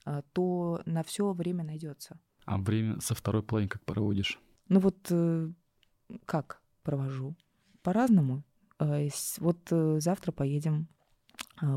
[0.04, 2.18] э, то на все время найдется.
[2.44, 4.40] А время со второй половины как проводишь?
[4.68, 5.52] Ну вот э,
[6.26, 7.34] как провожу?
[7.82, 8.42] По-разному.
[8.78, 10.88] Вот завтра поедем,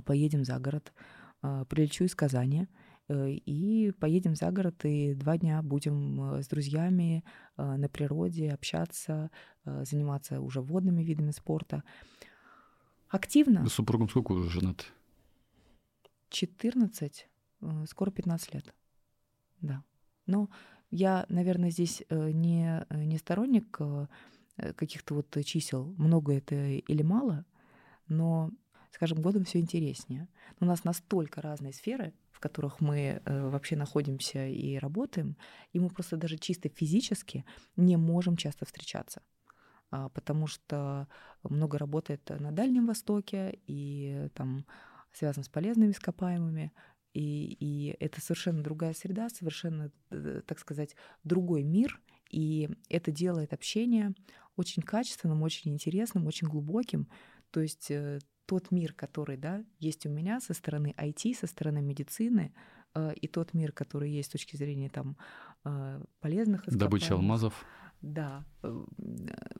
[0.05, 0.93] поедем за город,
[1.41, 2.67] прилечу из Казани
[3.09, 7.23] и поедем за город, и два дня будем с друзьями
[7.57, 9.31] на природе общаться,
[9.65, 11.83] заниматься уже водными видами спорта
[13.11, 13.67] активно.
[13.67, 14.85] С супругом сколько уже женаты?
[16.29, 17.27] 14,
[17.61, 18.73] э, скоро 15 лет.
[19.59, 19.83] Да.
[20.25, 20.49] Но
[20.91, 23.79] я, наверное, здесь э, не, э, не сторонник
[24.75, 27.45] каких-то вот чисел, много это или мало,
[28.07, 28.51] но
[28.91, 30.27] с каждым годом все интереснее.
[30.59, 35.35] У нас настолько разные сферы, в которых мы вообще находимся и работаем,
[35.71, 37.43] и мы просто даже чисто физически
[37.75, 39.23] не можем часто встречаться.
[39.91, 41.07] А, потому что
[41.43, 44.65] много работает на Дальнем Востоке и там
[45.11, 46.71] связан с полезными ископаемыми.
[47.13, 51.99] И, и это совершенно другая среда, совершенно, э, так сказать, другой мир.
[52.29, 54.13] И это делает общение
[54.55, 57.07] очень качественным, очень интересным, очень глубоким.
[57.51, 61.81] То есть э, тот мир, который да, есть у меня со стороны IT, со стороны
[61.81, 62.53] медицины,
[62.95, 65.17] э, и тот мир, который есть с точки зрения там,
[66.21, 66.79] полезных ископаемых.
[66.79, 67.65] Добыча алмазов.
[68.01, 68.43] Да,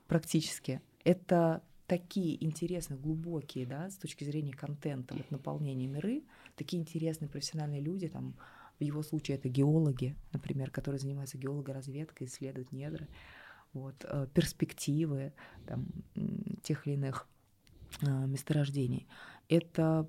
[0.07, 0.81] практически.
[1.03, 1.61] Это
[1.91, 6.23] такие интересные, глубокие, да, с точки зрения контента, вот наполнения миры,
[6.55, 8.35] такие интересные профессиональные люди, там,
[8.79, 13.07] в его случае это геологи, например, которые занимаются геологоразведкой, исследуют недры,
[13.73, 15.33] вот, э, перспективы
[15.67, 15.87] там,
[16.63, 17.27] тех или иных
[18.01, 19.07] э, месторождений.
[19.49, 20.07] Это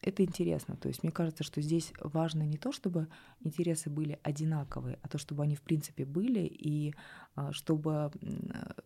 [0.00, 0.76] это интересно.
[0.76, 3.06] То есть мне кажется, что здесь важно не то, чтобы
[3.40, 6.92] интересы были одинаковые, а то, чтобы они в принципе были, и
[7.52, 8.10] чтобы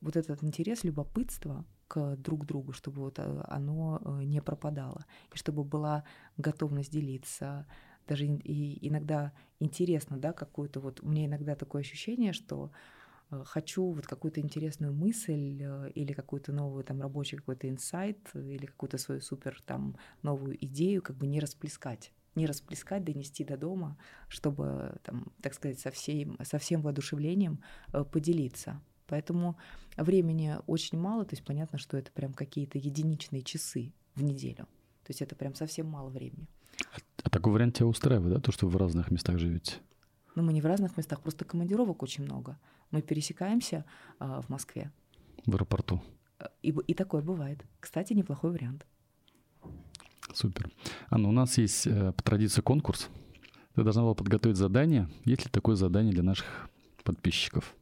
[0.02, 5.36] вот этот интерес, любопытство к друг другу, чтобы вот э, оно э, не пропадало, и
[5.36, 6.04] чтобы была
[6.36, 7.66] готовность делиться,
[8.06, 12.70] даже и иногда интересно, да, какую-то вот, у меня иногда такое ощущение, что
[13.30, 15.62] Э, хочу вот какую-то интересную мысль
[15.94, 21.16] или какую-то новую там рабочий какой-то инсайт или какую-то свою супер там новую идею как
[21.16, 23.96] бы не расплескать не расплескать, донести до дома,
[24.28, 27.62] чтобы, там, так сказать, со, всем, со всем воодушевлением
[28.12, 28.82] поделиться.
[29.06, 29.56] Поэтому
[29.96, 34.66] времени очень мало, то есть понятно, что это прям какие-то единичные часы в неделю.
[35.04, 36.48] То есть это прям совсем мало времени.
[36.92, 39.76] А, а такой вариант тебя устраивает, да, то, что вы в разных местах живете?
[40.34, 42.58] Ну, мы не в разных местах, просто командировок очень много.
[42.90, 43.84] Мы пересекаемся
[44.20, 44.92] э, в Москве.
[45.46, 46.02] В аэропорту.
[46.62, 47.64] И, и такое бывает.
[47.80, 48.86] Кстати, неплохой вариант.
[50.34, 50.70] Супер.
[51.08, 53.08] Анна, у нас есть э, по традиции конкурс.
[53.74, 55.08] Ты должна была подготовить задание.
[55.24, 56.68] Есть ли такое задание для наших
[57.04, 57.74] подписчиков?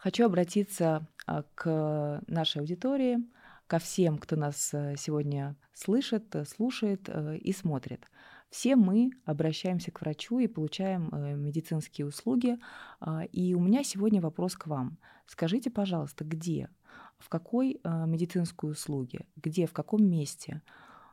[0.00, 3.18] Хочу обратиться а, к нашей аудитории,
[3.66, 8.06] ко всем, кто нас э, сегодня слышит, слушает э, и смотрит.
[8.48, 12.58] Все мы обращаемся к врачу и получаем э, медицинские услуги.
[12.98, 14.96] А, и у меня сегодня вопрос к вам.
[15.26, 16.70] Скажите, пожалуйста, где,
[17.18, 20.62] в какой э, медицинской услуге, где, в каком месте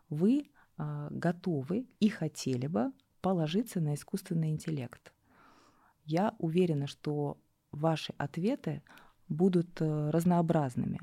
[0.08, 5.12] вы а, готовы и хотели бы положиться на искусственный интеллект?
[6.06, 7.38] Я уверена, что
[7.72, 8.81] ваши ответы
[9.30, 10.99] будут э, разнообразными.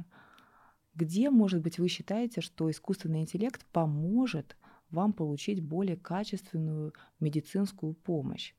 [0.95, 4.57] Где, может быть, вы считаете, что искусственный интеллект поможет
[4.91, 8.55] вам получить более качественную медицинскую помощь.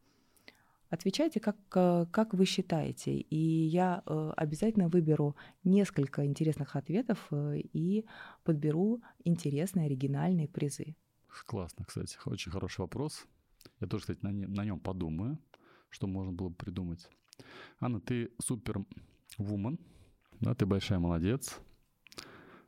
[0.90, 8.06] Отвечайте, как, э, как вы считаете, и я э, обязательно выберу несколько интересных ответов и
[8.44, 10.95] подберу интересные, оригинальные призы.
[11.45, 13.26] Классно, кстати, очень хороший вопрос.
[13.82, 15.38] Я тоже, кстати, на нем подумаю,
[15.90, 17.10] что можно было бы придумать.
[17.80, 18.86] Анна, ты супер
[19.38, 19.80] вумен,
[20.40, 21.60] да, ты большая молодец,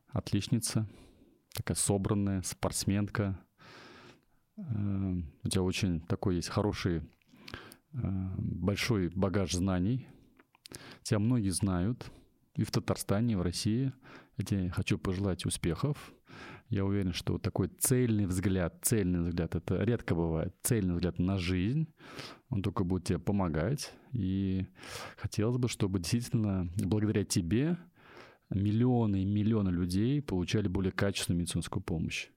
[0.08, 0.88] отличница,
[1.54, 3.38] такая собранная, спортсменка,
[4.58, 5.12] Э,
[5.44, 7.02] у тебя очень такой есть хороший, э,
[8.38, 10.08] большой багаж знаний.
[11.02, 12.10] Тебя многие знают
[12.54, 13.92] и в Татарстане, и в России.
[14.36, 16.12] Я тебе хочу пожелать успехов.
[16.68, 21.88] Я уверен, что такой цельный взгляд, цельный взгляд, это редко бывает, цельный взгляд на жизнь,
[22.50, 23.94] он только будет тебе помогать.
[24.12, 24.66] И
[25.16, 27.78] хотелось бы, чтобы действительно благодаря тебе
[28.50, 32.28] миллионы и миллионы людей получали более качественную медицинскую помощь.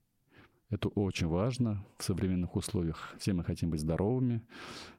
[0.69, 3.13] Это очень важно в современных условиях.
[3.19, 4.41] Все мы хотим быть здоровыми,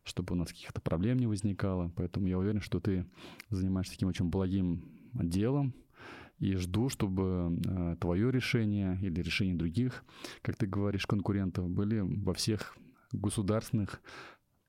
[0.04, 1.90] чтобы у нас каких-то проблем не возникало.
[1.96, 3.06] Поэтому я уверен, что ты
[3.48, 4.84] занимаешься таким очень благим
[5.14, 5.72] делом.
[6.42, 10.04] И жду, чтобы э, твое решение или решение других,
[10.42, 12.76] как ты говоришь, конкурентов были во всех
[13.12, 14.02] государственных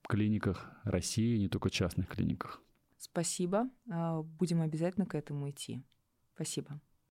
[0.07, 2.61] клиниках России, не только частных клиниках.
[2.99, 3.71] Спасибо.
[3.89, 5.83] А, будем обязательно к этому идти.
[6.35, 6.79] Спасибо.